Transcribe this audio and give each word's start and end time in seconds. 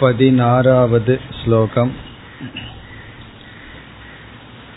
पदिनारावद् 0.00 1.10
श्लोकम् 1.38 1.92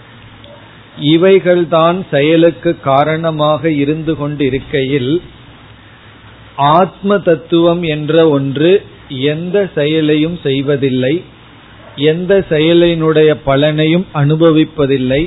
இவைகள்தான் 1.12 1.98
செயலுக்கு 2.10 2.70
காரணமாக 2.80 3.70
இருந்து 3.82 4.12
கொண்டிருக்கையில் 4.16 5.12
ஆத்ம 6.56 7.18
தத்துவம் 7.18 7.82
என்ற 7.94 8.28
ஒன்று 8.28 8.70
எந்த 9.08 9.56
செயலையும் 9.74 10.38
செய்வதில்லை 10.42 11.14
எந்த 12.10 12.32
செயலினுடைய 12.48 13.30
பலனையும் 13.46 14.06
அனுபவிப்பதில்லை. 14.14 15.22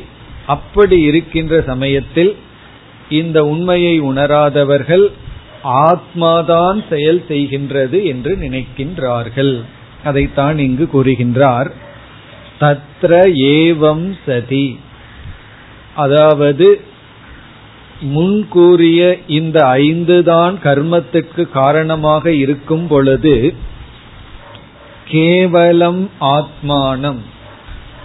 அப்படி 0.47 0.97
இருக்கின்ற 1.01 1.53
சமயத்தில் 1.61 2.31
இந்த 3.09 3.37
உண்மையை 3.45 3.95
உணராதவர்கள் 4.01 5.05
ஆத்மாதான் 5.63 6.83
செயல் 6.89 7.23
செய்கின்றது 7.27 8.03
என்று 8.03 8.37
நினைக்கின்றார்கள். 8.37 9.63
அதைத்தான் 10.03 10.57
இங்கு 10.57 10.89
கூறுகின்றார். 10.93 11.71
தத்ர 12.59 13.11
ஏவம் 13.33 14.11
சதி. 14.25 14.79
அதாவது 15.95 16.81
முன்கூறிய 18.01 19.17
இந்த 19.27 19.65
ஐந்து 19.65 20.23
தான் 20.23 20.59
கர்மத்துக்கு 20.63 21.49
காரணமாக 21.49 22.31
இருக்கும் 22.31 22.87
பொழுது 22.87 23.53
கேவலம் 25.07 26.09
ஆத்மானம் 26.21 27.17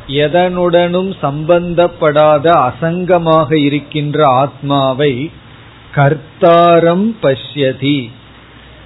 எதனுடனும் 0.09 1.13
சம்பந்தப்படாத 1.23 2.51
அசங்கமாக 2.51 3.53
இருக்கின்ற 3.53 4.27
ஆத்மாவை 4.27 5.31
கர்த்தாரம் 5.95 7.15
பஷ்யதி. 7.23 8.11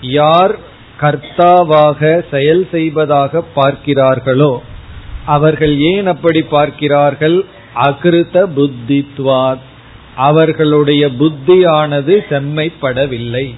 யார் 0.01 0.59
கர்த்தாவாக 1.01 2.25
செயல் 2.31 2.69
செய்வதாக 2.71 3.45
பார்க்கிறார்களோ 3.57 4.59
அவர்கள் 5.27 5.81
ஏன் 5.81 6.07
அப்படி 6.07 6.43
பார்க்கிறார்கள்? 6.43 7.45
அகிருத 7.75 8.47
புத்தித்வாத். 8.47 9.59
அவர்களுடைய 10.17 11.07
புத்தியானது 11.07 12.19
செம்மைப்படவில்லை. 12.29 13.55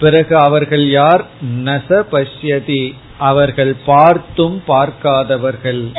பிறகு 0.00 0.36
அவர்கள் 0.36 0.90
யார்? 0.90 1.24
நச 1.64 2.04
பஷ்யதி. 2.12 2.94
அவர்கள் 3.18 3.76
பார்த்தும் 3.86 4.62
பார்க்காதவர்கள். 4.68 5.96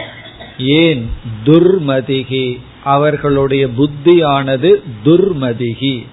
ஏன்? 0.58 1.10
துர்மதிகி. 1.46 2.60
அவர்களுடைய 2.84 3.68
புத்தியானது 3.68 4.82
துர்மதிகி. 5.06 6.08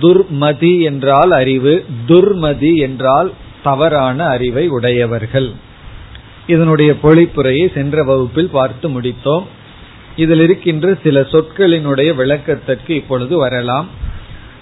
துர்மதி 0.00 0.82
என்றால் 0.82 1.30
அறிவு 1.30 1.84
துர்மதி 2.08 2.74
என்றால் 2.76 3.32
தவறான 3.62 4.26
அறிவை 4.26 4.68
உடையவர்கள். 4.68 5.52
இதனுடைய 6.46 6.94
பொழிப்புரையை 7.02 7.72
சென்ற 7.72 8.02
வகுப்பில் 8.02 8.48
பார்த்து 8.48 8.88
முடித்தோம். 8.88 9.46
இதில் 10.16 10.40
இருக்கின்ற 10.40 10.98
சில 11.02 11.20
சொற்களினுடைய 11.20 12.14
விளக்கத்திற்கு 12.14 12.90
இப்பொழுது 12.90 13.36
வரலாம். 13.36 13.88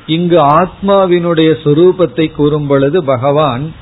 இங்கு 0.06 0.36
ஆத்மாவினுடைய 0.36 1.50
சொரூபத்தை 1.64 2.32
கூறும் 2.32 2.66
பொழுது 2.66 3.04
பகவான் 3.04 3.72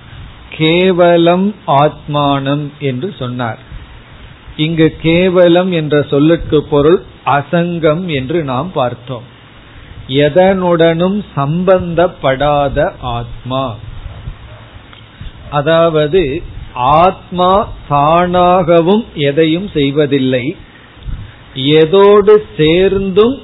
கேவலம் 0.51 1.55
ஆத்மானம் 1.67 2.67
என்று 2.79 3.15
சொன்னார். 3.19 3.59
இங்கு 4.57 4.97
கேவலம் 5.03 5.73
என்ற 5.73 6.03
சொல்லுக்கு 6.03 6.63
பொருள் 6.63 7.03
அசங்கம் 7.27 8.07
என்று 8.07 8.45
நாம் 8.45 8.73
பார்த்தோம். 8.73 9.33
எதனுடனும் 10.09 11.25
சம்பந்தப்படாத 11.37 12.93
ஆத்மா. 13.01 13.77
அதாவது 15.51 16.43
ஆத்மா 16.75 17.69
தானாகவும் 17.91 19.05
எதையும் 19.15 19.71
செய்வதில்லை. 19.73 20.57
எதோடு 21.55 22.37
சேர்ந்தும் 22.57 23.41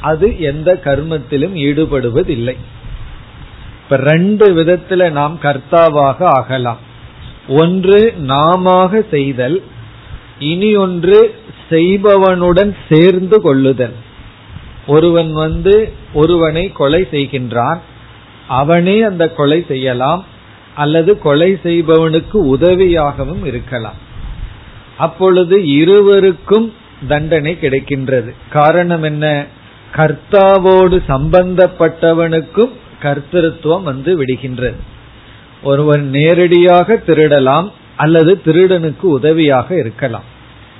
அது 0.00 0.40
எந்த 0.40 0.80
கர்மத்திலும் 0.84 1.54
ஈடுபடுவதில்லை. 1.54 2.56
இப்ப 3.82 3.96
ரெண்டு 3.96 4.54
விதத்துல 4.54 5.10
நாம் 5.10 5.38
கர்த்தாவாக 5.42 6.22
ஆகலாம். 6.22 6.78
ஒன்று 7.48 8.14
நாம 8.18 8.90
செய்தல். 9.10 9.62
இனி 10.38 10.76
ஒன்று 10.76 11.34
செய்பவனுடன் 11.70 12.76
சேர்ந்து 12.88 13.40
கொள்ளுதல். 13.40 14.10
ஒருவன் 14.86 15.32
வந்து 15.32 15.92
ஒருவனை 16.12 16.72
கொலை 16.72 17.06
செய்கின்றான். 17.10 17.78
அவனே 18.48 19.02
அந்த 19.02 19.28
கொலை 19.28 19.64
செய்யலாம். 19.68 20.24
அல்லது 20.74 21.18
கொலை 21.18 21.52
செய்பவனுக்கு 21.52 22.34
உதவியாகவும் 22.34 23.44
இருக்கலாம். 23.44 23.94
அப்பொழுது 24.98 25.66
இருவருக்கும் 25.66 26.74
தண்டனை 27.08 27.58
கிடைக்கின்றது. 27.60 28.34
காரணம் 28.50 29.02
என்ன? 29.02 29.46
கர்த்தாவோடு 29.96 31.02
சம்பந்தப்பட்டவனுக்கும் 31.08 32.72
கர்த்தத்துவம் 33.02 33.82
வந்து 33.82 34.24
விடுகின்றது. 34.24 34.74
ஒருவன் 35.62 36.08
நேரடியாக 36.08 37.02
திருடலாம் 37.06 37.70
அல்லது 37.96 38.40
திருடனுக்கு 38.44 39.00
உதவியாக 39.00 39.78
இருக்கலாம். 39.78 40.24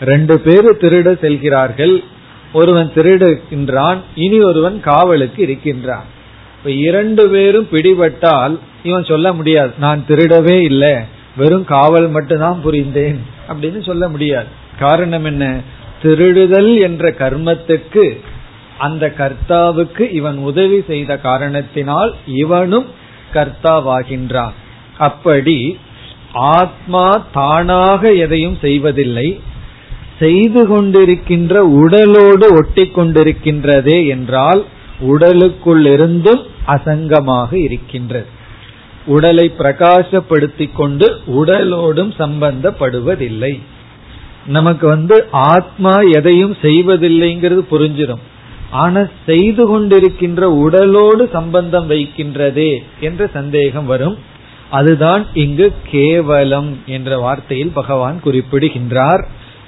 ரெண்டு 0.00 0.40
பேரு 0.40 0.76
திருட 0.80 1.20
செல்கிறார்கள். 1.20 2.04
ஒருவன் 2.52 2.92
திருடுகின்றான் 2.94 3.98
இனி 4.14 4.40
ஒருவன் 4.40 4.80
காவலுக்கு 4.80 5.42
இருக்கின்றான். 5.42 6.04
இப்ப 6.58 6.70
இரண்டு 6.70 7.28
பேரும் 7.28 7.68
பிடிபட்டால் 7.70 8.58
இவன் 8.82 9.04
சொல்ல 9.04 9.32
முடியாது 9.32 9.72
நான் 9.78 10.04
திருடவே 10.08 10.60
இல்லை 10.60 10.94
வெறும் 11.36 11.64
காவல் 11.64 12.08
மட்டும்தான் 12.08 12.60
புரிந்தேன் 12.60 13.20
அப்படின்னு 13.48 13.82
சொல்ல 13.82 14.08
முடியாது. 14.08 14.46
காரணம் 14.78 15.24
என்ன? 15.24 15.60
திருடுதல் 16.02 16.80
என்ற 16.80 17.10
கர்மத்துக்கு 17.10 18.20
அந்த 18.78 19.12
கர்த்தாவுக்கு 19.18 20.12
இவன் 20.12 20.38
உதவி 20.38 20.84
செய்த 20.86 21.18
காரணத்தினால் 21.18 22.14
இவனும் 22.26 22.86
கர்த்தாவாகின்றான். 23.32 24.52
அப்படி 24.98 25.78
ஆத்மா 26.32 27.26
தானாக 27.32 28.12
எதையும் 28.12 28.58
செய்வதில்லை 28.60 29.40
செய்து 30.22 30.62
கொண்டிருக்கின்ற 30.68 31.54
உடலோடு 31.82 32.46
ஒட்டி 32.56 32.84
கொண்டிருக்கின்றதே 32.96 33.98
என்றால் 34.06 34.62
உடலுக்குள் 35.00 35.86
இருந்தும் 35.86 36.42
அசங்கமாக 36.66 37.52
இருக்கின்றது. 37.54 38.26
உடலை 39.06 39.52
பிரகாசப்படுத்திக் 39.58 40.76
கொண்டு 40.76 41.06
உடலோடும் 41.26 42.12
சம்பந்தப்படுவதில்லை. 42.18 43.52
நமக்கு 44.46 44.86
வந்து 44.86 45.16
ஆத்மா 45.30 45.94
எதையும் 46.10 46.54
செய்வதில்லைங்கிறது 46.62 47.62
புரிஞ்சிடும். 47.70 48.22
ஆனா 48.70 49.02
செய்து 49.26 49.64
கொண்டிருக்கின்ற 49.64 50.40
உடலோடு 50.64 51.24
சம்பந்தம் 51.32 51.90
வைக்கின்றதே 51.90 52.70
என்ற 53.00 53.30
சந்தேகம் 53.32 53.86
வரும். 53.86 54.16
அதுதான் 54.70 55.26
இங்கு 55.34 55.66
கேவலம் 55.90 56.70
என்ற 56.86 57.10
வார்த்தையில் 57.24 57.76
பகவான் 57.80 58.20
குறிப்பிடுகின்றார். 58.20 59.22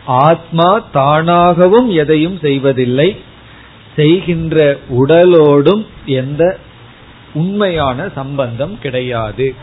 ஆத்மா 0.06 0.82
தானாகவும் 0.94 1.94
எதையும் 1.94 2.38
செய்வதில்லை. 2.38 3.16
செய்கின்ற 3.96 4.78
உடலோடும் 4.88 5.86
எந்த 6.06 6.58
உண்மையான 7.34 8.08
சம்பந்தம் 8.14 8.78
கிடையாது. 8.78 9.54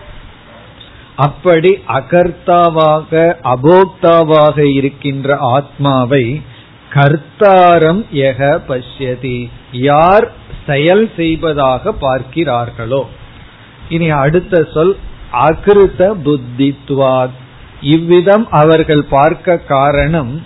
அப்படி 1.15 1.79
அகர்த்தாவாக 1.87 3.33
அபோக்தாவாக 3.43 4.73
இருக்கின்ற 4.73 5.37
ஆத்மாவை 5.37 6.41
கர்த்தாரம் 6.93 8.05
எக 8.11 8.61
பஷ்யதி. 8.67 9.49
யார் 9.71 10.31
செயல் 10.67 11.09
செய்வதாக 11.15 11.93
பார்க்கிறார்களோ. 12.01 13.03
இனி 13.89 14.09
அடுத்த 14.09 14.67
சொல் 14.73 14.97
அகிருத்த 15.33 16.13
புத்தித்வாத். 16.25 17.39
இவ்விதம் 17.81 18.47
அவர்கள் 18.49 19.03
பார்க்க 19.03 19.57
காரணம் 19.57 20.45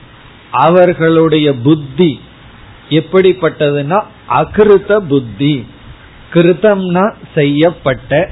அவர்களுடைய 0.52 1.54
புத்தி. 1.54 2.20
எப்படிப்பட்டதுன்னா 2.90 4.02
அகிருத்த 4.30 4.98
புத்தி. 4.98 5.66
கிருத்தம்னா 6.34 7.14
செய்யப்பட்ட 7.36 8.32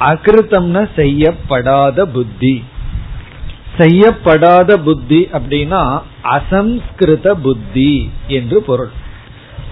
அகிருத்தம்னா 0.00 0.88
செய்யப்படாத 0.96 2.04
புத்தி. 2.04 2.64
செய்யப்படாத 3.78 4.76
புத்தி 4.76 5.28
அப்படின்னா 5.32 6.00
அசம்ஸ்கிருத 6.22 7.34
புத்தி 7.34 8.10
என்று 8.26 8.62
பொருள். 8.62 8.90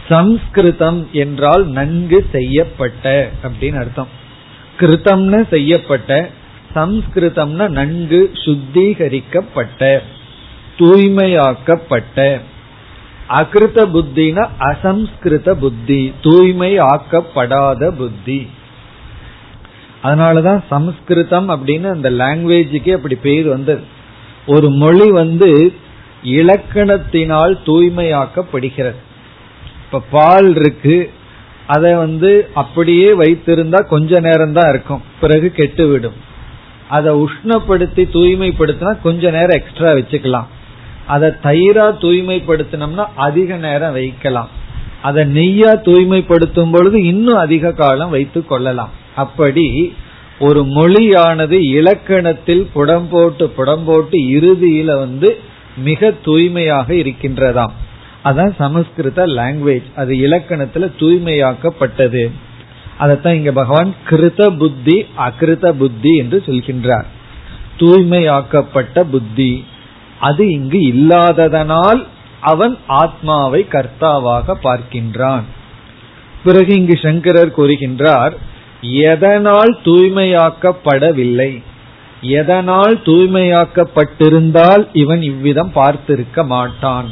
சம்ஸ்கிருதம் 0.08 1.08
என்றால் 1.12 1.66
நன்கு 1.66 2.26
செய்யப்பட்ட 2.32 3.30
அப்படின்னு 3.42 3.78
அர்த்தம். 3.78 4.08
கிருத்தம்னு 4.78 5.48
செய்யப்பட்ட 5.48 6.30
சம்ஸ்கிருதம்னா 6.74 7.68
நன்கு 7.68 8.30
சுத்திகரிக்கப்பட்ட 8.34 10.00
தூய்மையாக்கப்பட்ட. 10.78 12.40
அகிருத்த 13.28 13.80
புத்தினா 13.94 14.48
அசம்ஸ்கிருத 14.58 15.54
புத்தி 15.54 16.12
தூய்மை 16.20 16.78
ஆக்கப்படாத 16.80 17.90
புத்தி. 17.90 18.48
அதனாலதான் 20.02 20.62
சம்ஸ்கிருதம் 20.70 21.48
அப்படின்னு 21.50 21.90
அந்த 21.90 22.10
லாங்குவேஜுக்கே 22.10 22.92
அப்படி 22.92 23.14
பேர் 23.14 23.48
வந்தது. 23.48 23.82
ஒரு 24.46 24.70
மொழி 24.70 25.10
வந்து 25.10 25.72
இலக்கணத்தினால் 26.24 27.58
தூய்மையாக்கப்படுகிறது. 27.66 29.00
இப்ப 29.84 30.02
பால் 30.10 30.56
இருக்கு 30.56 31.10
அதை 31.66 31.94
வந்து 31.94 32.50
அப்படியே 32.54 33.12
வைத்திருந்தா 33.12 33.86
கொஞ்ச 33.86 34.20
நேரம் 34.20 34.52
தான் 34.52 34.68
இருக்கும் 34.68 35.02
பிறகு 35.20 35.52
கெட்டுவிடும். 35.56 36.18
அதை 36.88 37.14
உஷ்ணப்படுத்தி 37.14 38.05
தூய்மைப்படுத்தினா 38.14 39.00
கொஞ்ச 39.02 39.31
நேரம் 39.31 39.61
எக்ஸ்ட்ரா 39.61 39.90
வச்சுக்கலாம். 39.93 40.49
அதை 41.06 41.31
தயிரா 41.43 41.88
தூய்மைப்படுத்தினோம்னா 41.88 43.06
அதிக 43.17 43.56
நேரம் 43.56 43.93
வைக்கலாம். 43.93 44.50
அதை 45.02 45.25
நெய்யா 45.32 45.73
தூய்மைப்படுத்தும் 45.81 46.73
பொழுது 46.73 47.05
இன்னும் 47.05 47.37
அதிக 47.37 47.73
காலம் 47.73 48.11
வைத்து 48.11 48.46
கொள்ளலாம். 48.46 48.90
அப்படி 49.14 49.94
ஒரு 50.40 50.62
மொழியானது 50.62 51.56
இலக்கணத்தில் 51.70 52.70
புடம்போட்டு 52.75 53.46
புடம்போட்டு 53.56 54.19
இறுதியில 54.37 54.99
வந்து 54.99 55.38
மிக 55.76 56.11
தூய்மையாக 56.25 56.94
இருக்கின்றதாம். 56.94 57.75
அதான் 58.25 58.52
சமஸ்கிருத 58.56 59.26
லாங்குவேஜ் 59.26 59.88
அது 59.96 60.14
இலக்கணத்துல 60.14 60.90
தூய்மையாக்கப்பட்டது. 60.99 62.31
அதைத்தான் 62.98 63.34
இங்க 63.34 63.52
பகவான் 63.52 63.94
கிருத 64.08 64.56
புத்தி 64.58 65.06
அகிருத 65.16 65.72
புத்தி 65.72 66.16
என்று 66.16 66.42
சொல்கின்றார். 66.46 67.08
தூய்மையாக்கப்பட்ட 67.76 69.02
புத்தி. 69.02 69.64
அது 70.20 70.50
இங்கு 70.50 70.80
இல்லாததனால் 70.92 72.06
அவன் 72.40 72.78
ஆத்மாவை 72.86 73.66
கர்த்தாவாக 73.70 74.54
பார்க்கின்றான். 74.62 75.46
பிறகு 76.44 76.74
இங்கு 76.74 76.96
சங்கரர் 77.02 77.56
கூறுகின்றார் 77.56 78.34
எதனால் 78.80 79.72
தூய்மையாக்கப்படவில்லை? 79.84 81.62
எதனால் 82.20 82.96
தூய்மையாக்கப்பட்டிருந்தால் 83.04 84.84
இவன் 84.92 85.22
இவ்விதம் 85.22 85.72
பார்த்திருக்க 85.74 86.44
மாட்டான்? 86.44 87.08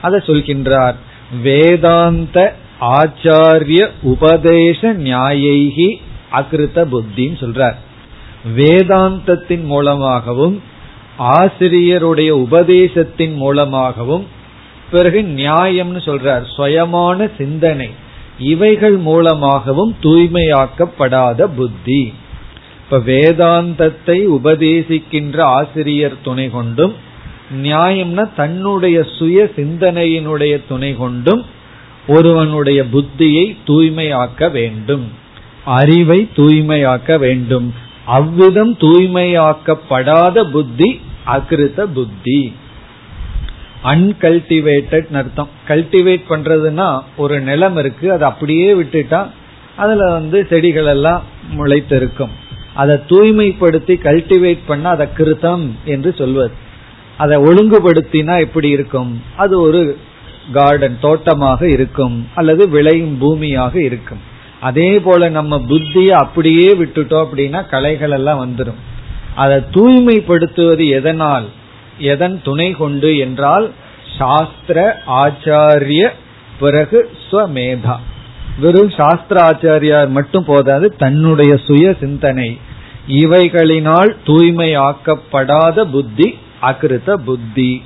அதை 0.00 0.20
சொல்கின்றார் 0.26 0.94
வேதாந்த 1.42 2.38
ஆச்சாரிய 2.84 3.90
உபதேச 4.02 4.92
நியாயைகி 4.92 5.88
அகிருத்த 6.32 6.84
புத்தின்னு 6.92 7.36
சொல்றார். 7.42 7.76
வேதாந்தத்தின் 8.56 9.64
மூலமாகவும் 9.64 10.62
ஆசிரியருடைய 11.18 12.30
உபதேசத்தின் 12.30 13.34
மூலமாகவும் 13.34 14.26
பிறகு 14.90 15.20
நியாயம்னு 15.20 16.00
சொல்றார். 16.04 16.44
சுயமான 16.56 17.30
சிந்தனை. 17.36 17.90
இவைகள் 18.38 18.96
மூலமாகவும் 18.96 19.96
தூய்மையாக்கப்படாத 20.02 21.46
புத்தி. 21.56 22.14
இப்ப 22.84 22.98
வேதாந்தத்தை 22.98 24.18
உபதேசிக்கின்ற 24.26 25.38
ஆசிரியர் 25.40 26.16
துணை 26.22 26.50
கொண்டும் 26.50 26.94
நியாயம்னா 27.62 28.28
தன்னுடைய 28.36 29.06
சுய 29.18 29.50
சிந்தனையினுடைய 29.56 30.62
துணை 30.68 30.96
கொண்டும் 30.96 31.44
ஒருவனுடைய 32.08 32.84
புத்தியை 32.84 33.56
தூய்மையாக்க 33.66 34.50
வேண்டும். 34.50 35.12
அறிவை 35.64 36.28
தூய்மையாக்க 36.36 37.18
வேண்டும். 37.18 37.74
அவ்விதம் 38.04 38.74
தூய்மையாக்கப்படாத 38.74 40.50
புத்தி 40.50 41.00
அகிருத்த 41.26 41.80
புத்தி. 41.80 42.54
அன்கல்டிவேட்டட் 43.84 45.14
அர்த்தம். 45.14 45.48
கல்டிவேட் 45.68 46.22
பண்றதுன்னா 46.28 47.00
ஒரு 47.16 47.40
நிலம் 47.40 47.76
இருக்கு 47.76 48.12
அதை 48.12 48.28
அப்படியே 48.28 48.74
விட்டுட்டா 48.74 49.26
அதுல 49.76 50.12
வந்து 50.12 50.46
செடிகள் 50.50 50.86
எல்லாம் 50.86 51.22
முளைத்திருக்கும். 51.56 52.28
அதை 52.74 52.96
தூய்மைப்படுத்தி 53.08 53.96
கல்டிவேட் 54.04 54.58
பண்ண 54.66 54.88
அதை 54.88 55.06
கிருத்தம் 55.18 55.66
என்று 55.84 56.14
சொல்வது. 56.18 56.52
அதை 57.16 57.38
ஒழுங்குபடுத்தினா 57.38 58.38
எப்படி 58.38 58.68
இருக்கும்? 58.68 59.22
அது 59.36 59.60
ஒரு 59.60 59.98
கார்டன் 60.52 60.98
தோட்டமாக 61.00 61.68
இருக்கும் 61.68 62.28
அல்லது 62.34 62.68
விளையும் 62.68 63.18
பூமியாக 63.20 63.84
இருக்கும். 63.84 64.22
அதே 64.60 65.00
போல 65.00 65.28
நம்ம 65.28 65.62
புத்திய 65.68 66.06
அப்படியே 66.06 66.74
விட்டுட்டோம் 66.74 67.24
அப்படின்னா 67.24 67.68
கலைகள் 67.68 68.10
எல்லாம் 68.10 68.40
வந்துடும் 68.44 68.80
அதை 69.34 69.56
தூய்மைப்படுத்துவது 69.56 70.88
எதனால்? 70.88 71.48
எதன் 71.98 72.40
துணை 72.44 72.72
கொண்டு 72.72 73.18
என்றால் 73.18 73.70
சாஸ்திர 74.18 75.02
ஆச்சாரிய 75.06 76.08
பிறகு 76.60 77.10
ஸ்வமேதா. 77.30 77.96
வெறும் 78.60 78.90
சாஸ்திர 78.90 79.50
ஆச்சாரியார் 79.50 80.08
மட்டும் 80.08 80.44
போதாது 80.44 80.96
தன்னுடைய 80.96 81.56
சுய 81.56 81.96
சிந்தனை. 82.00 82.58
இவைகளினால் 83.08 84.16
தூய்மையாக்கப்படாத 84.26 85.84
புத்தி 85.84 86.38
அகிருத்த 86.62 87.14
புத்தி. 87.14 87.82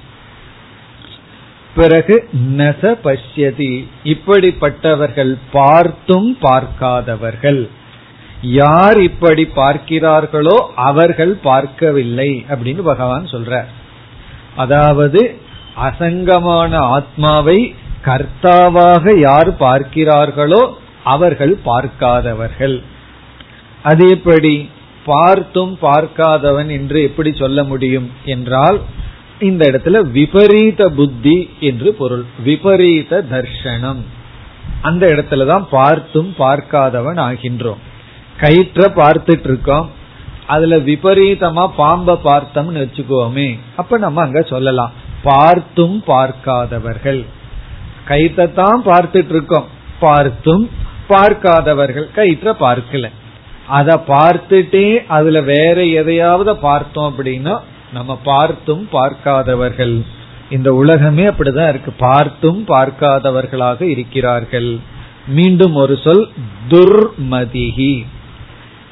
பிறகு 1.79 2.15
நச 2.59 2.93
பஷ்யதி. 3.07 3.73
இப்படிப்பட்டவர்கள் 4.13 5.33
பார்த்தும் 5.57 6.31
பார்க்காதவர்கள். 6.47 7.61
யார் 8.59 8.99
இப்படி 9.01 9.45
பார்க்கிறார்களோ 9.61 10.57
அவர்கள் 10.89 11.35
பார்க்கவில்லை 11.49 12.31
அப்படின்னு 12.51 12.83
பகவான் 12.93 13.27
சொல்றார். 13.35 13.69
அதாவது 14.57 15.23
அசங்கமான 15.89 16.73
ஆத்மாவை 16.97 17.59
கர்த்தாவாக 18.05 19.15
யார் 19.21 19.51
பார்க்கிறார்களோ 19.65 20.63
அவர்கள் 21.15 21.55
பார்க்காதவர்கள். 21.65 22.77
அது 23.83 24.05
எப்படி? 24.17 24.55
பார்த்தும் 25.05 25.75
பார்க்காதவன் 25.83 26.71
என்று 26.77 26.99
எப்படி 27.09 27.31
சொல்ல 27.43 27.59
முடியும்? 27.65 28.09
என்றால் 28.35 28.79
இந்த 29.41 29.71
இடத்துல 29.71 30.01
விபரீத 30.01 30.89
புத்தி 30.89 31.51
என்று 31.61 31.95
பொருள். 31.95 32.25
விபரீத 32.45 33.25
தர்ஷனம். 33.31 34.01
அந்த 34.83 35.07
இடத்துல 35.07 35.47
தான் 35.47 35.67
பார்த்தும் 35.71 36.35
பார்க்காதவன் 36.39 37.21
ஆகின்றோம். 37.29 37.77
கயிற்ற 38.41 38.81
பார்த்துட்டு 38.89 39.45
இருக்கோம் 39.45 39.91
அதுல 40.47 40.77
விபரீதமா 40.77 41.71
பாம்ப 41.79 42.19
பார்த்தோம்னு 42.25 42.83
வச்சுக்கோமே. 42.85 43.59
அப்ப 43.77 43.99
நம்ம 43.99 44.23
அங்க 44.23 44.43
சொல்லலாம். 44.43 44.93
பார்த்தும் 45.23 46.05
பார்க்காதவர்கள். 46.07 47.25
கயிற்ற 48.09 48.53
தான் 48.53 48.83
பார்த்துட்டு 48.85 49.29
இருக்கோம் 49.29 49.65
பார்த்தும் 50.01 50.71
பார்க்காதவர்கள். 51.09 52.09
கயிற்ற 52.15 52.55
பார்க்கல. 52.61 53.11
அத 53.67 54.03
பார்த்துட்டே 54.09 55.05
அதுல 55.07 55.41
வேற 55.41 55.85
எதையாவது 55.85 56.57
பார்த்தோம் 56.57 57.15
அப்படின்னா 57.15 57.61
நம்ம 57.93 58.17
பார்த்தும் 58.25 58.89
பார்க்காதவர்கள். 58.93 60.05
இந்த 60.51 60.75
உலகமே 60.75 61.25
அப்படிதான் 61.25 61.69
இருக்கு. 61.69 61.93
பார்த்தும் 61.99 62.65
பார்க்காதவர்களாக 62.67 63.83
இருக்கிறார்கள். 63.83 64.79
மீண்டும் 65.27 65.75
ஒரு 65.75 65.99
சொல் 66.05 66.29
துர்மதிகி 66.69 68.05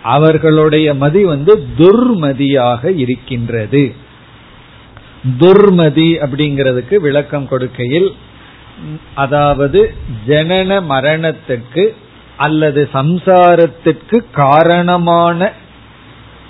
அவர்களுடைய 0.03 0.95
மதி 0.95 1.25
வந்து 1.25 1.67
துர்மதியாக 1.79 2.97
இருக்கின்றது. 2.97 3.95
துர்மதி 5.39 6.09
அப்படிங்கிறதுக்கு 6.25 6.95
விளக்கம் 6.95 7.49
கொடுக்கையில் 7.49 8.15
அதாவது 9.15 9.95
ஜனன 10.27 10.81
மரணத்துக்கு 10.89 11.85
அல்லது 12.37 12.89
சம்சாரத்திற்கு 12.93 14.25
காரணமான 14.33 15.53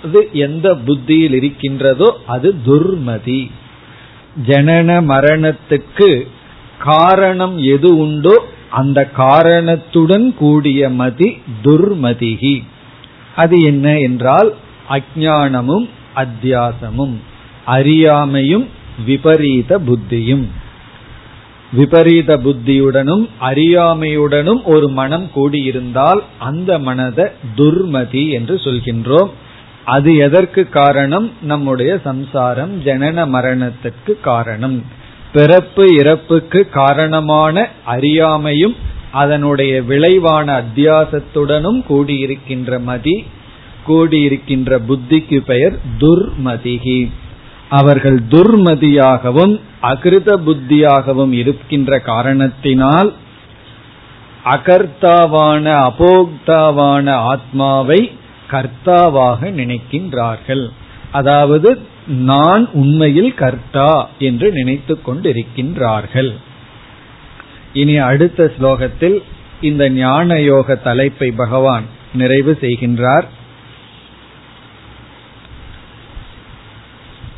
அது 0.05 0.29
எந்த 0.33 0.67
புத்தியில் 0.75 1.33
இருக்கின்றதோ 1.33 2.09
அது 2.26 2.55
துர்மதி. 2.67 3.50
ஜனன 4.47 4.88
மரணத்துக்கு 5.03 6.26
காரணம் 6.79 7.59
எது 7.59 7.97
உண்டோ 7.97 8.37
அந்த 8.71 8.99
காரணத்துடன் 9.11 10.35
கூடிய 10.35 10.88
மதி 10.91 11.29
துர்மதிகி. 11.65 12.65
அது 13.37 13.57
என்ன 13.62 13.99
என்றால் 13.99 14.55
அஜானமும் 14.88 15.87
அத்தியாசமும் 16.17 17.15
அறியாமையும் 17.67 18.67
விபரீத 19.07 19.79
புத்தியும். 19.79 20.47
விபரீத 21.73 22.37
புத்தியுடனும் 22.37 23.25
அறியாமையுடனும் 23.41 24.62
ஒரு 24.65 24.88
மனம் 24.88 25.31
கூடியிருந்தால் 25.35 26.21
அந்த 26.38 26.79
மனத 26.79 27.33
துர்மதி 27.57 28.25
என்று 28.31 28.55
சொல்கின்றோம். 28.65 29.31
அது 29.87 30.11
எதற்கு 30.16 30.69
காரணம்? 30.69 31.31
நம்முடைய 31.43 32.00
சம்சாரம் 32.05 32.73
ஜனன 32.85 33.19
மரணத்துக்கு 33.26 34.12
காரணம். 34.21 34.78
பிறப்பு 35.33 35.85
இறப்புக்கு 35.95 36.61
காரணமான 36.73 37.69
அறியாமையும் 37.87 38.76
அதனுடைய 39.12 39.83
விளைவான 39.83 40.62
அத்தியாசத்துடனும் 40.62 41.81
கூடியிருக்கின்ற 41.90 42.81
மதி 42.83 43.16
கூடியிருக்கின்ற 43.88 44.78
புத்திக்கு 44.88 45.38
பெயர் 45.40 45.78
துர்மதிகி. 46.00 47.11
அவர்கள் 47.69 48.19
துர்மதியாகவும் 48.31 49.61
அகிருத 49.81 50.37
புத்தியாகவும் 50.47 51.33
இருக்கின்ற 51.33 51.99
காரணத்தினால் 51.99 53.12
அகர்த்தாவான 54.45 55.66
அபோக்தாவான 55.88 57.11
ஆத்மாவை 57.11 58.00
கர்த்தாவாக 58.50 59.50
நினைக்கின்றார்கள் 59.51 60.65
அதாவது 61.12 61.70
நான் 62.25 62.63
உண்மையில் 62.74 63.34
கர்த்தா 63.34 63.91
என்று 64.20 64.48
நினைத்துக் 64.51 65.05
கொண்டிருக்கின்றார்கள் 65.05 66.31
இனி 67.74 67.96
அடுத்த 68.03 68.51
ஸ்லோகத்தில் 68.55 69.17
இந்த 69.62 69.84
ஞான 69.98 70.39
யோக 70.41 70.75
தலைப்பை 70.75 71.29
பகவான் 71.38 71.86
நிறைவு 72.13 72.53
செய்கின்றார் 72.62 73.27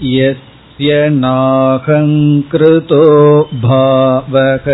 यस्य 0.03 0.89
नाहङ्कृतो 1.15 3.03
भावः 3.61 4.65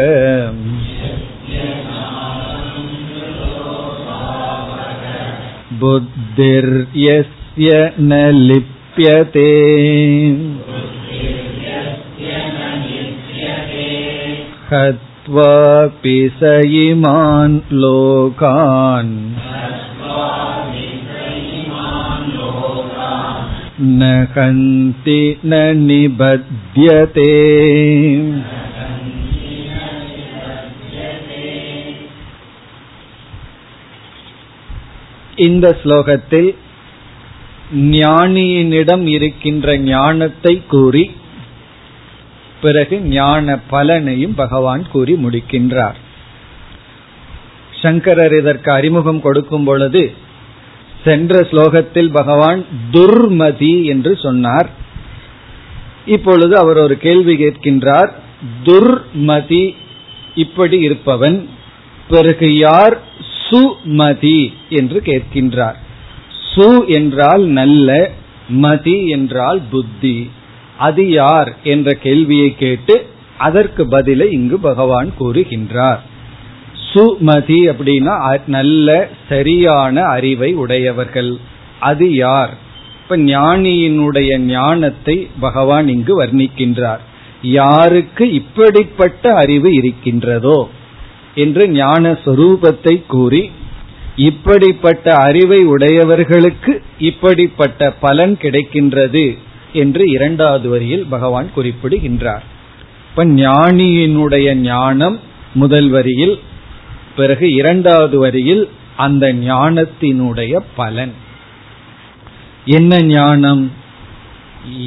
बुद्धिर्यस्य 5.83 7.71
न 7.99 8.21
लिप्यते 8.35 9.49
हत्वापि 14.71 16.17
स 16.39 16.51
इमान् 16.81 17.59
लोकान् 17.81 19.13
न 23.81 24.07
हन्ति 24.35 25.21
न 25.45 25.61
निबध्यते 25.77 27.31
இந்த 35.36 35.78
ஸ்லோகத்தில் 35.82 36.54
ஞானியினிடம் 37.72 39.06
இருக்கின்ற 39.06 39.78
ஞானத்தை 39.78 40.62
கூறி 40.66 41.10
பிறகு 42.60 43.00
ஞான 43.00 43.58
பலனையும் 43.70 44.34
பகவான் 44.34 44.88
கூறி 44.90 45.14
முடிக்கின்றார். 45.14 45.94
சங்கரர் 47.82 48.32
இதற்கு 48.32 48.72
அறிமுகம் 48.72 49.20
கொடுக்கும் 49.20 49.64
பொழுது 49.64 50.12
சென்ற 51.04 51.40
ஸ்லோகத்தில் 51.40 52.10
பகவான் 52.10 52.64
துர்மதி 52.92 53.84
என்று 53.84 54.16
சொன்னார். 54.16 54.68
இப்பொழுது 56.06 56.56
அவர் 56.56 56.76
ஒரு 56.76 56.98
கேள்வி 56.98 57.34
கேட்கின்றார் 57.36 58.12
துர்மதி 58.64 59.74
இப்படி 60.34 60.78
இருப்பவன் 60.78 61.48
பிறகு 62.08 62.56
யார் 62.56 63.00
சுமதி 63.54 64.52
என்று 64.68 65.02
கேட்கின்றார். 65.04 65.78
சு 66.52 66.86
என்றால் 66.86 67.44
நல்ல 67.44 68.10
மதி 68.48 69.08
என்றால் 69.08 69.60
புத்தி. 69.70 70.30
அது 70.78 71.02
யார் 71.10 71.56
என்ற 71.62 71.88
கேள்வியை 71.94 72.56
கேட்டு 72.56 73.06
அதற்கு 73.38 73.88
பதிலை 73.88 74.26
இங்கு 74.30 74.58
பகவான் 74.58 75.08
கூறுகின்றார். 75.20 76.02
சுமதி 76.92 77.60
அப்படின்னா 77.70 78.14
நல்ல 78.46 79.08
சரியான 79.28 80.02
அறிவை 80.02 80.54
உடையவர்கள். 80.54 81.32
அது 81.80 82.14
யார்? 82.14 82.52
இப்ப 83.02 83.16
ஞானியினுடைய 83.16 84.38
ஞானத்தை 84.38 85.16
பகவான் 85.40 85.88
இங்கு 85.88 86.14
வர்ணிக்கின்றார். 86.22 87.02
யாருக்கு 87.42 88.32
இப்படிப்பட்ட 88.32 89.34
அறிவு 89.34 89.72
இருக்கின்றதோ 89.74 90.68
என்று 91.34 91.68
ஞான 91.68 92.12
சொரூபத்தை 92.12 93.02
கூறி 93.06 93.50
இப்படிப்பட்ட 94.16 95.16
அறிவை 95.16 95.66
உடையவர்களுக்கு 95.66 96.82
இப்படிப்பட்ட 96.98 97.90
பலன் 97.92 98.38
கிடைக்கின்றது 98.40 99.38
என்று 99.72 100.10
இரண்டாவது 100.10 100.68
வரியில் 100.68 101.06
பகவான் 101.06 101.52
குறிப்பிடுகின்றார். 101.54 102.42
இப்ப 103.10 103.24
ஞானியினுடைய 103.24 104.54
ஞானம் 104.54 105.20
முதல் 105.54 105.88
வரியில் 105.88 106.38
பிறகு 107.16 107.52
இரண்டாவது 107.54 108.18
வரியில் 108.18 108.68
அந்த 108.96 109.32
ஞானத்தினுடைய 109.32 110.60
பலன். 110.76 111.12
என்ன 112.64 113.02
ஞானம்? 113.02 113.72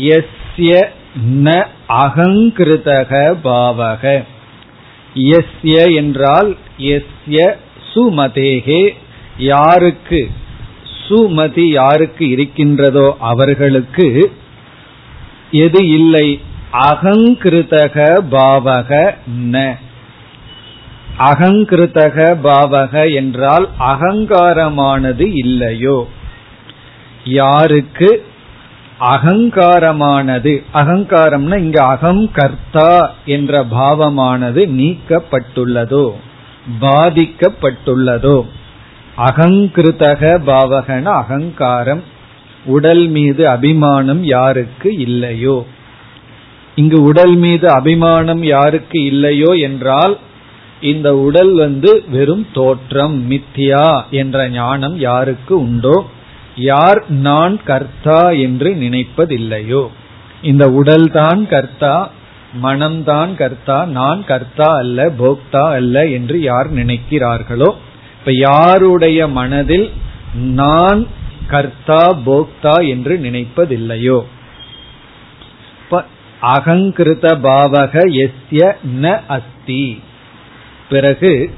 எஸ்ய 0.02 0.86
ந 1.34 1.66
அகங்கிருதக 1.90 3.38
பாவக. 3.44 4.24
எஸ்ய 5.18 5.94
என்றால் 5.96 6.58
எஸ்ய 6.78 7.56
சுமதேகே 7.94 8.96
யாருக்கு? 9.38 10.30
சுமதி 11.10 11.70
யாருக்கு 11.72 12.30
இருக்கின்றதோ 12.30 13.16
அவர்களுக்கு 13.20 14.32
எது 15.52 15.88
இல்லை? 15.90 16.42
அகங்கிருதக 16.72 18.24
பாவக 18.32 19.16
ந. 19.28 19.78
அகங்கிருத்தக 21.18 22.36
பாவக 22.44 23.14
என்றால் 23.14 23.70
அகங்காரமானது 23.80 25.32
இல்லையோ? 25.34 26.08
யாருக்கு? 27.24 28.26
அகங்காரமானது. 29.00 30.64
அகங்காரம்னா 30.74 31.58
இங்க 31.58 31.84
அகம் 31.84 32.32
கர்த்தா 32.32 33.16
என்ற 33.26 33.64
பாவமானது 33.64 34.68
நீக்கப்பட்டுள்ளதோ 34.68 36.12
பாதிக்கப்பட்டுள்ளதோ. 36.82 38.46
அகங்கிருத்தக 39.18 40.40
பாவகன 40.46 41.04
அகங்காரம் 41.04 42.04
உடல் 42.66 43.08
மீது 43.08 43.48
அபிமானம் 43.48 44.24
யாருக்கு 44.24 44.98
இல்லையோ? 44.98 45.66
இங்கு 46.76 47.04
உடல் 47.04 47.36
மீது 47.36 47.70
அபிமானம் 47.70 48.44
யாருக்கு 48.44 49.04
இல்லையோ 49.04 49.48
என்றால் 49.48 50.18
இந்த 50.82 51.16
உடல் 51.18 51.56
வந்து 51.56 52.04
வெறும் 52.10 52.48
தோற்றம் 52.54 53.32
மித்தியா 53.32 54.02
என்ற 54.10 54.50
ஞானம் 54.50 54.98
யாருக்கு 54.98 55.60
உண்டோ? 55.60 56.06
யார் 56.58 57.10
நான் 57.10 57.64
கர்த்தா 57.64 58.30
என்று 58.30 58.76
நினைப்பதில்லையோ? 58.76 59.88
இந்த 60.42 60.70
உடல் 60.70 61.12
தான் 61.12 61.48
கர்த்தா 61.48 62.12
மனம்தான் 62.64 63.36
கர்த்தா 63.36 63.86
நான் 63.86 64.26
கர்த்தா 64.26 64.78
அல்ல 64.78 65.10
போக்தா 65.10 65.72
அல்ல 65.72 66.06
என்று 66.08 66.40
யார் 66.40 66.74
நினைக்கிறார்களோ? 66.74 67.74
இப்ப 68.20 68.32
யாருடைய 68.34 69.28
மனதில் 69.28 69.92
நான் 70.34 71.08
கர்த்தா 71.48 72.14
போக்தா 72.26 72.88
என்று 72.88 73.18
நினைப்பதில்லையோ? 73.18 74.24
அகங்கிருத 76.42 77.36
பாவக 77.36 77.94
எஸ்ய 78.14 78.76
ந 79.02 79.22
அஸ்தி. 79.28 80.02
பிறகு 80.90 81.54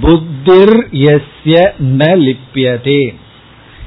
புத்திர் 0.00 0.78
எஸ்ய 0.92 1.72
ந 1.80 2.08
லிப்பியதே. 2.26 3.14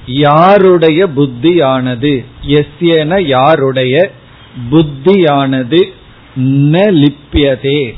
யாருடைய 0.05 1.07
புத்தியானது? 1.07 2.25
எஸ்யன 2.41 3.21
யாருடைய 3.21 4.11
புத்தியானது? 4.71 5.93
ந 6.37 7.03
லிப்பியதே. 7.03 7.95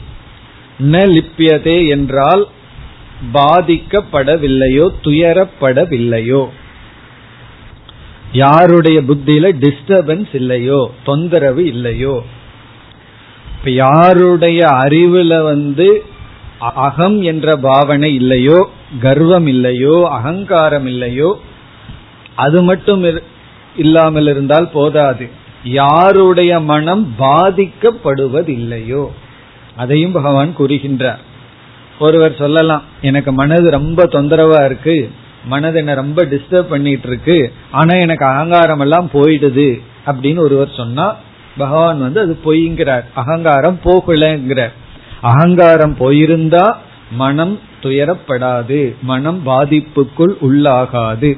ந 0.80 1.22
லிப்பியதே 1.22 1.88
என்றால் 1.88 2.48
பாதிக்கப்படவில்லையோ 3.34 4.88
துயரப்படவில்லையோ. 5.04 6.50
யாருடைய 8.32 9.02
புத்தியில 9.02 9.56
டிஸ்டர்பன்ஸ் 9.62 10.34
இல்லையோ 10.34 10.92
தொந்தரவு 11.04 11.66
இல்லையோ. 11.66 12.24
இப்ப 13.58 13.70
யாருடைய 13.70 14.66
அறிவுல 14.66 15.44
வந்து 15.44 16.04
அகம் 16.60 17.22
என்ற 17.22 17.56
பாவனை 17.56 18.14
இல்லையோ 18.14 18.70
கர்வம் 19.02 19.48
இல்லையோ 19.48 20.08
அகங்காரம் 20.12 20.86
இல்லையோ 20.86 21.40
அது 22.36 22.64
மட்டும் 22.64 23.22
இல்லாமல் 23.78 24.28
இருந்தால் 24.28 24.70
போதாது. 24.70 25.30
யாருடைய 25.64 26.60
மனம் 26.60 27.16
பாதிக்கப்படுவதில்லையோ? 27.20 29.08
அதையும் 29.76 30.12
பகவான் 30.12 30.56
கூறுகின்றார். 30.58 31.18
ஒருவர் 32.00 32.36
சொல்லலாம் 32.36 32.84
எனக்கு 33.02 33.32
மனது 33.32 33.70
ரொம்ப 33.70 34.06
தொந்தரவா 34.06 34.66
இருக்கு 34.66 35.12
மனது 35.46 35.78
என்ன 35.78 35.94
ரொம்ப 35.94 36.26
டிஸ்டர்ப் 36.26 36.70
பண்ணிட்டு 36.70 37.08
இருக்கு 37.08 37.54
ஆனா 37.72 37.94
எனக்கு 37.96 38.26
அகங்காரம் 38.26 38.80
எல்லாம் 38.80 39.10
போயிடுது 39.14 39.82
அப்படின்னு 40.06 40.40
ஒருவர் 40.40 40.70
சொன்னா 40.78 41.16
பகவான் 41.58 42.00
வந்து 42.00 42.20
அது 42.20 42.40
பொய்ங்கிறார். 42.46 43.04
அகங்காரம் 43.14 43.80
போகலங்கிறார். 43.86 44.72
அகங்காரம் 45.22 45.96
போயிருந்தா 46.00 46.74
மனம் 47.12 47.60
துயரப்படாது 47.82 48.96
மனம் 49.02 49.42
பாதிப்புக்குள் 49.46 50.34
உள்ளாகாது. 50.42 51.38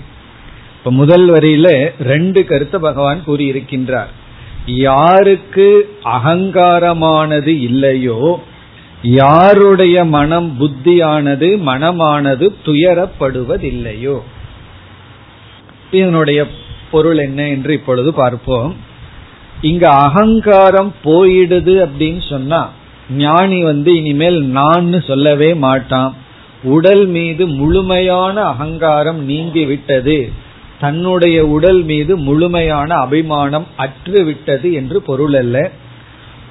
இப்ப 0.86 0.98
முதல் 0.98 1.30
வரியில 1.30 1.92
ரெண்டு 2.00 2.46
கருத்தை 2.46 2.80
பகவான் 2.80 3.22
கூறியிருக்கின்றார். 3.28 4.12
யாருக்கு 4.66 5.96
அகங்காரமானது 6.04 7.48
இல்லையோ 7.48 8.20
யாருடைய 9.02 10.04
மனம் 10.04 10.50
புத்தியானது 10.60 11.50
மனமானது 11.70 12.48
துயரப்படுவதில்லையோ. 12.66 14.18
இதனுடைய 15.92 16.48
பொருள் 16.92 17.18
என்ன 17.18 17.48
என்று 17.48 17.74
இப்பொழுது 17.74 18.14
பார்ப்போம். 18.14 18.76
இங்க 19.62 19.90
அகங்காரம் 19.90 20.94
போயிடுது 21.04 21.76
அப்படின்னு 21.88 22.24
சொன்னா 22.30 22.70
ஞானி 23.18 23.64
வந்து 23.64 23.96
இனிமேல் 23.96 24.42
நான் 24.44 25.02
சொல்லவே 25.02 25.54
மாட்டான். 25.68 26.16
உடல் 26.64 27.06
மீது 27.06 27.48
முழுமையான 27.48 28.44
அகங்காரம் 28.44 29.26
நீங்கி 29.26 29.66
விட்டது. 29.66 30.44
தன்னுடைய 30.80 31.46
உடல் 31.46 31.84
மீது 31.84 32.18
முழுமையான 32.18 32.96
அபிமானம் 32.96 33.68
அற்று 33.76 34.24
விட்டது 34.24 34.74
என்று 34.74 35.02
பொருள் 35.02 35.34
அல்ல 35.34 35.72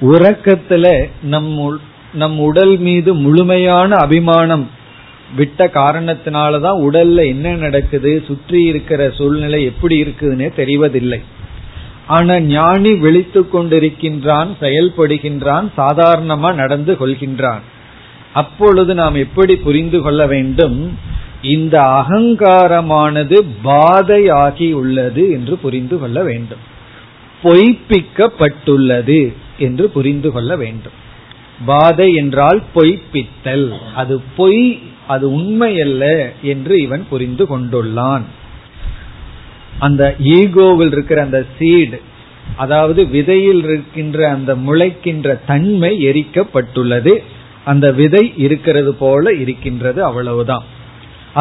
உறக்கத்துல 0.01 1.07
நம் 1.21 1.79
நம் 2.13 2.39
உடல் 2.39 2.77
மீது 2.77 3.13
முழுமையான 3.13 3.95
அபிமானம் 3.95 4.69
விட்ட 5.35 5.65
காரணத்தினாலதான் 5.65 6.79
உடல்ல 6.87 7.25
என்ன 7.27 7.55
நடக்குது 7.55 8.23
சுற்றி 8.27 8.63
இருக்கிற 8.63 9.09
சூழ்நிலை 9.09 9.63
எப்படி 9.63 10.03
இருக்குதுன்னே 10.03 10.49
தெரிவதில்லை. 10.57 11.19
ஆனா 12.07 12.39
ஞானி 12.39 12.91
விழித்து 12.93 13.41
கொண்டிருக்கின்றான் 13.41 14.49
செயல்படுகின்றான் 14.61 15.67
சாதாரணமா 15.77 16.53
நடந்து 16.53 16.93
கொள்கின்றான். 16.93 17.63
அப்பொழுது 18.33 18.93
நாம் 18.93 19.15
எப்படி 19.15 19.55
புரிந்து 19.55 20.01
கொள்ள 20.01 20.27
வேண்டும்? 20.27 20.97
இந்த 21.45 21.81
அகங்காரமானது 21.81 23.45
பாதையாகி 23.63 24.73
உள்ளது 24.73 25.31
என்று 25.31 25.57
புரிந்து 25.57 25.99
கொள்ள 25.99 26.23
வேண்டும். 26.23 26.63
பொய்ப்பிக்கப்பட்டுள்ளது 27.43 29.33
என்று 29.57 29.89
புரிந்து 29.89 30.31
கொள்ள 30.31 30.55
வேண்டும். 30.55 30.91
பாதை 31.65 32.13
என்றால் 32.13 32.61
பொய்ப்பித்தல். 32.75 33.77
அது 33.95 34.21
பொய் 34.35 34.79
அது 35.07 35.29
உண்மையல்ல 35.29 36.29
என்று 36.41 36.81
இவன் 36.81 37.05
புரிந்து 37.09 37.45
கொண்டுள்ளான். 37.45 38.25
அந்த 39.79 40.15
ஈகோவில் 40.23 40.91
இருக்கிற 40.91 41.21
அந்த 41.21 41.45
சீடு 41.59 42.01
அதாவது 42.55 43.05
விதையில் 43.05 43.63
இருக்கின்ற 43.63 44.29
அந்த 44.29 44.55
முளைக்கின்ற 44.55 45.39
தன்மை 45.45 46.05
எரிக்கப்பட்டுள்ளது. 46.05 47.13
அந்த 47.65 47.91
விதை 47.91 48.33
இருக்கிறது 48.37 48.95
போல 48.95 49.33
இருக்கின்றது 49.33 50.03
அவ்வளவுதான். 50.03 50.63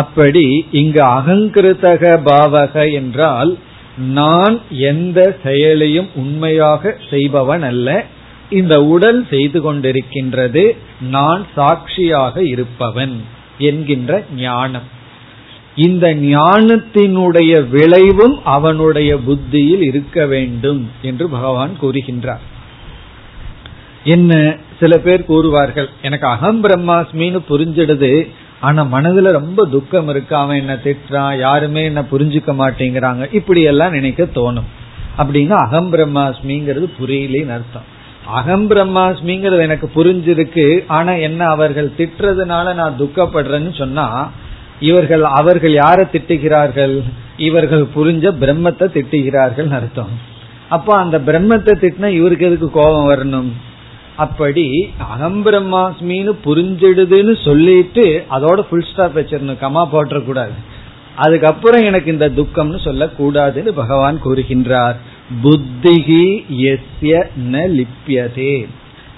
அப்படி 0.00 0.46
இங்கு 0.80 1.02
அகங்கிருத்தக 1.16 2.02
பாவக 2.30 2.92
என்றால் 2.92 3.52
நான் 4.18 4.56
எந்த 4.90 5.18
செயலையும் 5.44 6.08
உண்மையாக 6.14 6.92
செய்பவன் 7.10 7.62
அல்ல. 7.62 7.88
இந்த 8.50 8.74
உடல் 8.84 9.20
செய்து 9.30 9.58
கொண்டிருக்கின்றது 9.60 10.64
நான் 11.10 11.42
சாட்சியாக 11.54 12.42
இருப்பவன் 12.44 13.14
என்கின்ற 13.58 14.12
ஞானம். 14.36 14.88
இந்த 15.86 16.06
ஞானத்தினுடைய 16.14 17.52
விளைவும் 17.68 18.36
அவனுடைய 18.44 19.12
புத்தியில் 19.18 19.82
இருக்க 19.82 20.26
வேண்டும் 20.26 20.82
என்று 21.02 21.24
பகவான் 21.28 21.72
கூறுகின்றார். 21.82 22.44
என்ன 24.14 24.32
சில 24.80 24.92
பேர் 24.98 25.28
கூறுவார்கள் 25.28 25.88
எனக்கு 26.02 26.26
அகம் 26.26 26.60
பிரம்மாஸ்மின்னு 26.64 27.40
புரிஞ்சிடுது 27.50 28.12
ஆனா 28.64 28.82
மனதுல 28.92 29.32
ரொம்ப 29.38 29.60
துக்கம் 29.74 30.08
இருக்கு. 30.12 30.34
அவன் 30.36 30.60
என்ன 30.62 30.74
திட்டுறான் 30.84 31.38
யாருமே 31.38 31.82
என்ன 31.84 32.02
புரிஞ்சுக்க 32.12 32.52
மாட்டேங்கிறாங்க. 32.60 33.24
இப்படி 33.32 33.62
எல்லாம் 33.72 33.96
நினைக்க 33.98 34.22
தோணும். 34.34 34.70
அப்படின்னா 35.18 35.56
அகம் 35.66 35.90
பிரம்மாஸ்மிங்கிறது 35.92 36.86
புரியலேன்னு 37.00 37.54
அர்த்தம். 37.56 37.88
அகம் 38.38 38.66
பிரம்மாஸ்மிங்கிறது 38.70 39.66
எனக்கு 39.68 39.88
புரிஞ்சிருக்கு. 39.96 40.66
ஆனா 40.98 41.12
என்ன 41.28 41.40
அவர்கள் 41.46 41.96
திட்டுறதுனால 41.98 42.74
நான் 42.74 42.98
துக்கப்படுறேன்னு 42.98 43.72
சொன்னா 43.78 44.06
இவர்கள் 44.80 45.24
அவர்கள் 45.40 45.72
யாரை 45.72 46.04
திட்டுகிறார்கள்? 46.12 46.94
இவர்கள் 47.48 47.84
புரிஞ்ச 47.96 48.24
பிரம்மத்தை 48.42 48.86
திட்டுகிறார்கள் 48.96 49.70
அர்த்தம். 49.78 50.14
அப்போ 50.68 50.92
அந்த 50.96 51.16
பிரம்மத்தை 51.26 51.72
திட்டினா 51.82 52.08
இவருக்கு 52.18 52.46
எதுக்கு 52.46 52.68
கோபம் 52.70 53.08
வரணும்? 53.10 53.50
அப்படி 54.16 54.92
அகம் 55.08 55.46
பிரம்மாஸ்மின்னு 55.46 56.32
புரிஞ்சிடுதுன்னு 56.44 57.44
சொல்லிட்டு 57.44 58.24
அதோட 58.30 58.60
ஃபுல் 58.60 58.86
ஸ்டாப் 58.92 59.18
வச்சிடணும். 59.18 59.62
கமா 59.64 59.82
போட்டக்கூடாது 59.92 60.54
அதுக்கப்புறம் 61.16 61.84
எனக்கு 61.84 62.12
இந்த 62.12 62.28
துக்கம்னு 62.28 62.78
சொல்லக்கூடாதுன்னு 62.84 63.68
பகவான் 63.68 64.20
கூறுகின்றார். 64.24 64.94
புத்திகி 65.42 66.24
எஸ்ய 66.70 67.26
ந 67.52 67.62
லிப்பியதே 67.78 68.66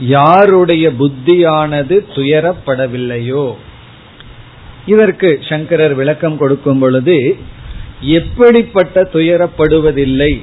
யாருடைய 0.00 0.92
புத்தியானது 0.98 1.96
துயரப்படவில்லையோ? 2.14 3.54
இதற்கு 4.86 5.38
சங்கரர் 5.48 5.94
விளக்கம் 5.94 6.38
கொடுக்கும் 6.38 6.78
பொழுது 6.78 7.36
எப்படிப்பட்ட 8.00 9.08
துயரப்படுவதில்லை? 9.12 10.42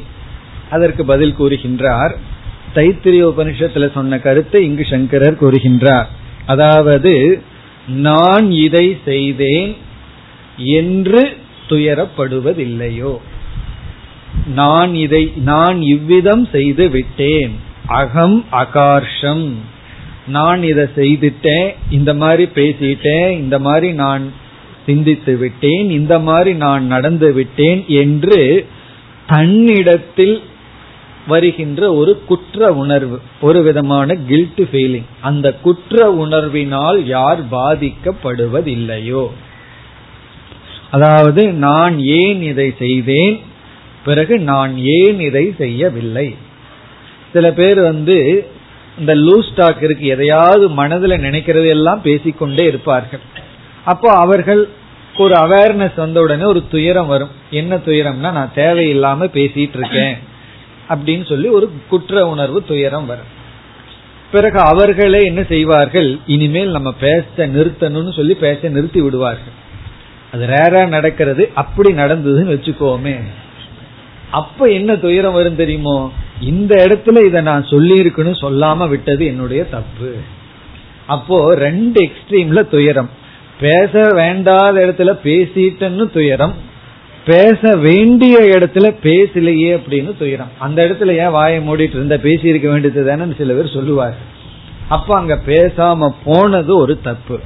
அதற்கு 0.70 1.06
பதில் 1.06 1.36
கூறுகின்றார் 1.40 2.16
தைத்திரிய 2.76 3.24
உபனிஷத்துல 3.32 3.92
சொன்ன 3.92 4.20
கருத்தை 4.20 4.66
இங்கு 4.66 4.86
சங்கரர் 4.90 5.42
கூறுகின்றார். 5.42 6.06
அதாவது 6.46 7.42
நான் 7.88 8.52
இதை 8.52 8.98
செய்தேன் 9.06 9.76
என்று 10.58 11.38
துயரப்படுவதில்லையோ. 11.70 13.18
நான் 14.56 14.96
இதை 14.96 15.34
நான் 15.36 15.82
இவ்விதம் 15.82 16.48
செய்து 16.52 16.90
விட்டேன். 16.90 17.54
அகம் 17.86 18.46
அகார்ஷம். 18.52 19.52
நான் 20.28 20.64
இதை 20.64 20.84
செய்துட்டேன் 20.96 21.70
இந்த 21.90 22.14
மாதிரி 22.14 22.46
பேசிட்டேன் 22.56 23.30
இந்த 23.30 23.60
மாதிரி 23.60 23.94
நான் 23.94 24.32
சிந்தித்து 24.86 25.38
விட்டேன் 25.38 25.90
இந்த 25.90 26.20
மாதிரி 26.20 26.54
நான் 26.54 26.86
நடந்து 26.86 27.34
விட்டேன் 27.34 27.86
என்று 27.88 28.68
தன்னிடத்தில் 29.28 30.42
வருகின்ற 31.28 31.94
ஒரு 31.94 32.24
குற்ற 32.26 32.74
உணர்வு 32.74 33.22
ஒரு 33.42 33.64
விதமான 33.64 34.16
கில்ட் 34.16 34.62
ஃபீலிங் 34.72 35.04
அந்த 35.22 35.54
குற்ற 35.54 36.26
உணர்வினால் 36.26 37.06
யார் 37.06 37.40
பாதிக்கப்படுவதில்லையோ. 37.52 39.28
அதாவது 40.92 41.52
நான் 41.52 42.00
ஏன் 42.00 42.42
இதை 42.42 42.74
செய்தேன்? 42.80 43.42
பிறகு 44.06 44.40
நான் 44.40 44.78
ஏன் 44.78 45.20
இதை 45.20 45.56
செய்யவில்லை? 45.58 46.36
சில 47.34 47.52
பேர் 47.52 47.82
வந்து 47.82 48.48
இந்த 49.00 49.16
லூஸ் 49.16 49.50
டாக் 49.56 49.84
இருக்கு 49.84 50.06
எதையாவது 50.06 50.70
மனதில் 50.70 51.12
நினைக்கிறது 51.12 51.68
எல்லாம் 51.68 52.02
பேசிக்கொண்டே 52.02 52.68
இருப்பார்கள். 52.68 53.20
அப்போ 53.86 54.12
அவர்கள் 54.12 54.70
ஒரு 55.18 55.36
அவேர்னஸ் 55.36 55.96
வந்த 55.96 56.22
உடனே 56.22 56.44
ஒரு 56.44 56.64
துயரம் 56.72 57.08
வரும். 57.08 57.30
என்ன 57.50 57.76
துயரம்னா 57.76 58.32
நான் 58.32 58.52
தேவையில்லாம 58.56 59.28
பேசிட்டு 59.34 59.76
இருக்கேன். 59.76 60.32
அப்படின்னு 60.90 61.28
சொல்லி 61.28 61.48
ஒரு 61.48 61.72
குற்ற 61.90 62.28
உணர்வு 62.28 62.64
துயரம் 62.64 63.06
வரும். 63.06 63.42
பிறகு 64.32 64.60
அவர்களே 64.60 65.20
என்ன 65.20 65.44
செய்வார்கள்? 65.44 66.18
இனிமேல் 66.28 66.70
நம்ம 66.70 66.92
பேச 66.92 67.24
நிறுத்தணும்னு 67.38 68.14
சொல்லி 68.14 68.34
பேச 68.34 68.70
நிறுத்தி 68.70 69.02
விடுவார்கள். 69.02 69.62
அது 70.32 70.46
ரேரா 70.46 70.88
நடக்கிறது. 70.88 71.52
அப்படி 71.54 71.94
நடந்ததுன்னு 71.94 72.54
வச்சுக்கோமே. 72.54 73.24
அப்ப 74.32 74.66
என்ன 74.66 74.96
துயரம் 74.96 75.34
வரும் 75.34 75.56
தெரியுமோ? 75.56 76.12
இந்த 76.40 76.86
இடத்துல 76.86 77.26
இதை 77.26 77.42
நான் 77.42 77.66
சொல்லி 77.66 78.02
இருக்கணும் 78.02 78.36
சொல்லாம 78.42 78.88
விட்டது 78.88 79.26
என்னுடைய 79.26 79.64
தப்பு. 79.64 80.16
அப்போ 81.08 81.56
ரெண்டு 81.56 82.02
எக்ஸ்ட்ரீம்ல 82.02 82.70
துயரம். 82.70 83.10
பேச 83.60 84.10
வேண்டாத 84.12 84.86
இடத்துல 84.86 85.20
பேசிட்டன்னு 85.24 86.12
துயரம். 86.12 86.54
பேச 87.26 87.76
வேண்டிய 87.78 88.40
இடத்துல 88.40 88.88
பேசலையே 89.04 89.70
அப்படின்னு 89.78 90.18
துயரம். 90.18 90.52
அந்த 90.60 90.86
இடத்துல 90.86 91.18
ஏன் 91.18 91.30
வாயை 91.30 91.68
மூடிட்டு 91.68 91.96
இருந்த 92.00 92.18
பேசி 92.18 92.48
இருக்க 92.48 92.70
வேண்டியது 92.70 93.06
தானே 93.06 93.34
சில 93.38 93.54
பேர் 93.54 93.74
சொல்லுவார் 93.74 94.16
அப்ப 94.90 95.16
அங்க 95.16 95.40
பேசாம 95.46 96.10
போனது 96.24 96.78
ஒரு 96.78 97.00
தப்பு. 97.02 97.40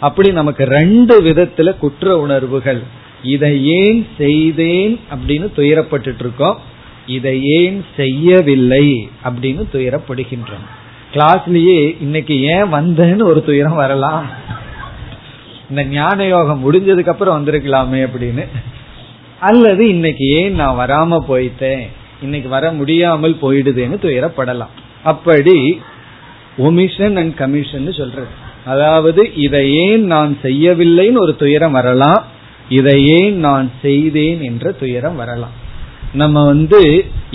அப்படி 0.00 0.32
நமக்கு 0.32 0.64
ரெண்டு 0.64 1.22
விதத்துல 1.22 1.78
குற்ற 1.78 2.18
உணர்வுகள். 2.18 2.82
இதை 3.22 3.66
ஏன் 3.66 4.06
செய்தேன் 4.18 5.00
அப்படின்னு 5.14 5.46
துயரப்பட்டு 5.56 6.14
இருக்கோம் 6.18 6.58
இதை 7.06 7.42
ஏன் 7.44 7.84
செய்யவில்லை 7.96 9.08
அப்படின்னு 9.24 9.64
துயரப்படுகின்றோம். 9.72 10.66
கிளாஸ்லயே 11.14 11.96
இன்னைக்கு 12.00 12.42
ஏன் 12.42 12.72
வந்தேன்னு 12.72 13.22
ஒரு 13.22 13.44
துயரம் 13.44 13.74
வரலாம். 13.74 14.26
இந்த 15.70 15.84
ஞான 15.84 16.26
யோகம் 16.26 16.62
முடிஞ்சதுக்கு 16.64 17.08
அப்புறம் 17.08 17.36
வந்திருக்கலாமே 17.36 18.00
அப்படின்னு. 18.06 18.46
அல்லது 19.48 19.82
இன்னைக்கு 19.94 20.26
ஏன் 20.40 20.54
நான் 20.60 20.78
வராம 20.82 21.18
போயிட்டேன்? 21.30 21.84
இன்னைக்கு 22.22 22.48
வர 22.48 22.66
முடியாமல் 22.78 23.34
போயிடுதுன்னு 23.42 23.96
துயரப்படலாம். 24.04 24.74
அப்படி 25.12 25.56
ஒமிஷன் 26.66 27.16
அண்ட் 27.20 27.34
கமிஷன் 27.40 27.90
சொல்றது. 28.00 28.32
அதாவது 28.72 29.22
இதை 29.46 29.62
ஏன் 29.86 30.04
நான் 30.12 30.32
செய்யவில்லைன்னு 30.42 31.24
ஒரு 31.24 31.34
துயரம் 31.42 31.76
வரலாம். 31.78 32.22
இதை 32.78 32.96
ஏன் 33.18 33.36
நான் 33.46 33.66
செய்தேன் 33.82 34.40
என்ற 34.50 34.72
துயரம் 34.82 35.18
வரலாம். 35.22 35.56
நம்ம 36.20 36.44
வந்து 36.44 36.80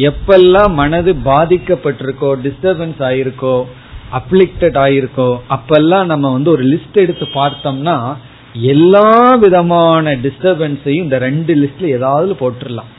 எப்பெல்லாம் 0.09 0.73
மனது 0.81 1.11
பாதிக்கப்பட்டிருக்கோ 1.25 2.29
டிஸ்டர்பன்ஸ் 2.45 3.01
ஆயிருக்கோ 3.09 3.55
அப்ளிக்டட் 4.19 4.77
ஆயிருக்கோ 4.83 5.29
அப்பெல்லாம் 5.55 6.05
நம்ம 6.11 6.31
வந்து 6.35 6.49
ஒரு 6.55 6.63
லிஸ்ட் 6.73 6.97
எடுத்து 7.03 7.25
பார்த்தோம்னா 7.33 7.97
எல்லா 8.53 9.35
விதமான 9.35 10.15
டிஸ்டர்பன்ஸையும் 10.15 11.03
இந்த 11.03 11.17
ரெண்டு 11.17 11.55
லிஸ்ட்ல 11.55 11.83
ஏதாவது 11.83 12.33
போட்டுடலாம் 12.33 12.89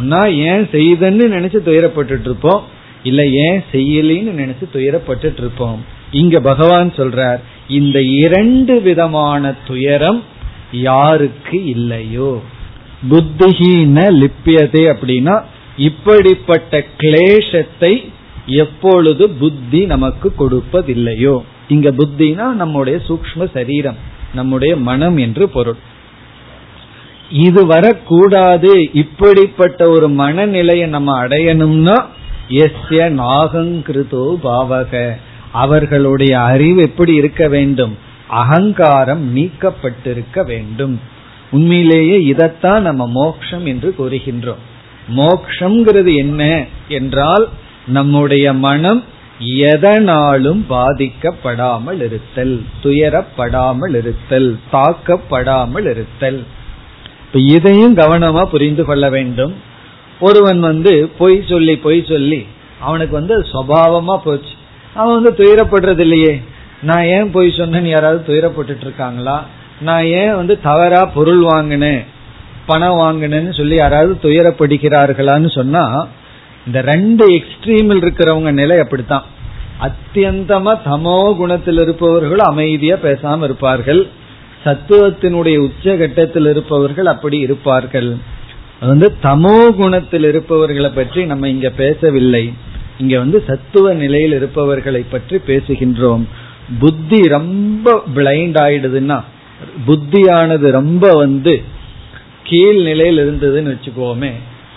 ஒன்னா 0.00 0.34
ஏன் 0.36 0.68
செய்தன்னு 0.72 1.24
நினைச்சு 1.34 1.58
துயரப்பட்டு 1.64 2.20
இருப்போம் 2.20 2.62
இல்ல 3.02 3.26
ஏன் 3.26 3.64
செய்யலின்னு 3.72 4.32
நினைச்சு 4.32 4.64
துயரப்பட்டு 4.72 5.38
இருப்போம் 5.38 5.84
இங்க 6.10 6.40
பகவான் 6.40 6.90
சொல்றார் 6.90 7.38
இந்த 7.68 8.02
இரண்டு 8.02 8.82
விதமான 8.82 9.54
துயரம் 9.66 10.22
யாருக்கு 10.72 11.64
இல்லையோ? 11.64 12.40
புத்திஹீன 13.10 14.10
லிப்பியதே 14.10 14.94
அப்படின்னா 14.94 15.42
இப்படிப்பட்ட 15.76 16.84
கிளேஷத்தை 16.98 18.10
எப்பொழுது 18.46 19.30
புத்தி 19.30 19.86
நமக்கு 19.86 20.32
கொடுப்பதில்லையோ? 20.38 21.40
இங்க 21.68 21.90
புத்தினா 21.90 22.52
நம்முடைய 22.52 23.00
சூக்ம 23.08 23.50
சரீரம். 23.52 23.96
நம்முடைய 24.34 24.76
மனம் 24.76 25.16
என்று 25.16 25.48
பொருள். 25.48 25.76
இது 27.30 27.66
வரக்கூடாது. 27.66 28.92
இப்படிப்பட்ட 28.92 29.88
ஒரு 29.88 30.08
மனநிலையை 30.08 30.88
நம்ம 30.88 31.26
அடையணும்னா 31.26 32.04
எஸ்ய 32.48 33.10
நாகங்கிருதோ 33.12 34.38
பாவக. 34.42 35.16
அவர்களுடைய 35.52 36.40
அறிவு 36.40 36.82
எப்படி 36.82 37.14
இருக்க 37.14 37.48
வேண்டும்? 37.48 37.98
அகங்காரம் 38.28 39.36
நீக்கப்பட்டிருக்க 39.36 40.44
வேண்டும். 40.44 41.00
உண்மையிலேயே 41.50 42.24
இதைத்தான் 42.24 42.82
நம்ம 42.82 43.06
மோக்ஷம் 43.06 43.66
என்று 43.66 43.94
கூறுகின்றோம். 43.98 44.62
மோக்ஷங்கிறது 45.16 46.16
என்ன? 46.16 46.66
என்றால் 46.88 47.48
நம்முடைய 47.86 48.52
மனம் 48.52 49.04
எதனாலும் 49.40 50.60
பாதிக்கப்படாமல் 50.70 52.00
இருத்தல் 52.06 52.54
துயரப்படாமல் 52.84 53.94
இருத்தல் 53.94 54.58
தாக்கப்படாமல் 54.72 55.88
இருத்தல். 55.94 56.40
இப்ப 57.24 57.38
இதையும் 57.38 57.96
கவனமா 57.96 58.44
புரிந்து 58.44 58.84
கொள்ள 58.84 59.08
வேண்டும். 59.08 59.54
ஒருவன் 60.20 60.60
வந்து 60.60 60.92
பொய் 61.18 61.42
சொல்லி 61.48 61.76
பொய் 61.76 62.00
சொல்லி 62.02 62.46
அவனுக்கு 62.80 63.14
வந்து 63.14 63.36
சுவாவமா 63.52 64.16
போச்சு. 64.24 64.54
அவன் 64.94 65.22
வந்து 65.22 65.32
துயரப்படுறது 65.40 65.98
இல்லையே 65.98 66.34
நான் 66.82 67.04
ஏன் 67.16 67.30
பொய் 67.30 67.56
சொன்னேன்னு 67.58 67.90
யாராவது 67.96 68.20
துயரப்பட்டுட்டு 68.26 68.80
இருக்காங்களா 68.80 69.36
நான் 69.80 70.04
ஏன் 70.20 70.34
வந்து 70.34 70.58
தவறா 70.62 71.00
பொருள் 71.16 71.42
வாங்கினேன் 71.42 72.02
பணம் 72.66 72.98
வாங்கினேன்னு 73.00 73.52
சொல்லி 73.56 73.76
யாராவது 73.76 74.18
துயரப்படுகிறார்களான்னு 74.22 75.50
சொன்னா 75.54 75.84
இந்த 76.66 76.80
ரெண்டு 76.80 77.24
எக்ஸ்ட்ரீமில் 77.26 78.02
இருக்கிறவங்க 78.02 78.52
நிலை 78.52 78.78
அப்படித்தான். 78.78 79.24
அத்தியந்தமா 79.80 80.72
தமோ 80.84 81.36
குணத்தில் 81.36 81.78
இருப்பவர்கள் 81.78 82.38
அமைதியா 82.38 82.96
பேசாம 82.96 83.42
இருப்பார்கள். 83.42 84.06
சத்துவத்தினுடைய 84.64 85.56
உச்ச 85.56 85.96
கட்டத்தில் 85.96 86.46
இருப்பவர்கள் 86.46 87.06
அப்படி 87.06 87.38
இருப்பார்கள். 87.38 88.16
அது 88.80 88.88
வந்து 88.88 89.14
தமோ 89.22 89.74
குணத்தில் 89.76 90.24
இருப்பவர்களை 90.24 90.90
பற்றி 90.90 91.24
நம்ம 91.24 91.48
இங்க 91.48 91.70
பேசவில்லை. 91.70 92.52
இங்க 92.98 93.18
வந்து 93.18 93.44
சத்துவ 93.46 93.92
நிலையில் 93.92 94.32
இருப்பவர்களை 94.32 95.04
பற்றி 95.10 95.36
பேசுகின்றோம். 95.46 96.24
புத்தி 96.78 97.28
ரொம்ப 97.28 98.02
பிளைண்ட் 98.14 98.58
ஆயிடுதுன்னா 98.62 99.20
புத்தியானது 99.86 100.70
ரொம்ப 100.70 101.12
வந்து 101.12 101.62
கீழ் 102.42 102.82
நிலையில் 102.82 103.20
இருந்ததுன்னு 103.24 103.72
வச்சுக்கோமே 103.74 104.32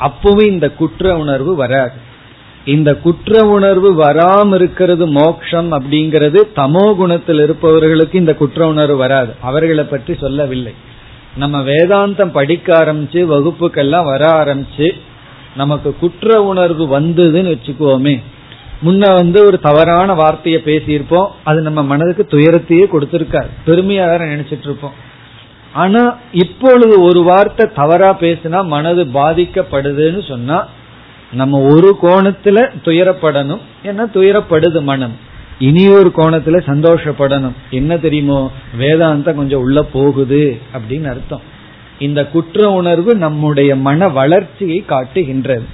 அப்பவும் 0.08 0.48
இந்த 0.48 0.70
குற்ற 0.70 1.18
உணர்வு 1.18 1.56
வராது. 1.56 1.98
இந்த 2.66 2.96
குற்ற 2.96 3.46
உணர்வு 3.46 3.90
வராம 4.04 4.56
இருக்கிறது 4.56 5.08
மோக்ஷம் 5.08 5.72
அப்படிங்கிறது 5.72 6.40
தமோ 6.56 6.96
குணத்தில் 6.96 7.40
இருப்பவர்களுக்கு 7.40 8.20
இந்த 8.20 8.34
குற்ற 8.34 8.68
உணர்வு 8.68 8.98
வராது. 8.98 9.32
அவர்களை 9.42 9.84
பற்றி 9.84 10.14
சொல்லவில்லை. 10.16 10.74
நம்ம 11.38 11.62
வேதாந்தம் 11.62 12.32
படிக்க 12.32 12.68
ஆரம்பிச்சு 12.84 13.20
வகுப்புக்கெல்லாம் 13.34 14.04
வர 14.04 14.24
ஆரம்பிச்சு 14.44 14.90
நமக்கு 15.56 15.96
குற்ற 16.00 16.44
உணர்வு 16.44 17.00
வந்ததுன்னு 17.00 17.54
வச்சுக்கோமே 17.54 18.16
முன்ன 18.86 19.16
வந்து 19.16 19.46
ஒரு 19.46 19.60
தவறான 19.60 20.14
வார்த்தையை 20.14 20.62
பேசியிருப்போம். 20.66 21.28
அது 21.44 21.62
நம்ம 21.62 21.84
மனதுக்கு 21.84 22.24
துயரத்தையே 22.30 22.86
கொடுத்திருக்காரு 22.94 23.50
பெருமையாக 23.66 24.26
நினைச்சிட்டு 24.26 24.68
இருப்போம். 24.70 25.10
ஆனா 25.74 26.18
இப்பொழுது 26.32 27.02
ஒரு 27.02 27.24
வார்த்தை 27.24 27.70
தவறா 27.76 28.18
பேசினா 28.20 28.66
மனது 28.66 29.06
பாதிக்கப்படுதுன்னு 29.06 30.28
சொன்னா 30.28 30.68
நம்ம 31.32 31.60
ஒரு 31.60 31.98
கோணத்துல 32.02 32.70
துயரப்படணும். 32.84 33.60
ஏன்னா 33.84 34.02
துயரப்படுது 34.14 34.84
மனம். 34.84 35.18
இனி 35.60 35.90
ஒரு 35.90 36.12
கோணத்துல 36.16 36.62
சந்தோஷப்படணும். 36.66 37.52
என்ன 37.70 37.98
தெரியுமோ? 37.98 38.52
வேதாந்தம் 38.80 39.36
கொஞ்சம் 39.36 39.62
உள்ள 39.62 39.84
போகுது 39.84 40.58
அப்படின்னு 40.74 41.10
அர்த்தம். 41.10 41.42
இந்த 42.00 42.26
குற்ற 42.26 42.72
உணர்வு 42.72 43.16
நம்முடைய 43.16 43.76
மன 43.76 44.08
வளர்ச்சியை 44.08 44.84
காட்டுகின்றது. 44.86 45.66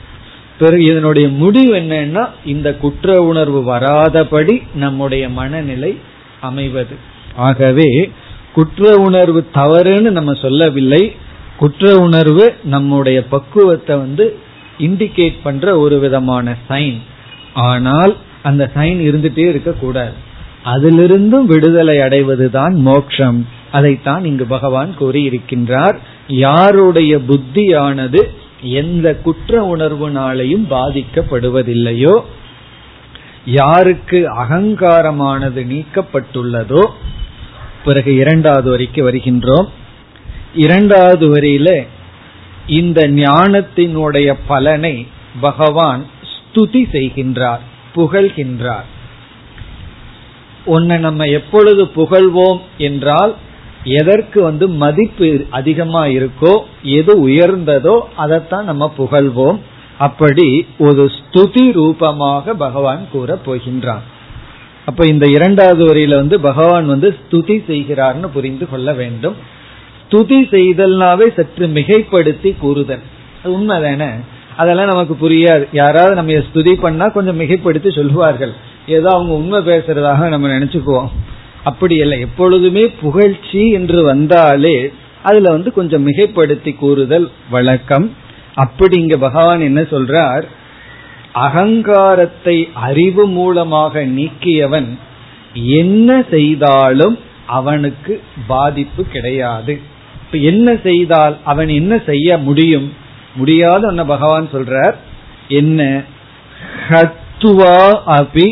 பிறகு 0.60 0.84
இதனுடைய 0.84 1.28
முடிவு 1.28 1.76
என்னன்னா 1.76 2.28
இந்த 2.46 2.76
குற்ற 2.76 3.22
உணர்வு 3.22 3.76
வராதபடி 3.76 4.62
நம்முடைய 4.76 5.30
மனநிலை 5.30 5.98
அமைவது. 6.42 6.96
ஆகவே 7.36 8.12
குற்ற 8.58 8.92
உணர்வு 9.08 9.42
தவறுன்னு 9.56 10.12
நம்ம 10.18 10.32
சொல்லவில்லை. 10.44 11.04
குற்ற 11.62 11.92
உணர்வு 12.06 12.46
நம்முடைய 12.74 13.20
பக்குவத்தை 13.34 13.96
வந்து 13.98 14.26
இண்டிகேட் 14.88 15.38
பண்ற 15.44 15.66
ஒரு 15.84 15.96
விதமான 16.00 16.56
சைன் 16.70 16.98
ஆனால் 17.68 18.14
அந்த 18.50 18.64
சைன் 18.76 19.00
இருந்துட்டே 19.08 19.46
இருக்கக்கூடாது. 19.52 20.16
அதிலிருந்தும் 20.74 21.48
விடுதலை 21.52 21.96
அடைவதுதான் 22.06 22.74
மோக்ஷம் 22.88 23.40
அதைத்தான் 23.72 24.24
இங்கு 24.30 24.46
பகவான் 24.56 24.92
கூறியிருக்கின்றார். 25.00 25.98
யாருடைய 26.46 27.14
புத்தியானது 27.30 28.22
எந்த 28.82 29.08
குற்ற 29.26 29.62
உணர்வுனாலையும் 29.74 30.66
பாதிக்கப்படுவதில்லையோ 30.74 32.16
யாருக்கு 33.58 34.20
அகங்காரமானது 34.42 35.62
நீக்கப்பட்டுள்ளதோ 35.74 36.84
பிறகு 37.88 38.12
இரண்டாவது 38.24 38.68
வரைக்கு 38.74 39.02
வருகின்றோம். 39.08 39.68
இரண்டாவது 40.66 41.26
வரியில 41.34 41.70
இந்த 42.80 43.00
ஞானத்தினுடைய 43.24 44.30
பலனை 44.48 44.96
பகவான் 45.46 46.04
ஸ்துதி 46.32 46.82
செய்கின்றார் 46.94 47.64
புகழ்கின்றார். 47.96 48.88
உன்னை 50.76 50.96
நம்ம 51.08 51.26
எப்பொழுது 51.40 51.84
புகழ்வோம் 52.00 52.62
என்றால் 52.88 53.34
எதற்கு 54.00 54.40
வந்து 54.42 54.66
மதிப்பு 54.84 55.30
அதிகமா 55.60 56.04
இருக்கோ 56.18 56.54
எது 57.00 57.14
உயர்ந்ததோ 57.28 57.96
அதைத்தான் 58.24 58.70
நம்ம 58.72 58.94
புகழ்வோம். 58.98 59.60
அப்படி 60.06 60.48
ஒரு 60.88 61.04
ஸ்துதி 61.18 61.66
ரூபமாக 61.78 62.54
பகவான் 62.66 63.04
கூற 63.12 63.40
போகின்றான் 63.46 64.06
அப்ப 64.90 65.06
இந்த 65.06 65.26
இரண்டாவது 65.30 65.84
வரியில 65.86 66.16
வந்து 66.16 66.40
பகவான் 66.40 66.86
வந்து 66.86 67.16
ஸ்துதி 67.20 67.56
செய்கிறார்னு 67.70 68.28
புரிந்து 68.28 68.70
கொள்ள 68.70 68.94
வேண்டும். 68.94 69.36
ஸ்துதி 70.02 70.40
செய்தல்னாவே 70.52 71.28
சற்று 71.36 71.68
மிகைப்படுத்தி 71.68 72.58
கூறுதல். 72.58 73.00
அது 73.44 73.58
உண்மைதானே? 73.58 74.10
அதெல்லாம் 74.58 74.88
நமக்கு 74.88 75.30
புரியாது. 75.30 75.66
யாராவது 75.72 76.16
நம்ம 76.16 76.32
ஸ்துதி 76.32 76.74
பண்ணா 76.80 77.08
கொஞ்சம் 77.08 77.40
மிகைப்படுத்தி 77.40 77.96
சொல்லுவார்கள். 77.96 78.54
ஏதோ 78.88 79.10
அவங்க 79.10 79.34
உண்மை 79.34 79.60
பேசுறதாக 79.60 80.28
நம்ம 80.28 80.48
நினைச்சுக்குவோம். 80.48 81.12
அப்படி 81.64 81.96
இல்லை. 81.96 82.20
எப்பொழுதுமே 82.20 82.88
புகழ்ச்சி 82.88 83.70
என்று 83.70 84.04
வந்தாலே 84.04 84.92
அதுல 85.24 85.50
வந்து 85.50 85.74
கொஞ்சம் 85.74 86.08
மிகைப்படுத்தி 86.08 86.76
கூறுதல் 86.76 87.32
வழக்கம். 87.50 88.16
அப்படி 88.56 89.00
இங்க 89.00 89.18
பகவான் 89.18 89.62
என்ன 89.62 89.82
சொல்றார்? 89.82 90.44
அகங்காரத்தை 91.44 92.58
அறிவு 92.88 93.24
மூலமாக 93.38 94.04
நீக்கியவன் 94.18 94.90
என்ன 95.82 96.10
செய்தாலும் 96.32 97.16
அவனுக்கு 97.58 98.14
பாதிப்பு 98.48 99.02
கிடையாது. 99.14 99.74
இப்ப 100.22 100.38
என்ன 100.52 100.68
செய்தால் 100.88 101.36
அவன் 101.52 101.70
என்ன 101.80 101.94
செய்ய 102.10 102.38
முடியும்? 102.48 102.88
முடியாத 103.40 103.92
பகவான் 104.12 104.48
சொல்றார் 104.54 104.96
என்ன? 105.60 105.82
ஹத்துவா 106.88 107.78
அபி 108.18 108.48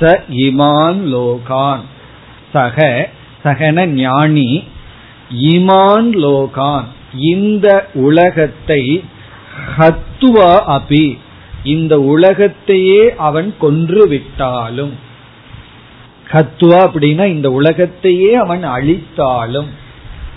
ச 0.00 0.14
இமான் 0.46 1.02
லோகான். 1.14 1.84
சக 2.54 2.78
சகன 3.44 3.86
ஞானி 3.98 4.50
இமான் 5.52 6.10
லோகான். 6.24 6.86
இந்த 7.32 7.66
உலகத்தை 8.06 8.82
ஹத்துவா 9.76 10.50
அபி 10.78 11.06
இந்த 11.66 11.94
உலகத்தையே 12.00 13.02
அவன் 13.28 13.48
கொன்று 13.58 14.02
விட்டாலும் 14.08 14.94
கத்துவா 16.32 16.78
அப்படின்னா 16.86 17.24
இந்த 17.24 17.48
உலகத்தையே 17.50 18.30
அவன் 18.34 18.64
அழித்தாலும். 18.64 19.68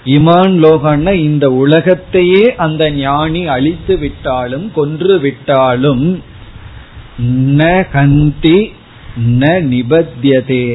இமான் 0.05 0.53
லோகன்னா 0.63 1.13
இந்த 1.13 1.45
உலகத்தையே 1.53 2.43
அந்த 2.55 2.83
ஞானி 2.91 3.41
அழித்து 3.47 3.97
விட்டாலும் 3.97 4.67
கொன்று 4.75 5.19
விட்டாலும் 5.19 6.05
ந 7.59 7.63
கந்தி 7.93 8.59
ந 9.39 9.45
நிபத்தியதே. 9.71 10.65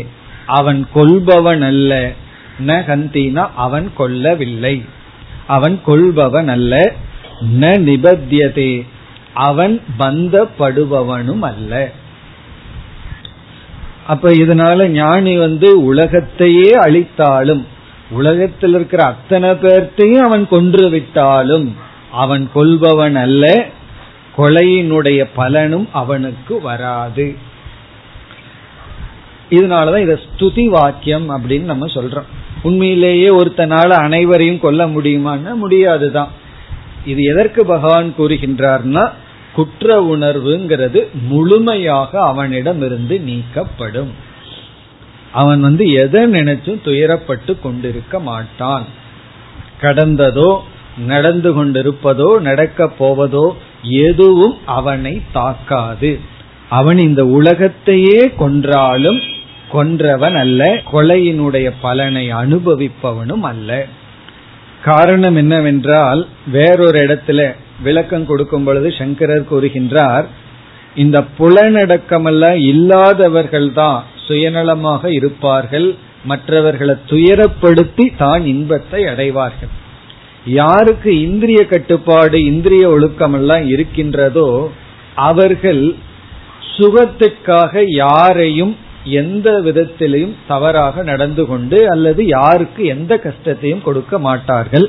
அவன் 0.46 0.80
கொள்பவன் 0.94 1.62
அல்ல 1.62 1.92
ந 2.66 2.72
கந்தினா 2.88 3.44
அவன் 3.56 3.86
கொல்லவில்லை. 3.98 4.76
அவன் 5.46 5.76
கொள்பவன் 5.86 6.48
அல்ல 6.48 6.92
ந 7.60 7.72
நிபத்தியதே. 7.88 8.72
அவன் 9.34 9.82
பந்தப்படுபவனும் 9.98 11.40
அல்ல 11.40 11.90
அப்ப 14.06 14.30
இதனால 14.30 14.88
ஞானி 14.88 15.38
வந்து 15.38 15.84
உலகத்தையே 15.84 16.70
அழித்தாலும் 16.70 17.64
உலகத்தில் 18.10 18.74
இருக்கிற 18.74 19.04
அத்தனை 19.04 19.50
பேர்த்தையும் 19.50 20.20
அவன் 20.20 20.48
கொன்று 20.48 20.88
விட்டாலும் 20.88 21.76
அவன் 22.10 22.50
கொள்பவன் 22.54 23.16
அல்ல 23.16 23.66
கொலையினுடைய 24.36 25.28
பலனும் 25.34 25.88
அவனுக்கு 25.92 26.60
வராது. 26.60 27.36
இதனாலதான் 29.50 30.02
இத 30.02 30.20
ஸ்துதி 30.38 30.66
வாக்கியம் 30.66 31.30
அப்படின்னு 31.30 31.62
நம்ம 31.62 31.86
சொல்றோம். 31.86 32.28
உண்மையிலேயே 32.62 33.28
ஒருத்தனால 33.28 33.88
அனைவரையும் 33.88 34.60
கொல்ல 34.60 34.86
முடியுமான்னா 34.86 35.54
முடியாதுதான். 35.54 36.28
இது 37.04 37.22
எதற்கு 37.22 37.66
பகவான் 37.66 38.14
கூறுகின்றார்னா 38.18 39.10
குற்ற 39.54 40.16
உணர்வுங்கிறது 40.16 41.00
முழுமையாக 41.28 42.22
அவனிடம் 42.22 42.82
இருந்து 42.82 43.16
நீக்கப்படும். 43.26 44.12
அவன் 45.32 45.60
வந்து 45.60 45.92
எதை 45.92 46.24
நினைச்சும் 46.24 46.80
துயரப்பட்டு 46.84 47.52
கொண்டிருக்க 47.62 48.20
மாட்டான். 48.20 48.86
கடந்ததோ 49.80 50.50
நடந்து 51.06 51.50
கொண்டிருப்பதோ 51.56 52.40
நடக்க 52.40 52.90
போவதோ 52.98 53.46
எதுவும் 53.82 54.56
அவனை 54.66 55.22
தாக்காது. 55.32 56.20
அவன் 56.68 56.98
இந்த 56.98 57.26
உலகத்தையே 57.26 58.20
கொன்றாலும் 58.38 59.20
கொன்றவன் 59.72 60.36
அல்ல 60.36 60.80
கொலையினுடைய 60.92 61.72
பலனை 61.80 62.32
அனுபவிப்பவனும் 62.32 63.40
அல்ல. 63.40 63.86
காரணம் 64.84 65.36
என்னவென்றால் 65.36 66.26
வேறொரு 66.46 66.98
இடத்துல 67.06 67.40
விளக்கம் 67.82 68.26
கொடுக்கும் 68.26 68.64
பொழுது 68.64 68.90
சங்கரர் 68.90 69.48
கூறுகின்றார் 69.50 70.26
இந்த 70.94 71.18
புலனடக்கமெல்லாம் 71.38 72.60
இல்லாதவர்கள் 72.72 73.72
தான் 73.72 74.04
சுயநலமாக 74.26 75.04
இருப்பார்கள் 75.08 75.88
மற்றவர்களை 76.24 76.94
துயரப்படுத்தி 77.10 78.16
தான் 78.16 78.44
இன்பத்தை 78.44 79.00
அடைவார்கள். 79.06 79.72
யாருக்கு 80.44 81.10
இந்திரிய 81.20 81.66
கட்டுப்பாடு 81.66 82.38
இந்திரிய 82.44 82.84
ஒழுக்கம் 82.88 83.32
எல்லாம் 83.32 83.64
இருக்கின்றதோ 83.66 84.48
அவர்கள் 85.14 85.84
சுகத்துக்காக 86.76 87.82
யாரையும் 88.04 88.74
எந்த 89.04 89.48
விதத்திலையும் 89.66 90.34
தவறாக 90.46 91.02
நடந்து 91.02 91.46
கொண்டு 91.46 91.78
அல்லது 91.88 92.26
யாருக்கு 92.26 92.84
எந்த 92.84 93.16
கஷ்டத்தையும் 93.16 93.82
கொடுக்க 93.82 94.18
மாட்டார்கள். 94.18 94.87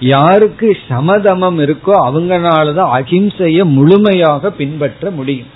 யாருக்கு 0.00 0.76
சமதமம் 0.88 1.58
இருக்கோ 1.58 1.94
அவங்கனாலதான் 2.08 2.92
அகிம்சைய 3.00 3.64
முழுமையாக 3.64 4.50
பின்பற்ற 4.50 5.10
முடியும். 5.10 5.46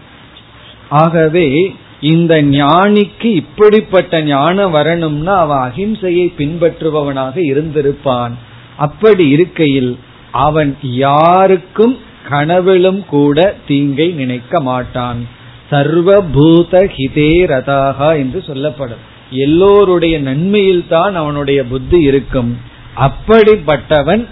ஆகவே 0.88 1.74
இந்த 2.00 2.42
ஞானிக்கு 2.42 3.24
இப்படிப்பட்ட 3.24 4.22
ஞானம் 4.22 4.70
வரணும்னா 4.70 5.38
அவன் 5.38 5.72
அகிம்சையை 5.72 6.32
பின்பற்றுபவனாக 6.38 7.36
இருந்திருப்பான். 7.36 8.32
அப்படி 8.76 9.28
இருக்கையில் 9.28 9.98
அவன் 10.30 10.76
யாருக்கும் 10.82 11.98
கனவிலும் 12.28 13.04
கூட 13.06 13.56
தீங்கை 13.66 14.08
நினைக்க 14.08 14.60
மாட்டான். 14.60 15.26
சர்வபூத 15.70 16.90
ஹிதே 16.96 17.32
ரதாகா 17.46 18.16
என்று 18.16 18.42
சொல்லப்படும். 18.42 18.98
எல்லோருடைய 19.30 20.18
நன்மையில் 20.18 20.84
தான் 20.88 21.14
அவனுடைய 21.14 21.64
புத்தி 21.64 22.00
இருக்கும். 22.00 22.58
அப்படிப்பட்டவன் 22.96 24.26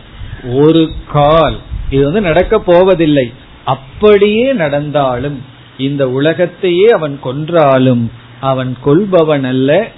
ஒரு 0.52 0.90
கால். 1.12 1.56
இது 1.90 2.04
வந்து 2.04 2.20
நடக்க 2.20 2.58
போவதில்லை. 2.58 3.32
அப்படியே 3.64 4.52
நடந்தாலும் 4.52 5.42
இந்த 5.78 6.10
உலகத்தையே 6.10 6.86
அவன் 6.88 7.20
கொன்றாலும் 7.24 8.10
அவன் 8.40 8.76
கொள்பவன் 8.80 9.44
அல்ல 9.44 9.88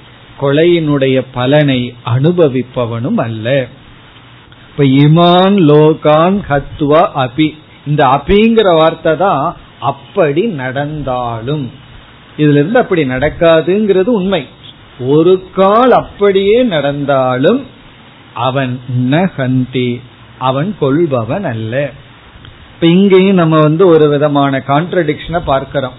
கொலையினுடைய 0.40 1.26
பலனை 1.32 1.94
அனுபவிப்பவனும் 2.04 3.16
அல்ல. 3.16 3.66
இப்ப 4.70 4.84
இமான் 4.84 5.56
லோகான் 5.70 6.38
ஹத்வா 6.48 7.02
அபி 7.16 7.54
இந்த 7.86 8.04
அபிங்கிற 8.04 8.74
வார்த்தை 8.76 9.16
தான் 9.16 9.56
அப்படி 9.80 10.42
நடந்தாலும். 10.42 11.70
இதுல 12.36 12.58
இருந்து 12.58 12.78
அப்படி 12.78 13.04
நடக்காதுங்கிறது 13.04 14.04
உண்மை. 14.04 14.46
ஒரு 15.00 15.44
கால் 15.54 15.90
அப்படியே 15.90 16.62
நடந்தாலும் 16.62 17.66
அவன் 18.34 18.80
ஹந்தி 19.36 20.00
அவன் 20.38 20.76
கொள்பவன் 20.80 21.44
அல்ல 21.44 21.90
இப்ப 22.74 22.86
இங்கேயும் 22.86 23.34
நம்ம 23.34 23.60
வந்து 23.60 23.86
ஒரு 23.86 24.08
விதமான 24.08 24.62
கான்ட்ரடிக்ஷனை 24.66 25.40
பார்க்கிறோம். 25.44 25.92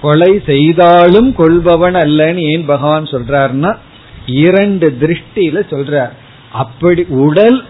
கொலை 0.00 0.42
செய்தாலும் 0.46 1.34
கொள்பவன் 1.34 1.94
அல்லன்னு 1.94 2.36
ஏன் 2.36 2.64
பகவான் 2.64 3.04
சொல்றாருன்னா 3.04 3.76
இரண்டு 4.26 4.96
திருஷ்டியில 5.00 5.58
சொல்றார். 5.70 6.10
அப்படி 6.52 7.04
உடல் 7.08 7.64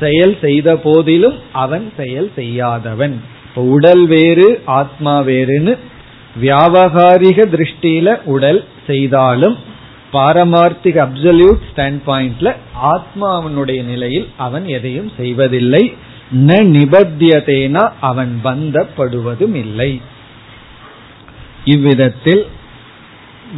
செயல் 0.00 0.36
செய்த 0.40 0.76
போதிலும் 0.76 1.38
அவன் 1.52 1.92
செயல் 1.96 2.30
செய்யாதவன். 2.36 3.20
உடல் 3.54 4.06
வேறு 4.06 4.62
ஆத்மா 4.64 5.20
வேறுன்னு 5.20 5.78
வியாபகாரிக 6.42 7.44
திருஷ்டியில 7.54 8.22
உடல் 8.24 8.64
செய்தாலும் 8.86 9.58
பாரமார்த்திக 10.14 10.96
அப்சல்யூட் 11.06 11.62
ஸ்டாண்ட் 11.70 12.00
பாயிண்ட்ல 12.06 12.48
ஆத்மாவனுடைய 12.94 13.80
நிலையில் 13.84 14.26
அவன் 14.36 14.66
எதையும் 14.68 15.10
செய்வதில்லை. 15.16 15.84
ந 16.48 16.52
நிபத்தியதேனா 16.76 17.82
அவன் 18.00 18.32
பந்தப்படுவதும் 18.44 19.54
இல்லை 19.54 19.92
இவ்விதத்தில் 21.64 22.44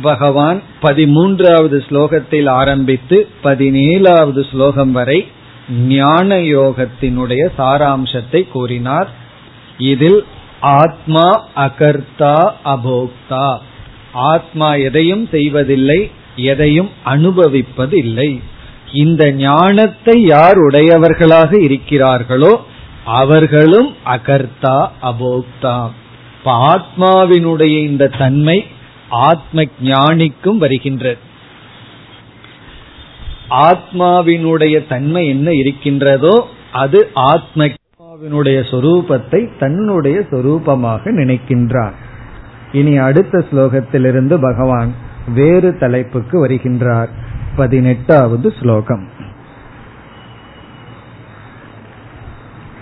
பகவான் 0.02 0.58
பதிமூன்றாவது 0.82 1.76
ஸ்லோகத்தில் 1.86 2.48
ஆரம்பித்து 2.50 3.16
பதினேழாவது 3.44 4.42
ஸ்லோகம் 4.50 4.92
வரை 4.92 5.18
ஞான 5.88 6.36
யோகத்தினுடைய 6.56 7.42
சாராம்சத்தை 7.58 8.40
கூறினார். 8.48 9.08
இதில் 9.92 10.20
ஆத்மா 10.80 11.26
அகர்த்தா 11.56 12.36
அபோக்தா. 12.74 13.48
ஆத்மா 14.12 14.68
எதையும் 14.88 15.24
செய்வதில்லை 15.30 16.00
எதையும் 16.36 16.90
அனுபவிப்பது 17.04 17.96
இல்லை 17.98 18.40
இந்த 18.92 19.30
ஞானத்தை 19.32 20.22
யார் 20.22 20.58
உடையவர்களாக 20.58 21.58
இருக்கிறார்களோ 21.58 22.56
அவர்களும் 23.04 23.90
அகர்த்தா 24.04 24.76
அபோக்தா. 25.02 25.88
ஆத்மாவினுடைய 26.44 27.74
இந்த 27.84 28.08
தன்மை 28.18 28.64
ஆத்ம 29.08 29.64
ஞானிக்கும் 29.84 30.56
வருகின்றது. 30.56 31.18
ஆத்மாவினுடைய 33.50 34.76
தன்மை 34.88 35.26
என்ன 35.28 35.50
இருக்கின்றதோ 35.52 36.48
அது 36.72 37.10
ஆத்மாவினுடைய 37.14 38.58
சொரூபத்தை 38.70 39.40
தன்னுடைய 39.58 40.18
சொரூபமாக 40.30 41.12
நினைக்கின்றார். 41.20 41.96
இனி 42.72 42.96
அடுத்த 42.96 43.44
ஸ்லோகத்திலிருந்து 43.52 44.36
பகவான் 44.40 44.92
வேறு 45.27 45.71
தலைப்புக்கு 45.77 46.37
வருகின்றார் 46.45 47.11
பதினெட்டாவது 47.55 48.49
ஸ்லோகம் 48.59 49.05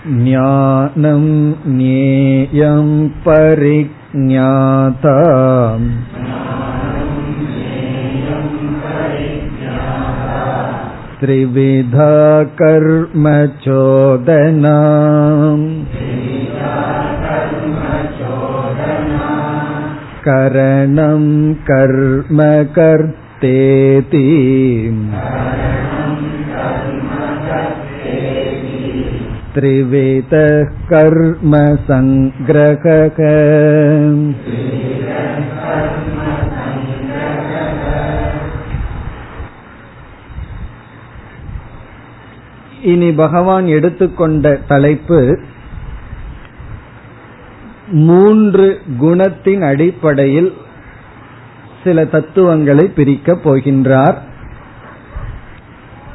ज्ञानं 0.04 1.24
ज्ञेयं 1.70 2.86
परिज्ञाता 3.24 5.16
त्रिविधा 11.20 12.14
कर्मचोदना 12.60 13.60
करणं 20.24 21.24
कर्म 21.68 22.40
कर्तेति 22.76 24.26
त्रिवेदः 29.54 30.50
कर्म 30.88 31.54
सङ्ग्रहः 31.88 33.18
இனி 42.82 43.10
பகவான் 43.12 43.66
எடுத்துக்கொண்ட 43.66 44.52
தலைப்பு 44.68 45.18
மூன்று 47.87 48.81
குணத்தின் 49.01 49.61
அடிப்படையில் 49.61 50.53
சில 51.83 52.05
தத்துவங்களை 52.05 52.91
பிரிக்கப் 52.95 53.49
போகின்றார். 53.49 54.15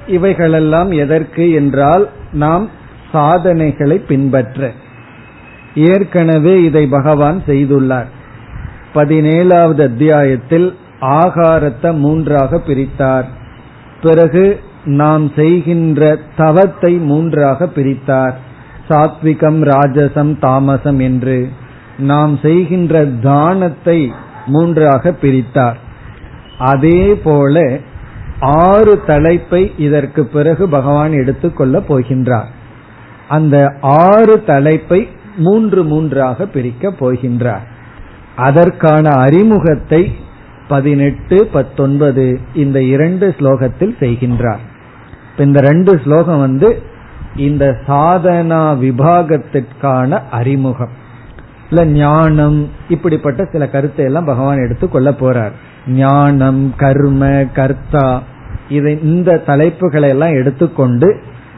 இவைகளெல்லாம் 0.07 0.91
எதற்கு 0.91 1.51
என்றால் 1.51 2.09
நாம் 2.33 2.69
சாதனைகளை 3.13 3.99
பின்பற்ற. 3.99 4.73
ஏற்கனவே 5.75 6.63
இதை 6.63 6.87
பகவான் 6.87 7.43
செய்துள்ளார். 7.47 8.07
பதினேழாவது 8.95 9.83
அத்தியாயத்தில் 9.83 10.77
ஆகாரத்தை 11.01 11.97
மூன்றாக 11.97 12.63
பிரித்தார். 12.67 13.25
பிறகு 14.03 14.61
நாம் 14.85 15.31
செய்கின்ற 15.37 16.19
தவத்தை 16.37 16.99
மூன்றாக 16.99 17.69
பிரித்தார். 17.77 18.35
சாத்விகம் 18.89 19.63
ராஜசம் 19.63 20.39
தாமசம் 20.39 20.99
என்று. 20.99 21.49
நாம் 22.01 22.39
செய்கின்ற 22.43 23.05
தானத்தை 23.05 24.13
மூன்றாக 24.47 25.13
பிரித்தார். 25.23 25.77
அதே 26.59 27.15
போல 27.15 27.79
ஆறு 28.41 29.03
தலைப்பை 29.07 29.73
இதற்கு 29.79 30.27
பிறகு 30.27 30.69
பகவான் 30.69 31.13
எடுத்துக்கொள்ள 31.13 31.79
போகின்றார். 31.79 32.51
அந்த 33.29 33.77
ஆறு 33.81 34.45
தலைப்பை 34.45 35.09
மூன்று 35.37 35.85
மூன்றாக 35.85 36.47
பிரிக்க 36.47 36.93
போகின்றார். 37.01 37.67
அதற்கான 38.37 39.09
அறிமுகத்தை 39.09 40.17
பதினெட்டு 40.69 41.49
பத்தொன்பது 41.53 42.41
இந்த 42.55 42.83
இரண்டு 42.83 43.35
ஸ்லோகத்தில் 43.39 43.95
செய்கின்றார். 44.01 44.65
இந்த 45.39 45.61
ரெண்டு 45.61 46.01
ஸ்லோகம் 46.05 46.39
வந்து 46.39 46.83
இந்த 47.37 47.77
சாதனா 47.87 48.63
விபாகத்திற்கான 48.79 50.23
அறிமுகம். 50.31 50.99
இல்ல 51.71 51.85
ஞானம் 51.85 52.59
இப்படிப்பட்ட 52.89 53.41
சில 53.53 53.67
கருத்தை 53.67 54.05
எல்லாம் 54.05 54.25
பகவான் 54.25 54.63
எடுத்து 54.65 54.87
கொள்ள 54.89 55.11
போறார். 55.11 55.55
ஞானம் 55.87 56.63
கர்ம 56.77 57.23
கர்த்தா 57.53 58.07
இதை 58.69 58.93
இந்த 59.03 59.43
தலைப்புகளை 59.47 60.09
எல்லாம் 60.09 60.35
எடுத்துக்கொண்டு 60.35 61.09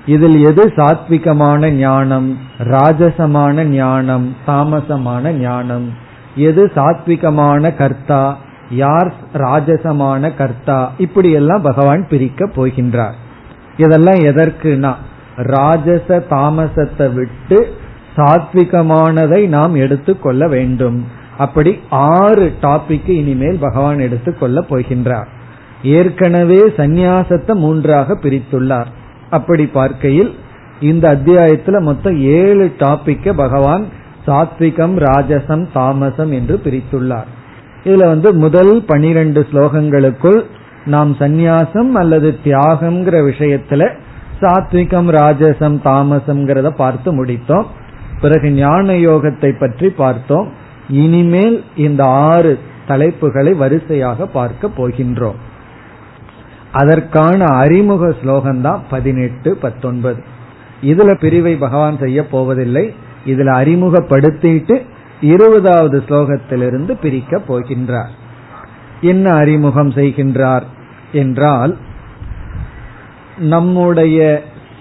இதில் 0.06 0.38
எது 0.50 0.62
சாத்விகமான 0.76 1.70
ஞானம் 1.70 2.28
ராஜசமான 2.74 3.64
ஞானம் 3.64 4.26
தாமசமான 4.46 5.32
ஞானம் 5.32 5.86
எது 6.48 6.62
சாத்விகமான 6.74 7.74
கர்த்தா 7.76 8.22
யார் 8.84 9.10
ராஜசமான 9.32 10.30
கர்த்தா 10.34 10.78
இப்படி 10.98 11.30
எல்லாம் 11.40 11.62
பகவான் 11.62 12.02
பிரிக்க 12.08 12.46
போகின்றார். 12.56 13.16
இதெல்லாம் 13.76 14.20
எதற்குனா 14.30 14.92
ராஜச 15.54 16.08
தாமசத்தை 16.30 17.06
விட்டு 17.12 17.58
சாத்விகமானதை 18.16 19.48
நாம் 19.48 19.74
எடுத்துக்கொள்ள 19.74 20.48
வேண்டும். 20.48 21.06
அப்படி 21.38 21.78
ஆறு 21.90 22.52
டாபிக் 22.62 23.10
இனிமேல் 23.10 23.58
பகவான் 23.58 23.98
எடுத்துக்கொள்ள 23.98 24.60
போகின்றார். 24.60 25.26
ஏற்கனவே 25.82 26.60
சந்நியாசத்தை 26.76 27.54
மூன்றாக 27.54 28.14
பிரித்துள்ளார். 28.14 28.86
அப்படி 29.30 29.66
பார்க்கையில் 29.66 30.34
இந்த 30.80 31.14
அத்தியாயத்துல 31.14 31.80
மொத்தம் 31.80 32.16
ஏழு 32.16 32.74
டாபிக்க 32.78 33.32
பகவான் 33.32 33.84
சாத்விகம் 34.26 34.96
ராஜசம் 34.96 35.66
தாமசம் 35.72 36.32
என்று 36.32 36.60
பிரித்துள்ளார். 36.64 37.28
இதுல 37.84 38.04
வந்து 38.06 38.34
முதல் 38.34 38.84
பனிரெண்டு 38.86 39.46
ஸ்லோகங்களுக்குள் 39.52 40.44
நாம் 40.84 41.16
சந்நியாசம் 41.18 41.90
அல்லது 41.92 42.38
தியாகம்ங்கிற 42.44 43.16
விஷயத்துல 43.30 43.88
சாத்விகம் 44.40 45.08
ராஜசம் 45.10 45.78
தாமசம்ங்கிறத 45.84 46.68
பார்த்து 46.68 47.24
முடித்தோம். 47.24 47.64
பிறகு 48.22 48.48
ஞான 48.50 48.92
யோகத்தை 48.92 49.50
பற்றி 49.58 49.88
பார்த்தோம். 50.02 50.48
இனிமேல் 50.88 51.56
இந்த 51.76 52.02
ஆறு 52.04 52.52
தலைப்புகளை 52.88 53.52
வரிசையாக 53.56 54.26
பார்க்க 54.26 54.70
போகின்றோம். 54.78 55.38
அதற்கான 56.72 57.44
அறிமுக 57.44 58.04
ஸ்லோகம் 58.20 58.60
தான் 58.60 58.82
பதினெட்டு 58.90 59.50
பத்தொன்பது. 59.56 60.20
இதுல 60.82 61.10
பிரிவை 61.14 61.54
பகவான் 61.56 61.98
செய்ய 61.98 62.18
போவதில்லை. 62.26 62.84
இதுல 63.26 63.50
அறிமுகப்படுத்திட்டு 63.62 64.76
இருபதாவது 65.20 65.98
ஸ்லோகத்திலிருந்து 66.08 66.92
பிரிக்க 67.00 67.40
போகின்றார். 67.48 68.12
என்ன 69.00 69.26
அறிமுகம் 69.32 69.90
செய்கின்றார் 69.90 70.66
என்றால் 71.12 71.72
நம்முடைய 73.54 74.18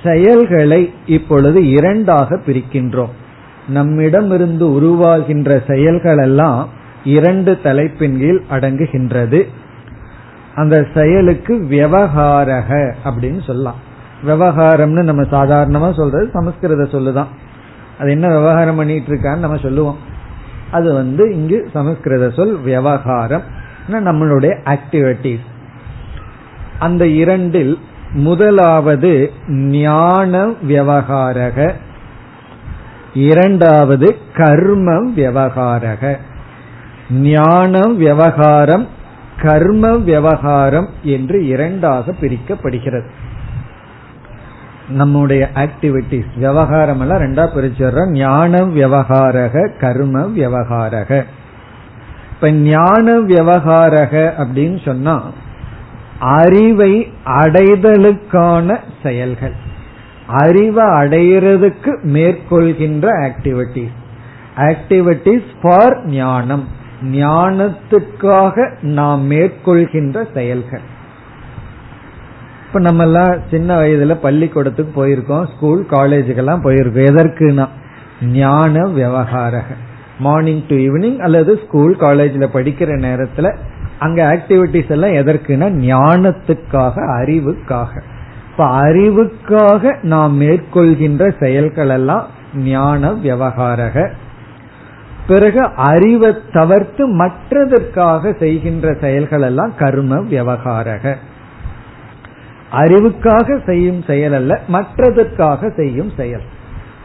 செயல்களை 0.03 0.81
இப்பொழுது 1.05 1.59
இரண்டாக 1.69 2.39
பிரிக்கின்றோம். 2.45 3.15
நம்மிடமிருந்து 3.67 4.67
உருவாகின்ற 4.67 5.63
செயல்கள் 5.67 6.17
எல்லாம் 6.17 6.69
இரண்டு 7.03 7.61
தலைப்பின் 7.63 8.19
கீழ் 8.19 8.41
அடங்குகின்றது. 8.51 9.43
அந்த 10.55 10.87
செயலுக்கு 10.93 11.67
விவகாரக 11.69 12.93
அப்படின்னு 13.05 13.43
சொல்லலாம். 13.43 13.75
விவகாரம்னு 14.27 15.03
நம்ம 15.03 15.21
சாதாரணமா 15.21 15.93
சொல்றது 15.93 16.29
சமஸ்கிருத 16.33 16.83
சொல்லுதான். 16.83 17.27
அது 17.99 18.11
என்ன 18.11 18.27
விவகாரம் 18.27 18.75
பண்ணிட்டு 18.75 19.13
இருக்கான்னு 19.13 19.37
நம்ம 19.37 19.57
சொல்லுவோம். 19.57 19.97
அது 20.71 20.93
வந்து 20.93 21.33
இங்கு 21.33 21.69
சமஸ்கிருத 21.73 22.29
சொல் 22.29 22.61
விவகாரம். 22.61 23.59
நம்மளுடைய 23.91 24.75
ஆக்டிவிட்டிஸ் 24.75 25.49
அந்த 26.79 27.07
இரண்டில் 27.07 27.79
முதலாவது 28.13 29.31
ஞான 29.47 30.53
விவகாரக 30.67 31.71
இரண்டாவது 33.13 34.17
கர்மம் 34.33 35.07
விவகாரக. 35.15 36.17
ஞானம் 37.11 37.97
விவகாரம் 37.97 38.87
கர்ம 39.41 39.97
விவகாரம் 39.97 40.89
என்று 41.03 41.47
இரண்டாக 41.47 42.11
பிரிக்கப்படுகிறது. 42.21 43.07
நம்முடைய 44.89 45.49
ஆக்டிவிட்டிஸ் 45.53 46.25
விவகாரம் 46.35 46.99
எல்லாம் 46.99 47.21
ரெண்டா 47.21 47.49
பிரிச்சிடுறோம். 47.55 48.09
ஞானம் 48.09 48.75
விவகாரக 48.75 49.69
கர்ம 49.79 50.21
விவகாரக. 50.21 51.23
இப்ப 52.31 52.51
ஞான 52.51 53.19
விவகாரக 53.19 54.33
அப்படின்னு 54.37 54.85
சொன்னா 54.85 55.23
அறிவை 56.19 57.13
அடைதலுக்கான 57.25 58.77
செயல்கள். 59.03 59.69
அறிவை 60.39 60.85
அடையிறதுக்கு 60.85 61.91
மேற்கொள்கின்ற 62.03 63.07
ஆக்டிவிட்டிஸ் 63.27 63.97
ஆக்டிவிட்டிஸ் 64.57 65.49
ஃபார் 65.61 66.05
ஞானம். 66.05 66.67
ஞானத்துக்காக 67.11 68.81
நாம் 68.81 69.31
மேற்கொள்கின்ற 69.31 70.23
செயல்கள். 70.33 70.81
இப்ப 72.67 72.79
நம்ம 72.79 73.03
எல்லாம் 73.03 73.37
சின்ன 73.49 73.79
வயதுல 73.81 74.15
பள்ளிக்கூடத்துக்கு 74.15 75.05
போயிருக்கோம் 75.05 75.47
ஸ்கூல் 75.55 75.85
காலேஜுக்கெல்லாம் 75.89 76.63
போயிருக்கோம். 76.63 77.07
எதற்குனா 77.11 77.67
ஞான 78.25 78.83
விவகாரக 78.87 79.63
மார்னிங் 80.19 80.63
டு 80.67 80.75
ஈவினிங் 80.75 81.17
அல்லது 81.17 81.59
ஸ்கூல் 81.65 81.97
காலேஜில் 81.97 82.53
படிக்கிற 82.53 82.99
நேரத்தில் 82.99 83.51
அங்க 83.99 84.19
ஆக்டிவிட்டிஸ் 84.33 84.89
எல்லாம் 84.89 85.11
எதற்குனா 85.11 85.67
ஞானத்துக்காக 85.89 86.93
அறிவுக்காக. 87.19 88.01
இப்ப 88.51 88.65
அறிவுக்காக 88.65 90.03
நாம் 90.03 90.41
மேற்கொள்கின்ற 90.41 91.39
செயல்கள் 91.39 91.89
எல்லாம் 91.89 92.27
ஞான 92.55 93.11
விவகாரக. 93.11 94.11
பிறகு 95.27 95.69
அறிவை 95.75 96.35
தவிர்த்து 96.53 97.07
மற்றதற்காக 97.07 98.37
செய்கின்ற 98.37 98.97
செயல்கள் 99.01 99.41
எல்லாம் 99.41 99.73
கர்ம 99.77 100.15
விவகாரக. 100.15 101.15
அறிவுக்காக 102.71 103.65
செய்யும் 103.65 104.03
செயல் 104.03 104.33
அல்ல 104.33 104.59
மற்றதற்காக 104.73 105.75
செய்யும் 105.75 106.11
செயல். 106.17 106.41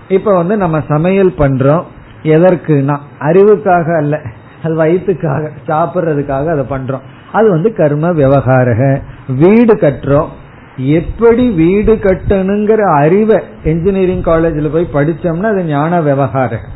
இப்ப 0.08 0.36
வந்து 0.36 0.56
நம்ம 0.56 0.82
சமையல் 0.88 1.34
பண்றோம். 1.38 1.82
எதற்குனா 2.22 2.98
அறிவுக்காக 3.20 3.96
அல்ல 3.96 4.20
அது 4.62 4.74
வயிற்றுக்காக 4.74 5.50
சாப்பிட்றதுக்காக 5.68 6.46
அதை 6.50 6.64
பண்றோம். 6.70 7.00
அது 7.32 7.50
வந்து 7.50 7.74
கர்ம 7.74 8.10
விவகாரக. 8.12 9.00
வீடு 9.28 9.74
கட்டுறோம். 9.74 10.28
எப்படி 10.76 11.50
வீடு 11.50 11.94
கட்டணுங்கிற 11.94 12.80
அறிவை 12.94 13.38
என்ஜினியரிங் 13.64 14.22
காலேஜில் 14.22 14.70
போய் 14.70 14.94
படிச்சோம்னா 14.94 15.50
அது 15.52 15.64
ஞான 15.64 16.00
விவகாரம். 16.00 16.66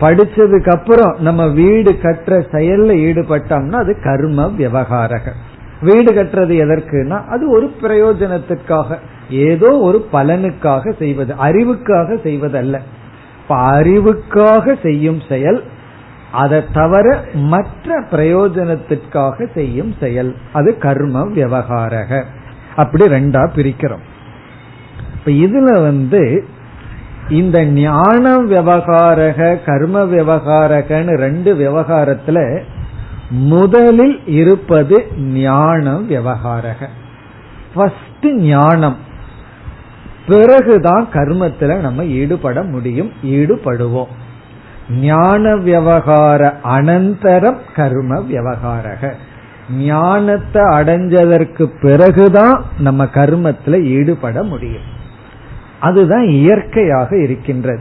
படிச்சதுக்கு 0.00 0.70
அப்புறம் 0.70 1.16
நம்ம 1.18 1.46
வீடு 1.46 1.92
கட்டுற 1.92 2.34
செயல்ல 2.52 2.94
ஈடுபட்டோம்னா 3.08 3.72
அது 3.72 3.96
கர்ம 4.02 4.46
விவகாரக 4.58 5.32
வீடு 5.80 6.12
கட்டுறது 6.12 6.54
எதற்குனா 6.64 7.24
அது 7.28 7.50
ஒரு 7.50 7.74
பிரயோஜனத்துக்காக 7.82 8.98
ஏதோ 9.30 9.78
ஒரு 9.78 10.06
பலனுக்காக 10.12 10.92
செய்வது 10.98 11.34
அறிவுக்காக 11.34 12.18
செய்வதல்ல. 12.22 12.78
இப்ப 13.42 13.56
அறிவுக்காக 13.56 14.82
செய்யும் 14.82 15.20
செயல் 15.28 15.62
அதை 16.32 16.62
தவிர 16.72 17.20
மற்ற 17.34 18.00
பிரயோஜனத்திற்காக 18.10 19.46
செய்யும் 19.54 19.94
செயல் 20.00 20.34
அது 20.52 20.78
கர்ம 20.78 21.24
விவகாரக 21.24 22.24
அப்படி 22.76 23.04
ரெண்டா 23.04 23.48
பிரிக்கிறோம். 23.56 24.04
இப்ப 25.14 25.30
இதுல 25.30 25.82
வந்து 25.82 26.44
இந்த 27.28 27.64
ஞான 27.64 28.36
விவகாரக 28.36 29.64
கர்ம 29.64 30.04
விவகாரகன்னு 30.04 31.16
ரெண்டு 31.16 31.54
விவகாரத்துல 31.54 32.60
முதலில் 33.30 34.26
இருப்பது 34.26 35.06
ஞானம் 35.18 36.10
விவகாரக. 36.10 36.86
ஃபர்ஸ்ட் 37.74 38.26
ஞானம். 38.26 38.96
பிறகுதான் 40.28 41.08
கர்மத்துல 41.12 41.76
நம்ம 41.76 42.04
ஈடுபட 42.04 42.62
முடியும் 42.62 43.12
ஈடுபடுவோம். 43.24 44.12
ஞான 44.90 45.56
விவகார 45.56 46.60
அனந்தரம் 46.64 47.58
கர்ம 47.74 48.20
விவகாரக. 48.20 49.12
ஞானத்தை 49.70 50.62
அடைஞ்சதற்கு 50.62 51.70
பிறகுதான் 51.82 52.64
நம்ம 52.78 53.04
கர்மத்துல 53.04 53.82
ஈடுபட 53.82 54.42
முடியும். 54.42 54.92
அதுதான் 55.80 56.26
இயற்கையாக 56.26 57.22
இருக்கின்றது. 57.22 57.80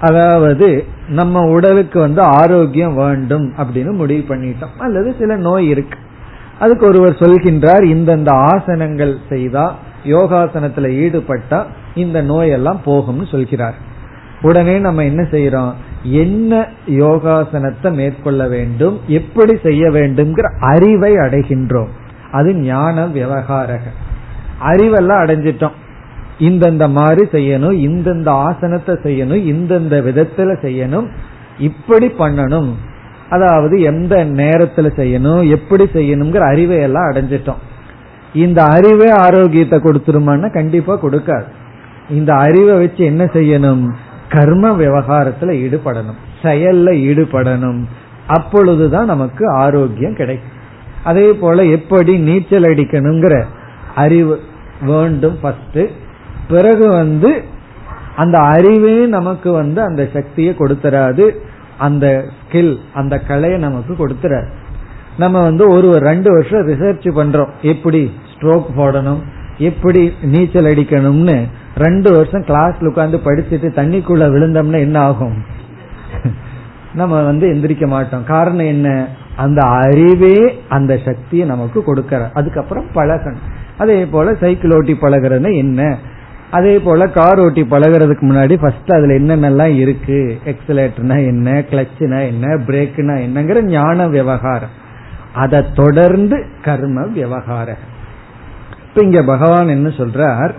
அதாவது 0.00 0.84
நம்ம 1.08 1.40
உடலுக்கு 1.40 2.00
வந்து 2.00 2.22
ஆரோக்கியம் 2.22 2.94
வேண்டும் 2.94 3.54
அப்படின்னு 3.56 3.92
முடிவு 3.92 4.34
பண்ணிட்டோம். 4.34 4.78
அல்லது 4.78 5.14
சில 5.18 5.36
நோய் 5.36 5.68
இருக்கு. 5.68 5.98
அதுக்கு 6.58 6.86
ஒருவர் 6.86 7.12
சொல்கின்றார் 7.12 7.84
இந்தந்த 7.84 8.28
ஆசனங்கள் 8.28 9.16
செய்தா 9.28 9.76
யோகாசனத்துல 10.04 10.88
ஈடுபட்டா 10.88 11.64
இந்த 11.94 12.22
நோயெல்லாம் 12.22 12.78
போகும்னு 12.86 13.30
சொல்கிறார். 13.30 13.74
உடனே 14.42 14.78
நம்ம 14.78 15.04
என்ன 15.04 15.22
செய்யறோம் 15.22 15.72
என்ன 16.04 16.68
யோகாசனத்தை 16.86 17.92
மேற்கொள்ள 17.92 18.48
வேண்டும் 18.48 19.00
எப்படி 19.06 19.58
செய்ய 19.62 19.88
வேண்டும்ங்கிற 19.88 20.52
அறிவை 20.60 21.12
அடைகின்றோம். 21.12 21.88
அது 22.32 22.54
ஞான 22.54 23.06
விவகாரக. 23.06 23.80
அறிவெல்லாம் 24.62 25.22
அடைஞ்சிட்டோம். 25.24 25.72
இந்தந்த 26.38 26.90
மாதிரி 26.90 27.26
செய்யணும் 27.26 27.72
இந்தந்த 27.72 28.28
ஆசனத்தை 28.28 28.94
செய்யணும் 28.94 29.54
இந்தந்த 29.54 30.00
விதத்துல 30.00 30.56
செய்யணும் 30.62 31.08
இப்படி 31.58 32.06
பண்ணணும். 32.06 32.72
அதாவது 33.30 33.80
எந்த 33.80 34.24
நேரத்துல 34.24 34.90
செய்யணும் 34.96 35.48
எப்படி 35.48 35.84
செய்யணுங்கிற 35.84 36.38
அறிவை 36.38 36.76
எல்லாம் 36.76 37.10
அடைஞ்சிட்டோம். 37.10 37.62
இந்த 38.34 38.62
அறிவே 38.62 39.10
ஆரோக்கியத்தை 39.10 39.78
கொடுத்துருமான்னா 39.78 40.52
கண்டிப்பா 40.52 40.98
கொடுக்காது. 41.02 41.44
இந்த 42.10 42.34
அறிவை 42.34 42.78
வச்சு 42.78 43.04
என்ன 43.04 43.24
செய்யணும்? 43.24 43.88
கர்ம 44.28 44.76
விவகாரத்துல 44.76 45.52
ஈடுபடணும். 45.64 46.16
செயல்ல 46.42 46.90
ஈடுபடணும். 46.90 47.84
அப்பொழுதுதான் 48.26 49.06
நமக்கு 49.06 49.50
ஆரோக்கியம் 49.50 50.14
கிடைக்கும். 50.14 50.52
அதே 51.04 51.32
போல 51.32 51.64
எப்படி 51.64 52.18
நீச்சல் 52.18 52.62
அடிக்கணுங்கிற 52.62 53.44
அறிவு 53.94 54.40
வேண்டும் 54.80 55.38
ஃபர்ஸ்ட் 55.40 55.78
பிறகு 56.48 56.88
வந்து 56.88 57.42
அந்த 58.16 58.38
அறிவே 58.38 59.06
நமக்கு 59.06 59.52
வந்து 59.52 59.82
அந்த 59.82 60.08
சக்தியை 60.12 60.54
கொடுத்துறாது. 60.58 61.36
அந்த 61.78 62.24
ஸ்கில் 62.40 62.78
அந்த 62.94 63.18
கலையை 63.18 63.58
நமக்கு 63.58 63.94
கொடுத்துறாரு 63.94 64.46
நம்ம 65.18 65.40
வந்து 65.40 65.68
ஒரு 65.68 65.92
ரெண்டு 65.92 66.30
வருஷம் 66.30 66.66
ரிசர்ச் 66.66 67.18
பண்றோம். 67.20 67.48
எப்படி 67.62 68.12
ஸ்ட்ரோக் 68.34 68.64
போடணும் 68.76 69.22
எப்படி 69.58 70.12
நீச்சல் 70.22 70.64
அடிக்கணும்னு 70.64 71.48
ரெண்டு 71.76 72.12
வருஷம் 72.12 72.42
கிளாஸ்ல 72.42 72.88
உட்காந்து 72.88 73.18
படிச்சுட்டு 73.24 73.68
தண்ணிக்குள்ள 73.78 74.24
விழுந்தோம்னா 74.28 74.78
என்ன 74.78 75.00
ஆகும்? 75.00 75.44
நம்ம 76.94 77.22
வந்து 77.22 77.48
எந்திரிக்க 77.48 77.86
மாட்டோம். 77.86 78.24
காரணம் 78.24 78.66
என்ன? 78.66 79.08
அந்த 79.36 79.66
அறிவே 79.66 80.62
அந்த 80.68 80.98
சக்தியை 81.04 81.46
நமக்கு 81.46 81.84
கொடுக்கற 81.86 82.30
அதுக்கப்புறம் 82.32 82.86
பழகணும். 82.94 83.42
அதே 83.78 84.06
போல 84.06 84.34
சைக்கிள் 84.34 84.74
ஓட்டி 84.74 84.92
பழகிறதுனா 84.92 85.54
என்ன? 85.54 85.98
அதே 86.50 86.78
போல 86.78 87.06
கார் 87.06 87.38
ஓட்டி 87.38 87.62
பழகிறதுக்கு 87.62 88.22
முன்னாடி 88.22 88.58
ஃபர்ஸ்ட் 88.60 88.90
அதுல 88.90 89.14
என்னென்னலாம் 89.14 89.76
இருக்கு? 89.76 90.38
எக்ஸலேட்டர்னா 90.44 91.16
என்ன? 91.26 91.64
கிளச்சுனா 91.70 92.26
என்ன? 92.26 92.46
பிரேக்குனா 92.66 93.14
என்னங்கிற 93.26 93.62
ஞான 93.62 94.08
விவகாரம். 94.08 94.82
அதை 95.34 95.64
தொடர்ந்து 95.74 96.46
கர்ம 96.62 97.06
விவகாரம். 97.06 97.82
இப்ப 98.88 99.02
இங்க 99.02 99.22
பகவான் 99.22 99.68
என்ன 99.68 99.88
சொல்றார்? 99.88 100.52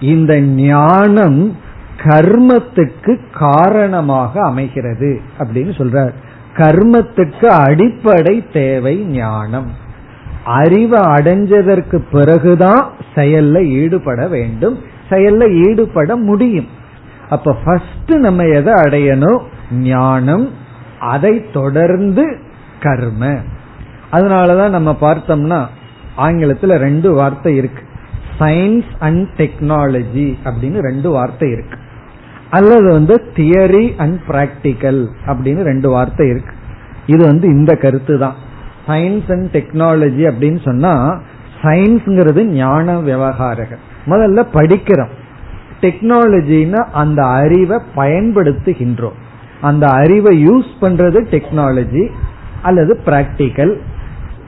இந்த 0.00 0.40
ஞானம் 0.40 1.56
கர்மத்துக்கு 1.96 3.18
காரணமாக 3.32 4.40
அமைகிறது 4.40 5.20
அப்படின்னு 5.38 5.72
சொல்றார். 5.72 6.12
கர்மத்துக்கு 6.56 7.44
அடிப்படை 7.44 8.46
தேவை 8.52 8.96
ஞானம். 8.96 9.70
அறிவை 10.44 11.00
அடைஞ்சதற்கு 11.00 12.02
பிறகுதான் 12.12 12.90
செயல்ல 13.14 13.64
ஈடுபட 13.64 14.28
வேண்டும். 14.28 14.78
செயல்ல 15.08 15.68
ஈடுபட 15.68 16.16
முடியும். 16.16 16.68
அப்ப 17.28 17.56
ஃபர்ஸ்ட் 17.64 18.12
நம்ம 18.12 18.42
எதை 18.42 18.72
அடையணும்? 18.72 19.42
ஞானம். 19.72 20.50
அதை 21.00 21.50
தொடர்ந்து 21.52 22.38
கர்ம. 22.80 23.36
அதனாலதான் 24.12 24.70
நம்ம 24.70 24.96
பார்த்தோம்னா 25.00 25.66
ஆங்கிலத்துல 26.18 26.76
ரெண்டு 26.76 27.12
வார்த்தை 27.12 27.56
இருக்கு. 27.56 27.86
சயின்ஸ் 28.38 28.90
அண்ட் 28.98 29.28
டெக்னாலஜி 29.36 30.26
அப்படின்னு 30.44 30.78
ரெண்டு 30.88 31.10
வார்த்தை 31.10 31.50
இருக்கு. 31.50 31.78
அல்லது 32.50 32.92
வந்து 32.92 33.14
தியரி 33.36 33.86
அண்ட் 33.96 34.18
பிராக்டிக்கல் 34.28 35.00
அப்படின்னு 35.26 35.62
ரெண்டு 35.62 35.88
வார்த்தை 35.90 36.26
இருக்கு. 36.28 36.54
இது 37.06 37.26
வந்து 37.26 37.46
இந்த 37.48 37.74
கருத்து 37.74 38.18
தான் 38.18 38.36
சயின்ஸ் 38.88 39.30
அண்ட் 39.34 39.48
டெக்னாலஜி 39.56 40.22
அப்படின்னு 40.30 40.60
சொன்னா 40.64 41.20
சயின்ஸ்ங்கிறது 41.62 42.42
ஞான 42.44 42.94
விவகாரக 43.00 43.70
முதல்ல 44.06 44.44
படிக்கிறோம். 44.54 45.14
டெக்னாலஜின்னா 45.80 46.82
அந்த 47.02 47.20
அறிவை 47.40 47.78
பயன்படுத்துகின்றோம். 47.96 49.18
அந்த 49.60 49.86
அறிவை 49.86 50.32
யூஸ் 50.48 50.72
பண்றது 50.80 51.18
டெக்னாலஜி 51.34 52.04
அல்லது 52.62 53.00
பிராக்டிக்கல் 53.06 53.74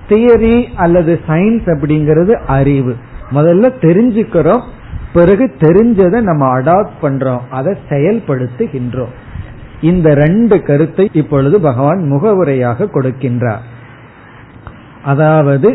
தியரி 0.09 0.57
அல்லது 0.75 1.21
சயின்ஸ் 1.29 1.67
அப்படிங்கிறது 1.75 2.33
அறிவு. 2.57 2.95
முதல்ல 3.35 3.73
தெரிஞ்சுக்கிறோம் 3.87 4.65
பிறகு 5.13 5.45
தெரிஞ்சதை 5.59 6.19
நம்ம 6.21 6.61
அடாப்ட் 6.61 6.97
பண்றோம் 7.03 7.45
அதை 7.51 7.73
செயல்படுத்துகின்றோம். 7.89 9.15
இந்த 9.81 10.09
ரெண்டு 10.15 10.63
கருத்தை 10.63 11.11
இப்பொழுது 11.13 11.61
பகவான் 11.61 12.03
முகவுரையாக 12.13 12.89
கொடுக்கின்றார். 12.95 13.65
அதாவது 15.05 15.69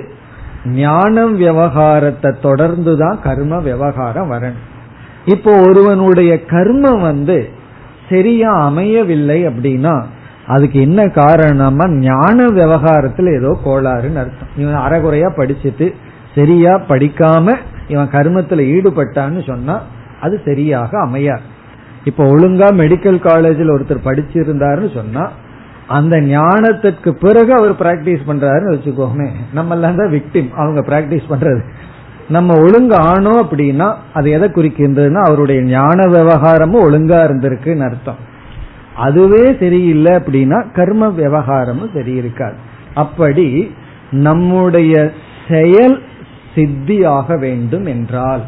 ஞானம் 0.66 1.36
விவகாரத்தை 1.36 2.32
தொடர்ந்துதான் 2.44 3.18
கர்ம 3.22 3.60
விவகாரம் 3.60 4.32
வரணும். 4.32 4.66
இப்போ 5.26 5.52
ஒருவனுடைய 5.68 6.34
கர்மம் 6.48 7.02
வந்து 7.02 7.50
சரியா 8.10 8.52
அமையவில்லை 8.66 9.48
அப்படின்னா 9.48 9.96
அதுக்கு 10.48 10.82
என்ன 10.82 11.02
காரணமா 11.08 11.86
ஞான 11.88 12.38
விவகாரத்துல 12.60 13.32
ஏதோ 13.40 13.52
கோளாறுன்னு 13.66 14.22
அர்த்தம். 14.24 14.52
இவன் 14.58 14.84
அறகுறையா 14.88 15.30
படிச்சுட்டு 15.38 15.88
சரியா 16.36 16.74
படிக்காம 16.88 17.56
இவன் 17.88 18.14
கர்மத்துல 18.14 18.64
ஈடுபட்டான்னு 18.76 19.42
சொன்னா 19.48 19.76
அது 20.22 20.36
சரியாக 20.46 20.92
அமையாது 21.00 21.46
இப்ப 22.04 22.24
ஒழுங்கா 22.24 22.68
மெடிக்கல் 22.82 23.20
காலேஜில் 23.20 23.74
ஒருத்தர் 23.76 24.08
படிச்சிருந்தாருன்னு 24.08 24.92
சொன்னா 24.94 25.24
அந்த 25.88 26.16
ஞானத்திற்கு 26.18 27.10
பிறகு 27.24 27.52
அவர் 27.54 27.74
பிராக்டிஸ் 27.82 28.24
பண்றாருன்னு 28.28 28.76
வச்சுக்கோமே. 28.76 29.28
நம்ம 29.54 29.74
எல்லாம் 29.74 29.96
தான் 29.96 30.12
விக்டிம் 30.12 30.50
அவங்க 30.54 30.82
பிராக்டிஸ் 30.82 31.28
பண்றது. 31.30 31.62
நம்ம 32.30 32.54
ஒழுங்கு 32.60 32.96
ஆனோம் 33.12 33.42
அப்படின்னா 33.44 33.88
அது 34.14 34.28
எதை 34.32 34.48
குறிக்கின்றதுன்னா 34.50 35.22
அவருடைய 35.28 35.60
ஞான 35.62 35.98
விவகாரமும் 36.06 36.86
ஒழுங்கா 36.88 37.20
இருந்திருக்குன்னு 37.28 37.86
அர்த்தம். 37.90 38.20
அதுவே 38.96 39.44
சரியில்லை 39.60 40.12
அப்படின்னா 40.14 40.60
கர்ம 40.74 41.10
விவகாரமும் 41.22 41.94
சரி 41.94 42.14
இருக்காது 42.14 42.58
அப்படி 42.94 43.48
நம்முடைய 44.28 44.94
செயல் 45.48 45.96
சித்தியாக 46.56 47.40
வேண்டும் 47.40 47.86
என்றால் 47.86 48.42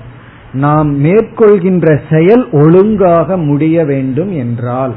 நாம் 0.53 1.03
மேற்கொள்கின்ற 1.03 1.99
செயல் 2.11 2.49
ஒழுங்காக 2.51 3.37
முடிய 3.37 3.85
வேண்டும் 3.85 4.31
என்றால் 4.37 4.93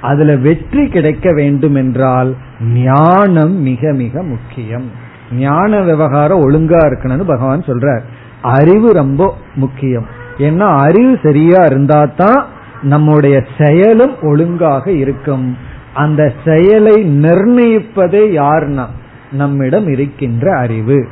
அதுல 0.00 0.36
வெற்றி 0.36 0.88
கிடைக்க 0.88 1.32
வேண்டும் 1.32 1.74
என்றால் 1.74 2.34
ஞானம் 2.60 3.52
மிக 3.60 3.92
மிக 3.92 4.22
முக்கியம். 4.22 4.90
ஞான 5.32 5.80
விவகாரம் 5.80 6.40
ஒழுங்கா 6.40 6.80
இருக்கணும்னு 6.86 7.24
பகவான் 7.24 7.60
சொல்றார். 7.60 8.00
அறிவு 8.42 8.92
ரொம்ப 8.92 9.36
முக்கியம். 9.54 10.06
ஏன்னா 10.38 10.68
அறிவு 10.78 11.18
சரியா 11.22 11.64
இருந்தா 11.64 12.04
தான் 12.16 12.46
நம்முடைய 12.82 13.44
செயலும் 13.58 14.14
ஒழுங்காக 14.22 14.90
இருக்கும். 14.90 15.56
அந்த 15.94 16.32
செயலை 16.44 17.04
நிர்ணயிப்பதே 17.20 18.24
யார்னா 18.40 18.86
நம்மிடம் 19.32 19.88
இருக்கின்ற 19.88 20.56
அறிவு. 20.56 21.08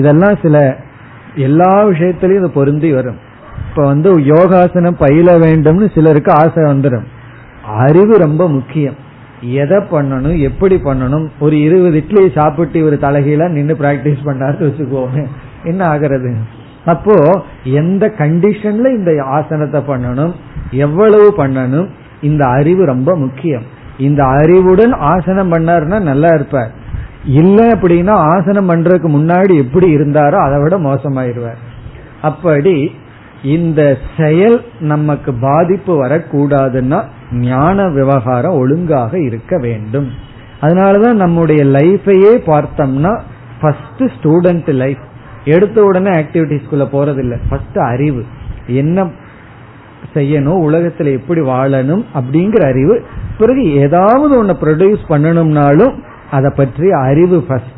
இதெல்லாம் 0.00 0.38
சில 0.42 0.56
எல்லா 1.34 1.72
விஷயத்திலையும் 1.86 2.40
இது 2.40 2.50
பொருந்தி 2.50 2.90
வரும். 2.92 3.18
இப்ப 3.70 3.86
வந்து 3.86 4.10
யோகாசனம் 4.20 4.98
பயில 4.98 5.38
வேண்டும்னு 5.38 5.94
சிலருக்கு 5.94 6.32
ஆசை 6.32 6.62
வந்துடும் 6.64 7.06
அறிவு 7.66 8.14
ரொம்ப 8.18 8.48
முக்கியம். 8.48 8.96
எதை 9.40 9.78
பண்ணணும் 9.90 10.38
எப்படி 10.40 10.76
பண்ணணும்? 10.84 11.26
ஒரு 11.40 11.60
இருபது 11.60 11.92
இட்லி 11.92 12.24
சாப்பிட்டு 12.34 12.84
ஒரு 12.84 12.98
தலைகீழ 13.02 13.48
நின்று 13.48 13.76
பிராக்டிஸ் 13.80 14.24
பண்ணாரு 14.24 14.58
வச்சுக்கோங்க 14.64 15.20
என்ன 15.64 15.84
ஆகிறது? 15.84 16.32
அப்போ 16.84 17.16
எந்த 17.64 18.12
கண்டிஷன்ல 18.18 18.86
இந்த 18.98 19.10
ஆசனத்தை 19.24 19.80
பண்ணணும்? 19.88 20.32
எவ்வளவு 20.70 21.26
பண்ணணும்? 21.36 21.88
இந்த 22.20 22.42
அறிவு 22.46 22.84
ரொம்ப 22.84 23.16
முக்கியம். 23.16 23.66
இந்த 23.98 24.22
அறிவுடன் 24.24 24.92
ஆசனம் 24.92 25.52
பண்ணாருன்னா 25.52 26.00
நல்லா 26.00 26.28
இருப்பார். 26.34 26.70
இல்லை 27.24 27.66
அப்படின்னா 27.66 28.10
ஆசனம் 28.10 28.70
பண்றதுக்கு 28.70 29.08
முன்னாடி 29.08 29.56
எப்படி 29.56 29.96
இருந்தாரோ 29.96 30.34
அதை 30.34 30.62
விட 30.62 30.78
மோசமாயிருவார் 30.78 31.58
அப்படி 32.22 32.92
இந்த 33.42 33.96
செயல் 34.16 34.64
நமக்கு 34.80 35.34
பாதிப்பு 35.34 36.04
வரக்கூடாதுன்னா 36.04 37.04
ஞான 37.32 37.88
விவகாரம் 37.88 38.58
ஒழுங்காக 38.58 39.18
இருக்க 39.20 39.58
வேண்டும். 39.58 40.10
அதனாலதான் 40.60 41.12
நம்முடைய 41.12 41.64
லைஃபையே 41.64 42.36
பார்த்தோம்னா 42.46 43.20
ஃபர்ஸ்ட் 43.60 44.02
ஸ்டூடெண்ட் 44.02 44.72
லைஃப் 44.72 44.98
எடுத்த 45.44 45.82
உடனே 45.82 46.10
ஆக்டிவிட்டிஸ்குள்ள 46.10 46.86
போறதில்லை. 46.92 47.38
ஃபர்ஸ்ட் 47.48 47.78
அறிவு. 47.78 48.24
என்ன 48.66 49.04
செய்யணும்? 50.14 50.68
உலகத்துல 50.68 51.12
எப்படி 51.12 51.40
வாழணும்? 51.40 52.04
அப்படிங்கிற 52.14 52.62
அறிவு. 52.66 53.04
பிறகு 53.38 53.74
ஏதாவது 53.74 54.38
ஒன்னு 54.38 54.52
ப்ரொடியூஸ் 54.52 54.98
பண்ணணும்னாலும் 55.08 55.94
அதை 56.36 56.50
பற்றி 56.58 56.88
அறிவு 57.06 57.38
ஃபர்ஸ்ட் 57.46 57.76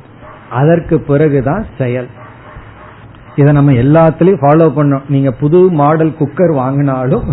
அதற்கு 0.60 0.96
பிறகுதான் 1.08 1.64
செயல். 1.78 2.08
இதை 3.40 3.50
நம்ம 3.58 3.74
எல்லாத்துலயும் 3.82 4.42
ஃபாலோ 4.42 4.66
பண்ணோம் 4.78 5.04
நீங்க 5.14 5.30
புது 5.42 5.58
மாடல் 5.80 6.14
குக்கர் 6.20 6.52
வாங்கினாலும் 6.62 7.28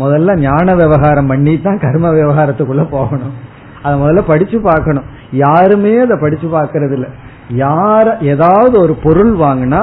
முதல்ல 0.00 0.34
ஞான 0.46 0.68
விவகாரம் 0.80 1.28
பண்ணி 1.32 1.52
தான் 1.66 1.82
கர்ம 1.84 2.06
விவகாரத்துக்குள்ள 2.16 2.84
போகணும். 2.94 3.34
அதை 3.82 3.94
முதல்ல 4.00 4.22
படிச்சு 4.30 4.58
பார்க்கணும். 4.70 5.06
யாருமே 5.44 5.92
அதை 6.04 6.16
படிச்சு 6.24 6.48
பார்க்கறது 6.56 6.94
இல்ல 6.98 7.08
யார 7.64 8.06
ஏதாவது 8.32 8.74
ஒரு 8.84 8.94
பொருள் 9.04 9.32
வாங்கினா 9.44 9.80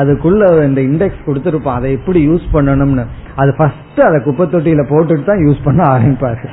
அதுக்குள்ள 0.00 0.42
இந்த 0.68 0.80
இண்டெக்ஸ் 0.88 1.26
கொடுத்துருப்பான். 1.26 1.78
அதை 1.80 1.90
எப்படி 1.98 2.20
யூஸ் 2.28 2.46
பண்ணணும்னு. 2.54 3.04
அது 3.40 3.50
ஃபர்ஸ்ட் 3.58 4.00
அதை 4.08 4.18
குப்பை 4.26 4.44
தொட்டியில 4.54 4.84
போட்டுட்டு 4.92 5.26
தான் 5.30 5.44
யூஸ் 5.46 5.64
பண்ண 5.66 5.82
ஆரம்பிப்பாரு. 5.94 6.46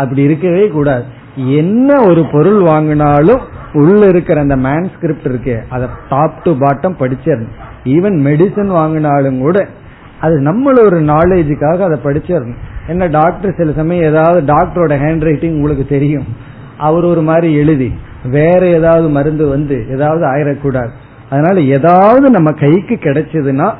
அப்படி 0.00 0.22
இருக்கவே 0.28 0.64
கூடாது. 0.76 1.06
என்ன 1.36 2.02
ஒரு 2.02 2.26
பொருள் 2.32 2.60
வாங்கினாலும் 2.62 3.42
உள்ள 3.72 4.06
இருக்கிற 4.06 4.40
அந்த 4.40 4.56
மேன்ஸ்கிரிப்ட் 4.56 5.28
இருக்கே 5.28 5.56
அதை 5.68 5.88
டாப் 6.08 6.42
டு 6.42 6.52
பாட்டம் 6.52 6.98
படிச்சிடணும். 7.00 7.54
ஈவன் 7.84 8.16
மெடிசன் 8.28 8.70
வாங்கினாலும் 8.70 9.38
கூட 9.40 9.66
அது 10.20 10.40
நம்மள 10.40 10.84
ஒரு 10.84 11.00
நாலேஜுக்காக 11.00 11.78
அதை 11.78 11.98
படிச்சிடணும். 12.04 12.56
என்ன 12.86 13.06
டாக்டர் 13.06 13.54
சில 13.56 13.72
சமயம் 13.72 14.04
ஏதாவது 14.04 14.54
டாக்டரோட 14.54 14.92
ஹேண்ட் 15.04 15.24
ரைட்டிங் 15.24 15.54
உங்களுக்கு 15.54 15.86
தெரியும். 15.86 16.26
அவர் 16.78 17.04
ஒரு 17.04 17.22
மாதிரி 17.22 17.54
எழுதி 17.54 17.94
வேற 18.30 18.66
ஏதாவது 18.66 19.08
மருந்து 19.08 19.48
வந்து 19.48 19.86
ஏதாவது 19.90 20.24
ஆயிடக்கூடாது 20.26 20.90
அதனால 21.30 21.60
ஏதாவது 21.60 22.30
நம்ம 22.30 22.52
கைக்கு 22.52 22.94
கிடைச்சதுன்னா 22.94 23.72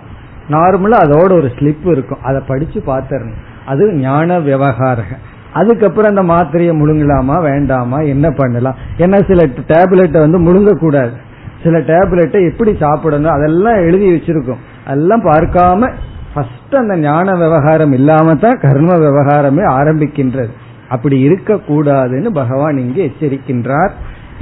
நார்மலா 0.51 0.99
அதோட 1.05 1.33
ஒரு 1.33 1.53
ஸ்லிப் 1.57 1.87
இருக்கும். 1.93 2.23
அதை 2.23 2.43
படிச்சு 2.47 2.83
பார்த்தரணும் 2.87 3.41
அது 3.67 3.95
ஞான 3.95 4.39
விவகாரம் 4.41 5.35
அதுக்கப்புறம் 5.61 6.13
அந்த 6.13 6.25
மாத்திரையை 6.33 6.73
முழுங்கலாமா 6.81 7.37
வேண்டாமா 7.49 7.99
என்ன 8.15 8.27
பண்ணலாம்? 8.31 8.81
ஏன்னா 9.05 9.19
சில 9.31 9.43
டேப்லெட்டை 9.73 10.21
வந்து 10.25 10.41
முழுங்க 10.47 10.75
கூடாது 10.79 11.15
சில 11.63 11.79
டேப்லெட்டை 11.91 12.41
எப்படி 12.51 12.73
சாப்பிடணும் 12.83 13.37
அதெல்லாம் 13.37 13.79
எழுதி 13.87 14.09
வச்சிருக்கோம். 14.11 14.63
அதெல்லாம் 14.87 15.25
பார்க்காம 15.25 15.91
ஃபர்ஸ்ட் 16.33 16.75
அந்த 16.81 16.95
ஞான 17.05 17.35
விவகாரம் 17.43 17.95
இல்லாம 17.99 18.35
தான் 18.35 18.61
கர்ம 18.65 18.91
விவகாரமே 19.05 19.65
ஆரம்பிக்கின்றது. 19.79 20.53
அப்படி 20.89 21.17
இருக்க 21.21 21.55
கூடாதுன்னு 21.69 22.31
பகவான் 22.41 22.77
இங்கே 22.85 23.03
எச்சரிக்கின்றார். 23.09 23.93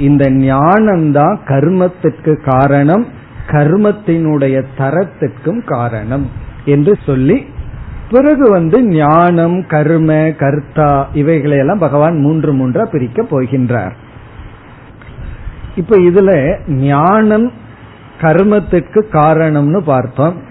இந்த 0.07 0.23
ஞானம்தான் 0.45 1.37
கர்மத்திற்கு 1.51 2.33
காரணம் 2.49 3.05
கர்மத்தினுடைய 3.51 4.55
தரத்திற்கும் 4.79 5.61
காரணம் 5.65 6.25
என்று 6.73 6.93
சொல்லி 7.05 7.37
பிறகு 8.11 8.49
வந்து 8.49 8.83
ஞானம் 8.83 9.65
கர்ம 9.67 10.31
கர்த்தா 10.31 11.07
இவைகளையெல்லாம் 11.13 11.79
பகவான் 11.79 12.19
மூன்று 12.19 12.53
மூன்றா 12.53 12.85
பிரிக்க 12.85 13.23
போகின்றார். 13.23 13.91
இப்ப 15.75 15.97
இதுல 15.97 16.57
ஞானம் 16.67 17.51
கர்மத்துக்கு 18.21 19.01
காரணம்னு 19.11 19.77
பார்த்தோம். 19.77 20.41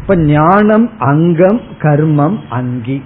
இப்ப 0.00 0.16
ஞானம் 0.16 0.90
அங்கம் 0.98 1.60
கர்மம் 1.78 2.38
அங்கி. 2.50 3.02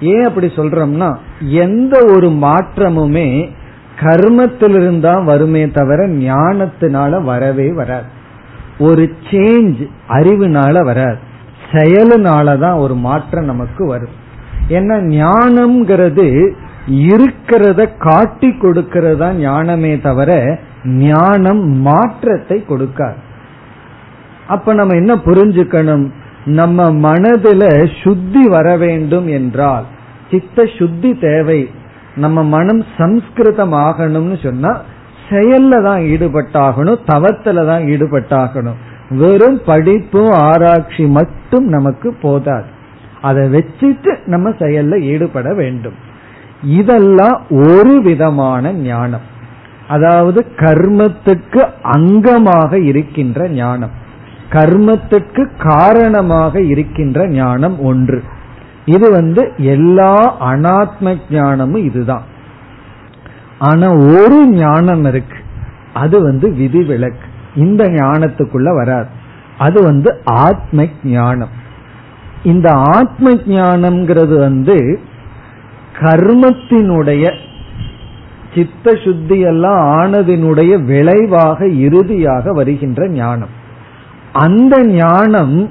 ஏன் 0.00 0.24
அப்படி 0.24 0.46
சொல்றோம்னா 0.46 1.16
எந்த 1.40 2.04
ஒரு 2.04 2.28
மாற்றமுமே 2.28 3.50
கர்மத்திலிருந்தா 4.00 5.24
வருமே 5.24 5.70
தவிர 5.70 6.08
ஞானத்தினால 6.08 7.22
வரவே 7.22 7.72
வராது. 7.72 8.04
ஒரு 8.78 9.12
சேஞ்ச் 9.30 9.88
அறிவுனால 10.08 10.84
வராது. 10.84 11.28
செயலுனாலதான் 11.72 12.78
ஒரு 12.78 12.94
மாற்றம் 12.94 13.44
நமக்கு 13.44 13.86
வரும். 13.86 14.16
ஏன்னா 14.68 14.96
ஞானம்ங்கிறது 15.20 16.26
இருக்கிறத 17.08 17.80
காட்டி 17.98 18.48
கொடுக்கறதா 18.48 19.28
ஞானமே 19.34 19.92
தவிர 19.98 20.58
ஞானம் 20.84 21.62
மாற்றத்தை 21.80 22.64
கொடுக்காது. 22.68 23.20
அப்ப 24.46 24.74
நம்ம 24.74 24.94
என்ன 24.94 25.14
புரிஞ்சுக்கணும்? 25.14 26.06
நம்ம 26.44 26.90
மனதுல 26.90 27.62
சுத்தி 28.02 28.42
வர 28.48 28.76
வேண்டும் 28.76 29.28
என்றால் 29.28 29.84
சித்த 30.30 30.64
சுத்தி 30.78 31.10
தேவை. 31.18 31.60
நம்ம 32.16 32.42
மனம் 32.44 32.84
சம்ஸ்கிருதம் 32.98 33.72
ஆகணும்னு 33.72 34.36
சொன்னா 34.42 34.72
செயல்ல 35.30 35.82
தான் 35.82 36.00
ஈடுபட்டாகணும் 36.12 37.02
தவத்துல 37.12 37.66
தான் 37.66 37.82
ஈடுபட்டாகணும். 37.82 38.80
வெறும் 39.10 39.60
படிப்பும் 39.66 40.30
ஆராய்ச்சி 40.30 41.06
மட்டும் 41.06 41.68
நமக்கு 41.68 42.14
போதாது. 42.22 42.64
அதை 43.22 43.48
வச்சுட்டு 43.48 44.18
நம்ம 44.26 44.50
செயல்ல 44.50 45.00
ஈடுபட 45.00 45.54
வேண்டும். 45.54 45.92
இதெல்லாம் 46.62 47.42
ஒரு 47.50 48.02
விதமான 48.02 48.72
ஞானம். 48.72 49.20
அதாவது 49.88 50.46
கர்மத்துக்கு 50.56 51.68
அங்கமாக 51.82 52.82
இருக்கின்ற 52.82 53.48
ஞானம். 53.48 53.90
கர்மத்துக்கு 54.50 55.48
காரணமாக 55.58 56.62
இருக்கின்ற 56.62 57.28
ஞானம் 57.28 57.82
ஒன்று. 57.82 58.22
இது 58.84 59.10
வந்து 59.10 59.52
எல்லா 59.56 60.36
அனாத்ம 60.52 61.16
ஞானமும் 61.30 61.84
இதுதான். 61.84 62.22
ஆனா 63.58 63.94
ஒரு 63.94 64.46
ஞானம் 64.46 65.04
இருக்கு. 65.04 65.36
அது 65.94 66.22
வந்து 66.22 66.52
விதிவிலக்கு. 66.52 67.28
இந்த 67.54 67.88
ஞானத்துக்குள்ள 67.88 68.74
வராது 68.74 69.08
அது 69.58 69.82
வந்து 69.82 70.18
ஆத்ம 70.24 70.86
ஞானம் 71.04 71.58
இந்த 72.42 72.70
ஆத்ம 72.72 73.30
ஞானம்ங்கிறது 73.30 74.38
வந்து 74.38 75.00
கர்மத்தினுடைய 75.98 77.34
சித்த 78.54 78.98
சுத்தி 79.04 79.40
எல்லாம் 79.40 79.98
ஆனதினுடைய 79.98 80.84
விளைவாக 80.84 81.68
இறுதியாக 81.68 82.52
வருகின்ற 82.52 83.08
ஞானம். 83.08 83.48
அந்த 84.32 84.84
ஞானம் 84.84 85.70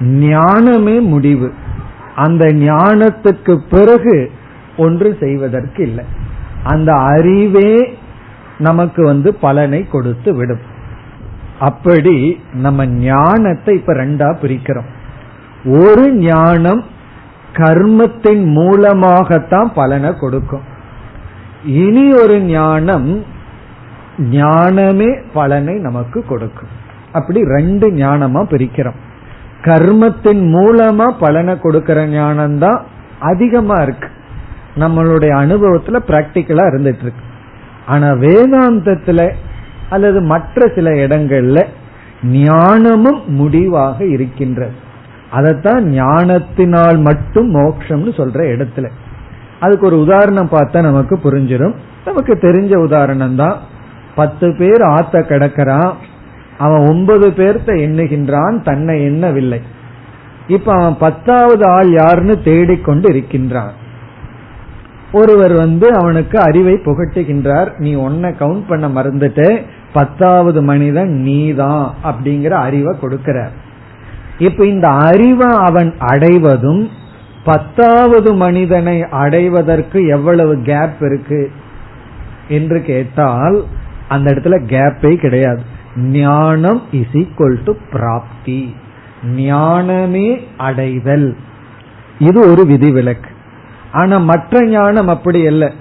ஞானமே 0.00 1.00
முடிவு. 1.00 1.52
அந்த 2.16 2.46
ஞானத்துக்கு 2.46 3.60
பிறகு 3.70 4.30
ஒன்று 4.76 5.16
செய்வதற்கு 5.20 5.82
இல்லை. 5.82 6.04
அந்த 6.64 6.92
அறிவே 6.92 7.98
நமக்கு 8.58 9.04
வந்து 9.04 9.34
பலனை 9.34 9.86
கொடுத்து 9.88 10.34
விடும். 10.34 10.78
அப்படி 11.60 12.42
நம்ம 12.52 12.86
ஞானத்தை 12.86 13.74
இப்ப 13.74 13.92
ரெண்டா 13.92 14.28
பிரிக்கிறோம். 14.42 14.90
ஒரு 15.80 16.12
ஞானம் 16.12 16.84
கர்மத்தின் 17.52 18.44
மூலமாகத்தான் 18.44 19.72
பலனை 19.74 20.10
கொடுக்கும். 20.20 20.62
இனி 21.64 22.12
ஒரு 22.12 22.40
ஞானம் 22.40 23.24
ஞானமே 24.18 25.10
பலனை 25.32 25.74
நமக்கு 25.74 26.24
கொடுக்கும். 26.24 26.68
அப்படி 27.12 27.40
ரெண்டு 27.44 27.90
ஞானமா 27.90 28.42
பிரிக்கிறோம். 28.52 28.98
கர்மத்தின் 29.62 30.44
மூலமா 30.54 31.06
பலனை 31.20 31.58
கொடுக்கிற 31.58 32.06
ஞானம் 32.06 32.58
தான் 32.58 32.84
அதிகமா 33.18 33.82
இருக்கு. 33.82 34.08
நம்மளுடைய 34.76 35.32
அனுபவத்துல 35.44 35.98
பிராக்டிக்கலா 36.08 36.64
இருந்துட்டு 36.72 37.04
இருக்கு. 37.06 37.24
ஆனா 37.86 38.08
வேதாந்தத்துல 38.24 39.32
அல்லது 39.90 40.20
மற்ற 40.20 40.72
சில 40.74 40.90
இடங்கள்ல 40.90 41.66
ஞானமும் 42.22 43.22
முடிவாக 43.26 44.06
இருக்கின்றது. 44.06 44.72
அதைத்தான் 45.30 45.84
ஞானத்தினால் 45.84 46.98
மட்டும் 46.98 47.54
மோட்சம்னு 47.54 48.12
சொல்ற 48.18 48.38
இடத்துல. 48.54 48.88
அதுக்கு 49.60 49.86
ஒரு 49.86 50.00
உதாரணம் 50.00 50.48
பார்த்தா 50.52 50.82
நமக்கு 50.82 51.16
புரிஞ்சிடும் 51.16 51.74
நமக்கு 52.04 52.34
தெரிஞ்ச 52.34 52.76
உதாரணம் 52.76 53.36
தான் 53.36 53.58
பத்து 54.14 54.54
பேர் 54.58 54.80
ஆத்த 54.80 55.22
கிடக்கிறான் 55.22 55.92
அவன் 56.58 56.86
ஒன்பது 56.88 57.28
பேர்த்த 57.28 57.66
எண்ணுகின்றான் 57.66 58.62
தன்னை 58.62 59.02
எண்ணவில்லை. 59.02 59.60
இப்ப 60.46 60.72
அவன் 60.72 60.96
பத்தாவது 60.98 61.68
ஆள் 61.68 61.90
யாருன்னு 61.90 62.42
தேடிக்கொண்டு 62.42 63.08
இருக்கின்றான். 63.08 63.72
ஒருவர் 65.12 65.52
வந்து 65.52 65.94
அவனுக்கு 65.94 66.40
அறிவை 66.40 66.72
புகட்டுகின்றார் 66.72 67.78
நீ 67.78 67.94
ஒன்ன 67.94 68.34
கவுண்ட் 68.40 68.62
பண்ண 68.68 68.88
மறந்துட்டு 68.88 69.62
பத்தாவது 69.92 70.62
மனிதன் 70.62 71.08
நீதான் 71.08 71.94
அப்படிங்கிற 72.04 72.50
அறிவை 72.50 72.96
கொடுக்கிறார். 73.00 73.50
இப்ப 74.38 74.66
இந்த 74.66 74.88
அறிவை 74.88 75.56
அவன் 75.56 75.94
அடைவதும் 75.98 76.88
பத்தாவது 77.44 78.34
மனிதனை 78.34 79.02
அடைவதற்கு 79.02 80.06
எவ்வளவு 80.06 80.62
கேப் 80.62 81.00
இருக்கு? 81.00 81.52
என்று 82.48 82.82
கேட்டால் 82.82 83.64
அந்த 84.08 84.34
இடத்துல 84.34 84.64
கேப்பே 84.66 85.16
கிடையாது. 85.16 85.62
ஞானம் 85.96 86.82
இஸ் 86.92 87.12
ஈக்வல் 87.12 87.58
டு 87.64 87.74
பிராப்தி. 87.92 88.74
ஞானமே 89.24 90.46
அடைதல். 90.56 91.36
இது 92.18 92.50
ஒரு 92.50 92.66
விதிவிலக்கு. 92.66 93.30
ஆனா 93.92 94.18
மற்ற 94.18 94.66
ஞானம் 94.66 95.08
அப்படி 95.08 95.40
இல்லை. 95.40 95.72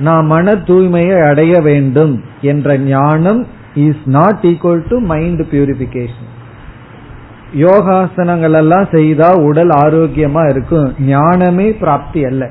நான் 0.00 0.26
மன 0.26 0.52
தூய்மையை 0.52 1.28
அடைய 1.28 1.60
வேண்டும் 1.60 2.24
என்ற 2.40 2.78
ஞானம் 2.78 3.46
is 3.74 4.02
not 4.04 4.38
equal 4.42 4.88
to 4.88 5.00
mind 5.00 5.40
purification 5.40 6.28
யோகாசனங்கள் 7.54 8.54
எல்லாம் 8.54 8.88
செய்தா 8.92 9.34
உடல் 9.34 9.68
ஆரோக்கியமா 9.68 10.48
இருக்கும். 10.48 10.94
ஞானமே 10.98 11.72
பிராப்தி 11.72 12.24
அல்ல. 12.24 12.48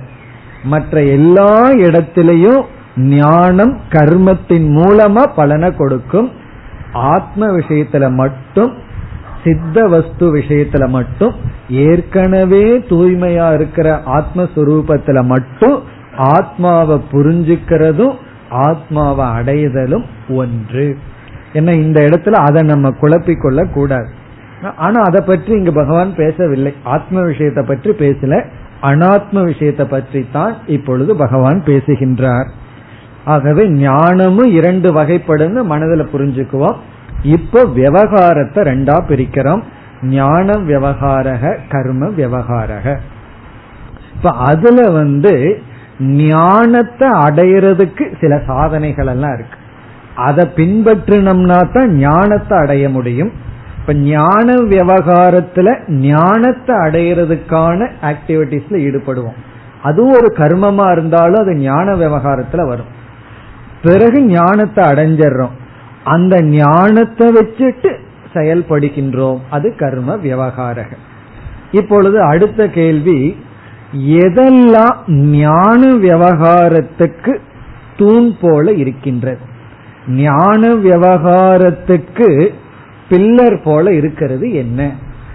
மற்ற 0.63 1.03
எல்லா 1.03 1.71
இடத்திலையும் 1.71 2.61
ஞானம் 2.95 3.79
கர்மத்தின் 3.89 4.67
மூலமா 4.77 5.25
பலனை 5.35 5.75
கொடுக்கும். 5.75 6.31
ஆத்ம 6.93 7.47
விஷயத்துல 7.47 8.11
மட்டும் 8.11 8.73
சித்த 9.43 9.85
வஸ்து 9.85 10.35
விஷயத்துல 10.35 10.87
மட்டும் 10.87 11.35
ஏற்கனவே 11.69 12.77
தூய்மையா 12.77 13.53
இருக்கிற 13.53 14.01
ஆத்மஸ்வரூபத்துல 14.05 15.23
மட்டும் 15.23 15.97
ஆத்மாவை 16.36 16.97
புரிஞ்சுக்கிறதும் 17.11 18.15
ஆத்மாவை 18.49 19.26
அடைதலும் 19.26 20.05
ஒன்று. 20.36 20.97
என்ன 21.53 21.72
இந்த 21.74 21.99
இடத்துல 22.01 22.39
அதை 22.47 22.61
நம்ம 22.61 22.89
குழப்பிக்கொள்ள 23.01 23.59
கூடாது 23.74 24.09
ஆனா 24.76 24.99
அதை 25.01 25.20
பற்றி 25.26 25.51
இங்கு 25.53 25.74
பகவான் 25.74 26.15
பேசவில்லை. 26.15 26.72
ஆத்ம 26.84 27.22
விஷயத்தை 27.22 27.63
பற்றி 27.63 27.91
பேசல. 27.91 28.45
அனாத்ம 28.82 29.43
விஷயத்தை 29.43 29.86
பற்றி 29.86 30.28
தான் 30.32 30.53
இப்பொழுது 30.67 31.11
பகவான் 31.15 31.59
பேசுகின்றார். 31.63 32.49
ஆகவே 33.26 33.63
ஞானமும் 33.70 34.51
இரண்டு 34.51 34.89
வகைப்படுன்னு 34.93 35.61
மனதில் 35.63 36.11
புரிஞ்சுக்குவோம். 36.13 36.78
இப்போ 37.24 37.61
விவகாரத்தை 37.80 38.63
ரெண்டா 38.63 38.95
பிரிக்கிறோம். 39.09 39.63
ஞான 40.09 40.53
விவகாரக 40.53 41.53
கர்ம 41.70 42.07
விவகாரக. 42.20 42.97
இப்ப 44.15 44.32
அதுல 44.32 44.82
வந்து 44.91 45.34
ஞானத்தை 45.99 47.09
அடையிறதுக்கு 47.09 48.17
சில 48.21 48.41
சாதனைகள் 48.47 49.07
எல்லாம் 49.07 49.33
இருக்கு. 49.33 49.57
அதை 50.15 50.47
பின்பற்றினோம்னா 50.55 51.73
தான் 51.73 51.89
ஞானத்தை 51.95 52.57
அடைய 52.57 52.89
முடியும். 52.89 53.31
இப்ப 53.77 53.93
ஞான 53.93 54.53
விவகாரத்துல 54.55 55.89
ஞானத்தை 55.89 56.75
அடையிறதுக்கான 56.75 57.89
ஆக்டிவிட்டிஸ்ல 58.01 58.69
ஈடுபடுவோம். 58.69 59.37
அதுவும் 59.83 60.11
ஒரு 60.11 60.33
கர்மமா 60.37 60.91
இருந்தாலும் 60.91 61.41
அது 61.41 61.55
ஞான 61.55 61.95
விவகாரத்துல 61.95 62.67
வரும். 62.67 62.97
பிறகு 63.83 64.21
ஞானத்தை 64.21 64.83
அடைஞ்சிடறோம். 64.83 65.55
அந்த 66.03 66.41
ஞானத்தை 66.41 67.27
வச்சுட்டு 67.27 67.95
செயல்படுகின்றோம். 68.33 69.37
அது 69.49 69.75
கர்ம 69.75 70.15
விவகாரக 70.15 70.87
இப்பொழுது 71.71 72.21
அடுத்த 72.21 72.67
கேள்வி 72.67 73.35
எதெல்லாம் 73.93 74.95
ஞான 75.07 75.87
விவகாரத்துக்கு 75.87 77.37
தூண் 77.97 78.33
போல 78.41 78.73
இருக்கின்றது? 78.73 79.37
ஞான 80.07 80.73
விவகாரத்துக்கு 80.73 82.49
பில்லர் 83.09 83.61
போல 83.63 83.93
இருக்கிறது 83.93 84.53
என்ன? 84.53 84.91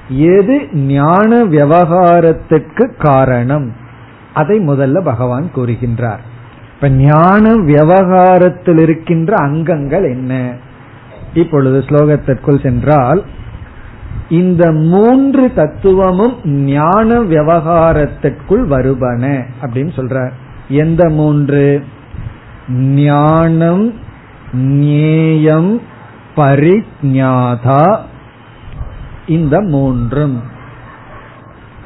எது 0.09 0.68
ஞான 0.72 1.44
விவகாரத்துக்கு 1.44 2.90
காரணம்? 2.98 3.72
அதை 4.34 4.59
முதல்ல 4.59 5.00
பகவான் 5.00 5.50
கூறுகின்றார். 5.57 6.18
இப்ப 6.74 6.88
ஞான 6.88 7.55
விவகாரத்தில் 7.55 8.78
இருக்கின்ற 8.78 9.36
அங்கங்கள் 9.36 10.05
என்ன? 10.05 10.55
இப்பொழுது 11.34 11.78
ஸ்லோகத்திற்குள் 11.78 12.62
சென்றால் 12.62 13.22
இந்த 14.28 14.72
மூன்று 14.72 15.52
தத்துவமும் 15.54 16.36
ஞான 16.44 17.20
விவகாரத்திற்குள் 17.20 18.66
வருபன 18.66 19.46
அப்படின்னு 19.62 19.90
சொல்ற 19.96 20.30
எந்த 20.68 21.08
மூன்று? 21.08 21.84
ஞானம் 22.72 23.94
ஞேயம் 24.56 25.80
பரிஜாதா 26.36 27.98
இந்த 29.26 29.60
மூன்றும். 29.60 30.42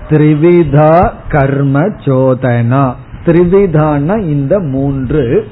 திரிவிதா 0.08 1.10
கர்ம 1.28 1.80
சோதனா. 1.80 2.94
திரிவிதான 3.24 4.18
இந்த 4.18 4.58
மூன்று. 4.58 5.48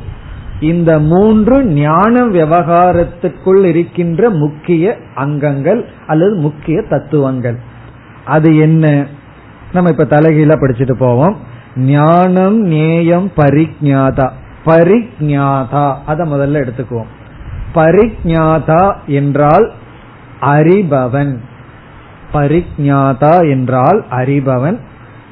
இந்த 0.61 0.99
மூன்று 0.99 1.65
ஞான 1.65 2.27
விவகாரத்துக்குள் 2.27 3.65
இருக்கின்ற 3.65 4.31
முக்கிய 4.31 4.97
அங்கங்கள் 5.15 5.89
அல்லது 6.07 6.35
முக்கிய 6.35 6.83
தத்துவங்கள். 6.83 7.59
அது 8.25 8.57
என்ன? 8.57 9.07
நம்ம 9.73 9.91
இப்ப 9.91 10.05
தலைகீழ 10.05 10.55
படிச்சுட்டு 10.55 10.93
போவோம். 10.93 11.37
ஞானம் 11.77 12.61
நேயம் 12.61 13.33
பரிஜாதா. 13.37 14.31
பரிஜாதா. 14.67 15.95
அதை 16.07 16.33
முதல்ல 16.33 16.67
எடுத்துக்குவோம். 16.67 17.07
பரிஜாதா 17.75 18.95
என்றால் 19.07 19.73
அறிபவன். 20.41 21.37
பரிஜாதா 22.33 23.51
என்றால் 23.51 24.05
அறிபவன். 24.11 24.79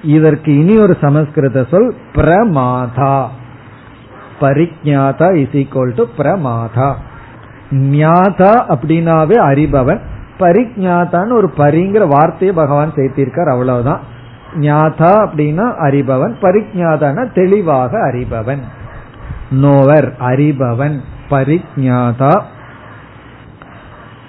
இதற்கு 0.02 0.58
இனி 0.58 0.78
ஒரு 0.78 0.96
சமஸ்கிருத 1.00 1.66
சொல் 1.70 1.94
பிரமாதா. 2.14 3.26
பரிஜாதா 4.44 5.34
இஸ் 5.34 5.48
ஈக்வல் 5.48 5.94
டு 5.94 6.04
பிரமாதா. 6.18 6.94
ஞாதா 7.70 8.52
அப்படின்னாவே 8.68 9.36
அறிபவன். 9.50 10.00
பரிஜாதான்னு 10.38 11.32
ஒரு 11.32 11.52
பரிங்கிற 11.56 12.06
வார்த்தையை 12.06 12.56
பகவான் 12.56 12.92
சேர்த்திருக்கார் 12.92 13.50
அவ்வளவுதான். 13.50 14.00
ஞாதா 14.54 15.12
அப்படின்னா 15.26 15.66
அறிபவன் 15.82 16.34
பரிஜாதான 16.42 17.32
தெளிவாக 17.32 17.98
அறிபவன். 17.98 18.58
நோவர் 19.50 20.16
அறிபவன் 20.20 21.00
பரிஜாதா. 21.30 22.42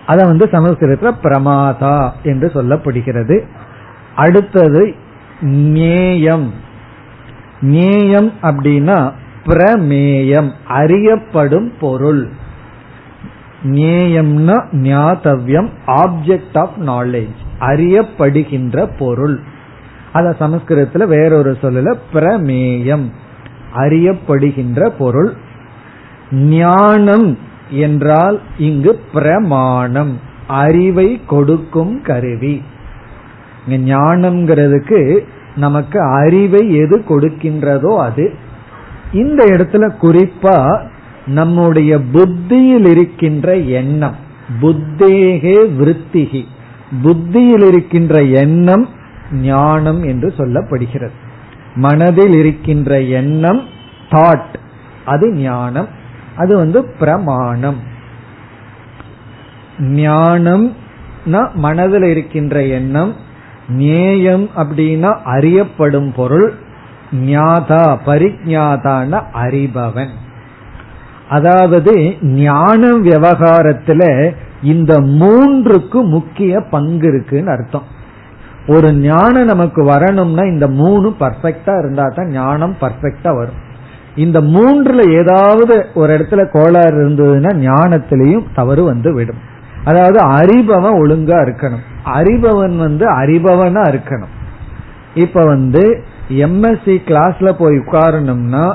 அத 0.05 0.23
வந்து 0.23 0.49
சமஸ்கிருதத்தில் 0.51 1.31
பிரமாதா 1.31 2.11
என்று 2.23 2.51
சொல்லப்படுகிறது. 2.53 3.47
அடுத்தது 4.15 4.95
ஞேயம். 5.41 6.49
ஞேயம் 7.61 8.31
அப்படின்னா 8.41 9.11
பிரமேயம் 9.45 10.51
அறியப்படும் 10.67 11.73
பொருள். 11.79 12.29
நேயம்னா 13.63 14.55
ஞாதவ்யம் 14.71 15.69
ஆப்ஜெக்ட் 15.87 16.57
ஆஃப் 16.57 16.77
நாலேஜ் 16.85 17.35
அறியப்படுகின்ற 17.59 18.89
பொருள். 18.99 19.39
அத 20.13 20.35
சமஸ்கிருதத்துல 20.39 21.07
வேறொரு 21.07 21.57
சொல்லல 21.61 21.93
பிரமேயம் 22.13 23.05
அறியப்படுகின்ற 23.75 24.91
பொருள். 24.97 25.33
ஞானம் 26.31 27.37
என்றால் 27.69 28.41
இங்கு 28.57 29.01
பிரமாணம் 29.13 30.19
அறிவை 30.47 31.21
கொடுக்கும் 31.27 32.01
கருவி. 32.01 32.61
ஞானம்ங்கிறதுக்கு 33.69 35.19
நமக்கு 35.55 35.99
அறிவை 36.01 36.75
எது 36.75 36.97
கொடுக்கின்றதோ 37.09 37.97
அது. 37.97 38.33
இந்த 39.15 39.45
இடத்துல 39.45 39.91
குறிப்பா 40.01 40.85
நம்முடைய 41.25 42.01
புத்தியில் 42.01 42.85
இருக்கின்ற 42.85 43.55
எண்ணம். 43.57 44.15
புத்தேகே 44.61 45.57
விருத்திகி. 45.79 46.45
புத்தியில் 47.01 47.61
இருக்கின்ற 47.61 48.23
எண்ணம் 48.23 48.89
ஞானம் 49.31 50.03
என்று 50.03 50.33
சொல்லப்படுகிறது. 50.37 51.09
மனதில் 51.75 52.33
இருக்கின்ற 52.33 53.01
எண்ணம் 53.01 53.61
தாட் 54.09 54.53
அது 55.05 55.33
ஞானம். 55.33 55.87
அது 56.35 56.57
வந்து 56.57 56.85
பிரமாணம். 56.99 57.79
ஞானம் 59.79 60.75
மனதில் 61.53 62.03
இருக்கின்ற 62.03 62.63
எண்ணம். 62.63 63.15
நேயம் 63.67 64.49
அப்படின்னா 64.55 65.17
அறியப்படும் 65.23 66.13
பொருள். 66.15 66.53
ஞாதா 67.15 67.97
பரிஜாதான 68.05 69.21
அறிபவன். 69.33 70.09
அதாவது 71.29 72.15
ஞான 72.21 72.87
விவகாரத்துல 72.87 74.31
இந்த 74.61 74.99
மூன்றுக்கு 75.01 76.03
முக்கிய 76.03 76.61
பங்கு 76.61 77.07
இருக்குன்னு 77.07 77.51
அர்த்தம். 77.51 77.93
ஒரு 78.67 78.93
ஞானம் 78.93 79.45
நமக்கு 79.45 79.83
வரணும்னா 79.83 80.43
இந்த 80.43 80.67
மூணு 80.67 81.15
பர்ஃபெக்டா 81.19 81.77
இருந்தா 81.79 82.11
தான் 82.15 82.27
ஞானம் 82.27 82.75
பர்ஃபெக்டா 82.81 83.35
வரும். 83.35 83.63
இந்த 84.15 84.41
மூன்றுல 84.41 85.17
ஏதாவது 85.17 85.85
ஒரு 85.93 86.17
இடத்துல 86.17 86.49
கோளாறு 86.51 86.95
இருந்ததுன்னா 86.99 87.51
ஞானத்திலையும் 87.67 88.45
தவறு 88.55 88.83
வந்து 88.83 89.13
விடும். 89.13 89.53
அதாவது 89.83 90.19
அறிபவன் 90.27 90.97
ஒழுங்கா 91.03 91.37
இருக்கணும். 91.45 91.83
அறிபவன் 92.05 92.77
வந்து 92.77 93.11
அறிபவனா 93.11 93.81
இருக்கணும். 93.81 94.33
இப்ப 95.13 95.45
வந்து 95.45 96.03
எம்எஸ்சி 96.29 96.97
கிளாஸ்ல 97.07 97.51
போய் 97.51 97.75
உட்காரணும்னா 97.75 98.73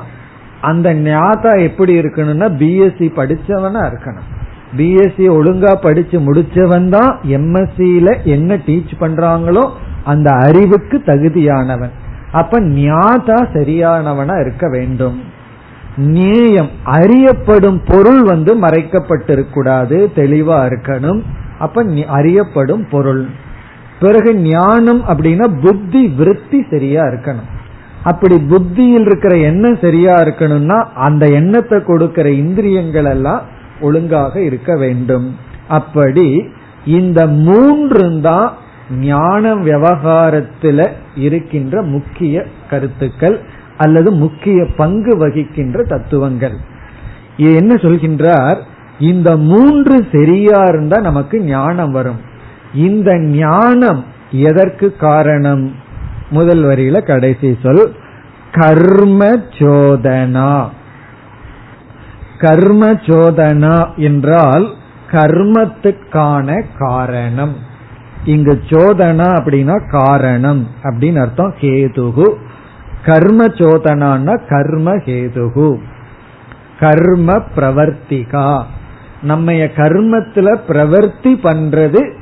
அந்த 0.61 0.95
ஞாதா 0.95 1.63
எப்படி 1.63 1.99
இருக்கணும்னா 1.99 2.49
பிஎஸ்சி 2.61 3.09
படிச்சவனா 3.17 3.83
இருக்கணும். 3.91 4.29
பிஎஸ்சி 4.77 5.27
ஒழுங்கா 5.29 5.75
படிச்சு 5.81 6.21
முடிச்சவன் 6.21 6.89
தான் 6.89 7.19
எம்எஸ்சியில 7.23 8.25
என்ன 8.25 8.55
டீச் 8.55 8.93
பண்றாங்களோ 9.01 9.71
அந்த 10.05 10.31
அறிவுக்கு 10.33 11.03
தகுதியானவன். 11.07 11.91
அப்ப 12.33 12.61
ஞாதா 12.61 13.39
சரியானவனா 13.55 14.41
இருக்க 14.41 14.69
வேண்டும். 14.69 15.23
நேயம் 15.97 16.71
அறியப்படும் 16.85 17.83
பொருள் 17.87 18.23
வந்து 18.23 18.61
மறைக்கப்பட்டிருக்கூடாது 18.61 20.07
தெளிவா 20.15 20.59
இருக்கணும். 20.67 21.23
அப்ப 21.59 21.85
அறியப்படும் 22.07 22.87
பொருள். 22.91 23.29
பிறகு 24.01 24.31
ஞானம் 24.35 25.03
அப்படின்னா 25.09 25.47
புத்தி 25.61 26.03
விருத்தி 26.19 26.59
சரியா 26.71 27.03
இருக்கணும். 27.03 27.49
அப்படி 28.03 28.37
புத்தியில் 28.53 29.07
இருக்கிற 29.07 29.37
எண்ணம் 29.37 29.79
சரியா 29.81 30.15
இருக்கணும்னா 30.21 30.79
அந்த 31.07 31.27
எண்ணத்தை 31.27 31.79
கொடுக்கிற 31.83 32.31
இந்திரியங்கள் 32.31 33.05
எல்லாம் 33.05 33.43
ஒழுங்காக 33.81 34.35
இருக்க 34.41 34.77
வேண்டும். 34.77 35.27
அப்படி 35.69 36.45
இந்த 36.85 37.27
மூன்று 37.27 38.21
தான் 38.21 38.49
ஞான 39.01 39.55
விவகாரத்தில் 39.55 40.87
இருக்கின்ற 41.27 41.83
முக்கிய 41.83 42.45
கருத்துக்கள் 42.71 43.37
அல்லது 43.77 44.11
முக்கிய 44.13 44.67
பங்கு 44.77 45.13
வகிக்கின்ற 45.17 45.85
தத்துவங்கள். 45.89 46.57
என்ன 47.37 47.75
சொல்கின்றார்? 47.75 48.59
இந்த 48.99 49.37
மூன்று 49.37 49.97
சரியா 50.13 50.59
இருந்தா 50.65 50.97
நமக்கு 51.01 51.37
ஞானம் 51.41 51.91
வரும். 51.91 52.21
இந்த 52.75 53.19
ஞானம் 53.19 54.05
எதற்கு 54.31 54.97
காரணம்? 54.97 55.75
முதல் 56.31 56.65
வரியில 56.65 57.03
கடைசி 57.03 57.59
சொல் 57.63 57.95
கர்ம 58.53 59.25
சோதனா. 59.29 60.69
கர்ம 62.39 62.91
சோதனா 62.91 63.97
என்றால் 63.97 64.69
கர்மத்துக்கான 65.11 66.65
காரணம். 66.79 67.57
இங்கு 68.25 68.63
சோதனா 68.69 69.27
அப்படின்னா 69.27 69.91
காரணம் 69.91 70.67
அப்படின்னு 70.83 71.21
அர்த்தம் 71.21 71.55
கேதுகு 71.61 72.35
கர்ம 73.05 73.47
சோதனான்னா 73.47 74.41
கர்ம 74.49 74.97
ஹேதுகு. 74.97 75.79
கர்ம 76.81 77.43
பிரவர்த்திகா. 77.57 78.63
நம்ம 79.23 79.53
கர்மத்துல 79.53 80.59
பிரவர்த்தி 80.69 81.35
பண்றது 81.43 82.19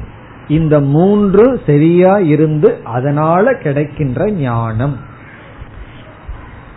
இந்த 0.49 0.81
மூன்று 0.81 1.61
சரியா 1.67 2.19
இருந்து 2.19 2.77
அதனால 2.85 3.55
கிடைக்கின்ற 3.55 4.31
ஞானம். 4.31 4.97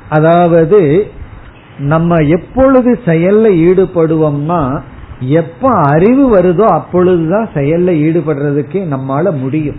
அதாவது 0.10 1.12
நம்ம 1.78 2.16
எப்பொழுது 2.16 3.00
செயல்ல 3.06 3.48
ஈடுபடுவோம்னா 3.56 4.82
எப்ப 5.20 5.70
அறிவு 5.70 6.38
வருதோ 6.38 6.66
அப்பொழுதுதான் 6.66 7.50
செயல்ல 7.54 7.92
ஈடுபடுறதுக்கு 7.98 8.88
நம்மால 8.92 9.38
முடியும். 9.38 9.76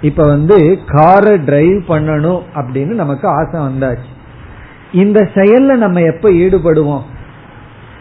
இப்ப 0.00 0.22
வந்து 0.22 0.78
காரை 0.86 1.36
டிரைவ் 1.36 1.82
பண்ணணும் 1.88 2.42
அப்படின்னு 2.54 2.94
நமக்கு 2.94 3.28
ஆசை 3.28 3.60
வந்தாச்சு. 3.60 4.12
இந்த 4.92 5.28
செயல்ல 5.34 5.76
நம்ம 5.76 6.00
எப்ப 6.00 6.30
ஈடுபடுவோம்? 6.30 7.02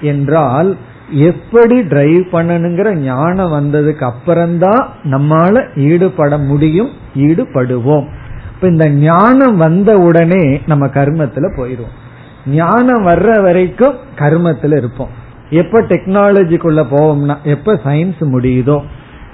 என்றால் 0.01 0.77
எப்படி 1.09 1.83
டிரைவ் 1.83 2.21
பண்ணணுங்கிற 2.31 2.93
ஞானம் 2.93 3.51
வந்ததுக்கு 3.51 4.03
அப்புறம்தான் 4.03 4.87
நம்மால 5.03 5.77
ஈடுபட 5.77 6.37
முடியும் 6.37 6.89
ஈடுபடுவோம். 7.15 8.05
இப்ப 8.53 8.67
இந்த 8.67 8.89
ஞானம் 8.89 9.57
வந்த 9.57 9.97
உடனே 9.97 10.61
நம்ம 10.65 10.85
கர்மத்துல 10.85 11.51
போயிடுவோம். 11.57 12.49
ஞானம் 12.49 13.07
வர்ற 13.07 13.41
வரைக்கும் 13.41 13.95
கர்மத்துல 14.15 14.77
இருப்போம். 14.77 15.09
எப்ப 15.49 15.81
டெக்னாலஜிக்குள்ள 15.81 16.85
போவோம்னா 16.91 17.35
எப்ப 17.43 17.79
சயின்ஸ் 17.83 18.21
முடியுதோ 18.21 18.81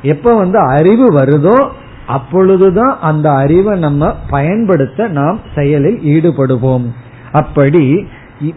எப்ப 0.01 0.35
வந்து 0.37 0.59
அறிவு 0.59 1.17
வருதோ 1.17 1.69
அப்பொழுதுதான் 2.07 2.97
அந்த 3.01 3.31
அறிவை 3.31 3.79
நம்ம 3.79 4.15
பயன்படுத்த 4.29 5.07
நாம் 5.07 5.39
செயலில் 5.55 5.97
ஈடுபடுவோம். 5.97 6.85
அப்படி 7.31 8.07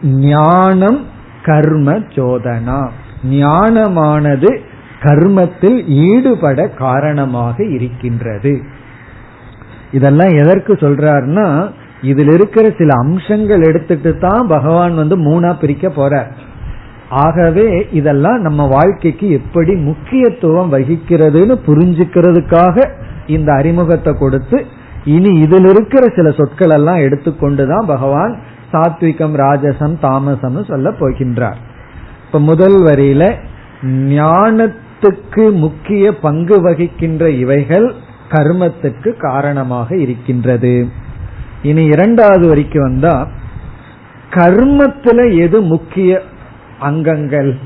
ஞானம் 0.03 1.07
கர்ம 1.43 1.93
சோதனா. 1.93 2.89
ஞானமானது 3.31 4.59
கர்மத்தில் 5.01 5.87
ஈடுபட 5.87 6.68
காரணமாக 6.68 7.64
இருக்கின்றது. 7.64 8.61
இதெல்லாம் 9.93 10.29
எதற்கு 10.29 10.73
சொல்றாருன்னா 10.73 11.70
இதில் 12.01 12.29
இருக்கிற 12.29 12.70
சில 12.79 12.91
அம்சங்கள் 12.99 13.61
எடுத்துட்டு 13.61 14.18
தான் 14.18 14.47
பகவான் 14.47 14.95
வந்து 14.95 15.16
மூணா 15.18 15.59
பிரிக்க 15.59 15.89
போறார். 15.89 16.31
ஆகவே 17.09 17.87
இதெல்லாம் 17.93 18.41
நம்ம 18.41 18.66
வாழ்க்கைக்கு 18.66 19.31
எப்படி 19.31 19.75
முக்கியத்துவம் 19.75 20.73
வகிக்கிறதுன்னு 20.73 21.57
புரிஞ்சுக்கிறதுக்காக 21.66 22.89
இந்த 23.27 23.53
அறிமுகத்தை 23.53 24.14
கொடுத்து 24.14 24.66
இனி 25.05 25.41
இதில் 25.41 25.64
இருக்கிற 25.64 26.12
சில 26.14 26.31
சொற்கள் 26.31 26.70
எல்லாம் 26.70 26.97
எடுத்துக்கொண்டுதான் 26.97 27.87
பகவான் 27.87 28.41
சாத்விகம் 28.73 29.35
ராஜசம் 29.37 29.99
தாமசம் 30.01 30.64
சொல்ல 30.64 30.91
போகின்றார். 30.91 31.57
இப்ப 32.33 32.45
முதல் 32.45 32.76
வரியில 32.83 33.24
ஞானத்துக்கு 33.87 35.53
முக்கிய 35.53 36.12
பங்கு 36.12 36.61
வகிக்கின்ற 36.61 37.30
இவைகள் 37.30 37.95
கர்மத்துக்கு 38.30 39.16
காரணமாக 39.16 39.97
இருக்கின்றது. 39.97 40.89
இனி 41.62 41.85
இரண்டாவது 41.85 42.49
வரைக்கும் 42.49 42.83
வந்தா 42.83 43.28
கர்மத்துல 44.30 45.39
எது 45.39 45.62
முக்கிய 45.62 46.22
அங்கங்கள்? 46.78 47.59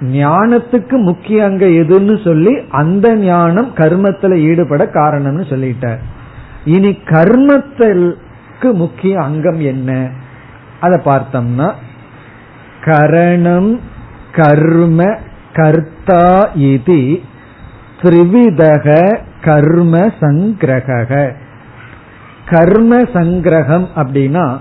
ஞானத்துக்கு 0.00 0.92
முக்கிய 0.92 1.44
அங்க 1.44 1.66
எதுன்னு 1.66 2.24
சொல்லி 2.24 2.58
அந்த 2.70 3.16
ஞானம் 3.16 3.72
கர்மத்துல 3.76 4.38
ஈடுபட 4.40 4.84
காரணம்னு 4.84 5.46
சொல்லிட்டார் 5.48 5.98
இனி 6.64 6.98
கர்மத்திற்கு 7.04 8.72
முக்கிய 8.72 9.20
அங்கம் 9.20 9.60
என்ன? 9.60 10.10
அதை 10.80 11.00
பார்த்தோம்னா 11.04 11.72
கரணம் 12.84 13.80
கர்ம 14.32 15.18
கர்த்தா 15.52 16.48
இது 16.54 17.20
திரிவிதக 18.02 19.18
கர்ம 19.44 19.98
சங்கிரக 20.20 21.30
கர்ம 22.50 22.98
சங்கிரகம் 22.98 23.86
அப்படின்னா 23.96 24.56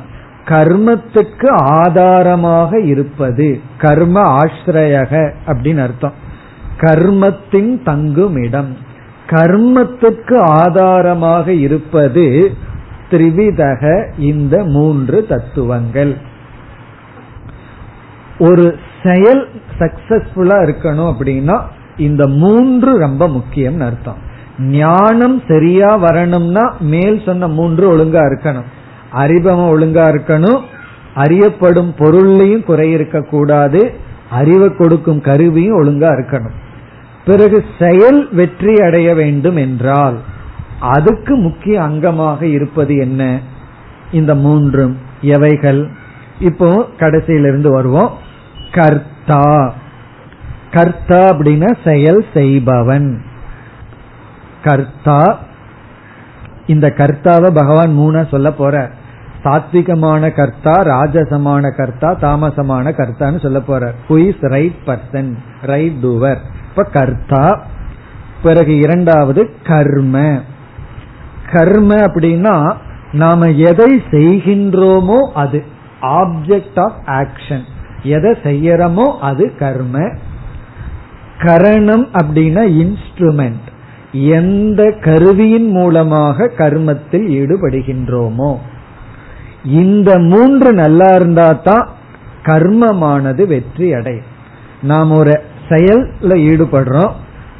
கர்மத்துக்கு 0.45 1.47
ஆதாரமாக 1.49 2.79
இருப்பது 2.79 3.61
கர்ம 3.77 4.21
ஆசிரியக 4.21 5.33
அப்படின்னு 5.47 5.77
அர்த்தம். 5.77 6.13
கர்மத்தின் 6.79 7.81
தங்குமிடம். 7.85 8.71
கர்மத்துக்கு 9.29 10.37
ஆதாரமாக 10.37 11.53
இருப்பது 11.53 12.51
திரிவிதக 13.11 14.07
இந்த 14.17 14.63
மூன்று 14.63 15.25
தத்துவங்கள். 15.29 16.17
ஒரு 18.39 18.75
செயல் 19.03 19.49
சக்சஸ்ஃபுல்லா 19.79 20.57
இருக்கணும் 20.65 21.13
அப்படின்னா 21.13 21.61
இந்த 21.97 22.27
மூன்று 22.27 22.97
ரொம்ப 22.97 23.27
முக்கியம் 23.27 23.79
அர்த்தம். 23.79 24.17
ஞானம் 24.59 25.41
சரியா 25.47 25.95
வரணும்னா 25.95 26.75
மேல் 26.79 27.21
சொன்ன 27.25 27.47
மூன்று 27.47 27.97
ஒழுங்கா 27.97 28.33
இருக்கணும். 28.33 28.65
அறிபவம் 29.13 29.71
ஒழுங்கா 29.75 30.05
இருக்கணும். 30.09 30.61
அறியப்படும் 31.15 31.93
பொருள்லையும் 31.97 32.63
குறை 32.63 32.91
இருக்க 32.91 33.21
கூடாது 33.21 33.93
அறிவை 34.29 34.75
கொடுக்கும் 34.75 35.21
கருவியும் 35.21 35.83
ஒழுங்கா 35.83 36.09
இருக்கணும். 36.09 36.55
பிறகு 37.25 37.63
செயல் 37.79 38.33
வெற்றி 38.33 38.75
அடைய 38.75 39.15
வேண்டும் 39.15 39.55
என்றால் 39.55 40.17
அதுக்கு 40.79 41.35
முக்கிய 41.35 41.81
அங்கமாக 41.81 42.41
இருப்பது 42.41 42.95
என்ன? 42.95 43.39
இந்த 44.11 44.35
மூன்றும் 44.35 44.97
எவைகள்? 45.21 45.89
இப்போ 46.39 46.85
கடைசியிலிருந்து 46.99 47.67
வருவோம். 47.67 48.17
கர்த்தா. 48.71 49.73
கர்த்தா 50.71 51.29
அப்படின்னா 51.29 51.75
செயல் 51.83 52.25
செய்பவன். 52.33 53.21
கர்த்தா. 54.63 55.39
இந்த 56.67 56.93
கர்த்தாவை 56.97 57.53
பகவான் 57.53 57.97
மூணா 57.97 58.29
சொல்ல 58.29 58.51
போற. 58.51 58.89
சாத்விகமான 59.43 60.35
கர்த்தா 60.35 60.71
ராஜசமான 60.71 61.75
கர்த்தா 61.75 62.15
தாமசமான 62.15 62.91
கர்த்தான்னு 62.91 63.41
சொல்ல 63.41 63.59
போற. 63.59 63.93
குயிஸ் 64.09 64.47
ரைட் 64.47 64.75
பர்சன் 64.85 65.33
ரைட் 65.61 65.95
டூவர் 66.03 66.37
இப்ப 66.69 66.83
கர்த்தா. 66.83 67.65
பிறகு 68.43 68.77
இரண்டாவது 68.77 69.49
கர்ம. 69.63 70.41
கர்ம 71.51 71.95
அப்படின்னா 71.95 72.75
நாம 73.11 73.49
எதை 73.49 74.03
செய்கின்றோமோ 74.11 75.31
அது. 75.33 75.63
ஆப்ஜெக்ட் 76.03 76.79
ஆஃப் 76.79 76.99
ஆக்ஷன் 77.05 77.63
எதை 78.03 78.31
செய்யறோமோ 78.43 79.17
அது 79.19 79.55
கர்ம. 79.59 80.09
கரணம் 81.37 82.07
அப்படின்னா 82.13 82.63
இன்ஸ்ட்ருமெண்ட் 82.81 83.67
எந்த 84.11 84.93
கருவியின் 85.01 85.69
மூலமாக 85.69 86.47
கர்மத்தில் 86.57 87.27
ஈடுபடுகின்றோமோ. 87.29 88.57
இந்த 89.65 90.19
மூன்று 90.19 90.73
நல்லா 90.73 91.09
இருந்தா 91.15 91.51
தான் 91.51 91.87
கர்மமானது 92.43 93.47
வெற்றி 93.47 93.93
அடையும் 93.93 94.31
நாம் 94.81 95.11
ஒரு 95.11 95.41
செயல்ல 95.69 96.31
ஈடுபடுறோம். 96.49 97.11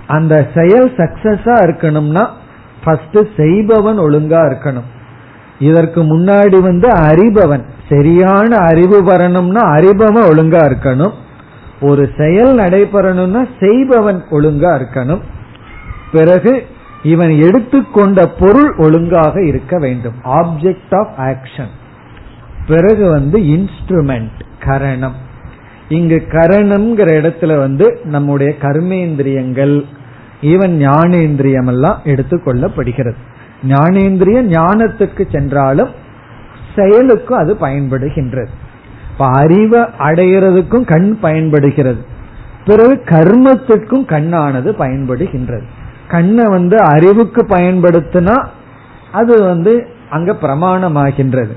அந்த 0.07 0.47
செயல் 0.55 0.91
சக்சஸா 0.97 1.55
இருக்கணும்னா 1.65 2.27
ஃபர்ஸ்ட் 2.83 3.19
செய்பவன் 3.37 3.99
ஒழுங்கா 3.99 4.41
இருக்கணும். 4.49 4.89
இதற்கு 5.59 6.03
முன்னாடி 6.03 6.59
வந்து 6.59 6.89
அறிபவன். 6.89 7.63
சரியான 7.89 8.55
அறிவு 8.55 9.03
வரணும்னா 9.03 9.61
அறிபவன் 9.61 10.27
ஒழுங்கா 10.31 10.71
இருக்கணும். 10.71 11.11
ஒரு 11.81 12.09
செயல் 12.17 12.57
நடைபெறணும்னா 12.57 13.47
செய்பவன் 13.59 14.23
ஒழுங்கா 14.31 14.81
இருக்கணும். 14.81 15.21
பிறகு 16.11 16.65
இவன் 17.03 17.41
எடுத்துக்கொண்ட 17.41 18.27
பொருள் 18.27 18.75
ஒழுங்காக 18.77 19.45
இருக்க 19.45 19.77
வேண்டும். 19.77 20.13
ஆப்ஜெக்ட் 20.23 21.05
ஆஃப் 21.05 21.13
ஆக்ஷன் 21.17 21.69
பிறகு 22.67 23.09
வந்து 23.09 23.39
இன்ஸ்ட்ருமெண்ட் 23.39 24.39
கரணம். 24.59 25.15
இங்கு 25.89 26.25
கரணம்ங்கிற 26.29 27.11
இடத்துல 27.21 27.57
வந்து 27.57 27.99
நம்முடைய 28.03 28.55
கர்மேந்திரியங்கள் 28.61 29.85
ஈவன் 30.41 30.87
ஞானேந்திரியம் 30.87 31.67
எல்லாம் 31.67 32.01
எடுத்துக்கொள்ளப்படுகிறது. 32.03 33.15
ஞானேந்திரிய 33.67 34.39
ஞானத்துக்கு 34.47 35.31
சென்றாலும் 35.31 35.89
செயலுக்கும் 36.75 37.37
அது 37.37 37.57
பயன்படுகின்றது. 37.61 38.47
இப்ப 39.11 39.25
அறிவை 39.25 39.81
அடைகிறதுக்கும் 39.81 40.85
கண் 40.85 41.19
பயன்படுகிறது. 41.19 42.01
பிறகு 42.65 43.01
கர்மத்திற்கும் 43.05 44.05
கண்ணானது 44.05 44.71
பயன்படுகின்றது. 44.79 45.63
கண்ணை 46.07 46.45
வந்து 46.45 46.77
அறிவுக்கு 46.81 47.45
பயன்படுத்தினா 47.49 48.45
அது 49.11 49.43
வந்து 49.43 49.87
அங்க 50.09 50.31
பிரமாணமாகின்றது. 50.41 51.53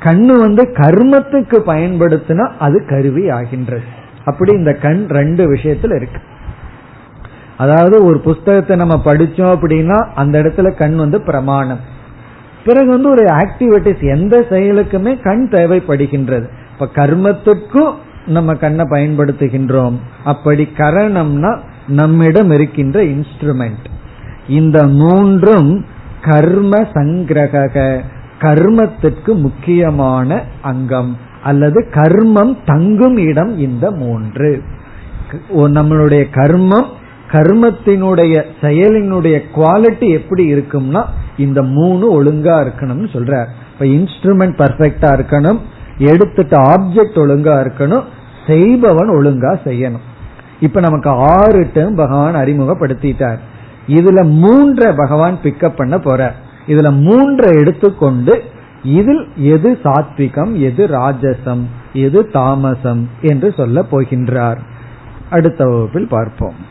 கண்ணு 0.00 0.36
வந்து 0.36 0.68
கர்மத்துக்கு 0.72 1.58
பயன்படுத்தினா 1.66 2.50
அது 2.58 2.84
கருவி 2.86 3.30
ஆகின்றது 3.30 3.82
அப்படி 4.24 4.52
இந்த 4.52 4.72
கண் 4.72 5.06
ரெண்டு 5.08 5.54
விஷயத்துல 5.54 5.94
இருக்கு. 5.94 6.20
அதாவது 7.62 7.96
ஒரு 8.04 8.18
புஸ்தகத்தை 8.20 8.76
நம்ம 8.76 8.96
படிச்சோம் 9.04 9.52
அப்படின்னா 9.54 9.98
அந்த 10.14 10.42
இடத்துல 10.42 10.68
கண் 10.76 10.96
வந்து 10.96 11.18
பிரமாணம். 11.22 11.80
பிறகு 12.64 12.86
வந்து 12.86 13.10
ஒரு 13.10 13.24
ஆக்டிவிட்டிஸ் 13.34 14.02
எந்த 14.14 14.44
செயலுக்குமே 14.50 15.12
கண் 15.22 15.46
தேவைப்படுகின்றது. 15.50 16.46
இப்ப 16.72 16.88
கர்மத்துக்கும் 17.00 17.92
நம்ம 18.26 18.54
கண்ணை 18.54 18.84
பயன்படுத்துகின்றோம். 18.90 19.96
அப்படி 20.24 20.68
கரணம்னா 20.76 21.52
நம்மிடம் 21.88 22.50
இருக்கின்ற 22.50 23.00
இன்ஸ்ட்ருமெண்ட் 23.04 23.86
இந்த 24.48 24.78
மூன்றும் 25.00 25.72
கர்ம 26.22 26.80
சங்கிரக 26.94 28.00
கர்மத்திற்கு 28.40 29.32
முக்கியமான 29.36 30.42
அங்கம். 30.62 31.12
அல்லது 31.42 31.78
கர்மம் 31.94 32.54
தங்கும் 32.64 33.16
இடம் 33.28 33.52
இந்த 33.58 33.90
மூன்று. 33.90 34.50
நம்மளுடைய 35.54 36.24
கர்மம் 36.34 36.88
கர்மத்தினுடைய 37.32 38.44
செயலினுடைய 38.60 39.36
குவாலிட்டி 39.54 40.08
எப்படி 40.08 40.54
இருக்கும்னா 40.54 41.02
இந்த 41.36 41.62
மூணு 41.62 42.22
ஒழுங்கா 42.22 42.56
இருக்கணும்னு 42.64 43.08
சொல்றார். 43.12 43.46
இப்ப 43.72 43.84
இன்ஸ்ட்ருமெண்ட் 43.84 44.56
பர்ஃபெக்டா 44.62 45.10
இருக்கணும் 45.18 45.60
எடுத்துட்டு 45.98 46.56
ஆப்ஜெக்ட் 46.58 47.18
ஒழுங்கா 47.24 47.54
இருக்கணும் 47.64 48.04
செய்பவன் 48.46 49.10
ஒழுங்கா 49.10 49.52
செய்யணும். 49.64 50.06
இப்ப 50.60 50.80
நமக்கு 50.80 51.10
ஆறு 51.10 51.70
டேர்ம் 51.74 51.96
பகவான் 51.96 52.34
அறிமுகப்படுத்திட்டார். 52.34 53.38
இதுல 53.86 54.20
மூன்றை 54.42 54.92
பகவான் 54.96 55.38
பிக்கப் 55.42 55.76
பண்ண 55.76 55.98
போற 55.98 56.34
இதுல 56.66 56.90
மூன்றை 57.00 57.52
எடுத்துக்கொண்டு 57.60 58.42
இதில் 58.82 59.28
எது 59.36 59.78
சாத்விகம் 59.84 60.52
எது 60.60 60.86
ராஜசம் 60.86 61.62
எது 61.92 62.26
தாமசம் 62.26 63.08
என்று 63.22 63.54
சொல்ல 63.56 63.84
போகின்றார். 63.90 64.60
அடுத்த 65.30 65.64
வகுப்பில் 65.64 66.08
பார்ப்போம். 66.08 66.70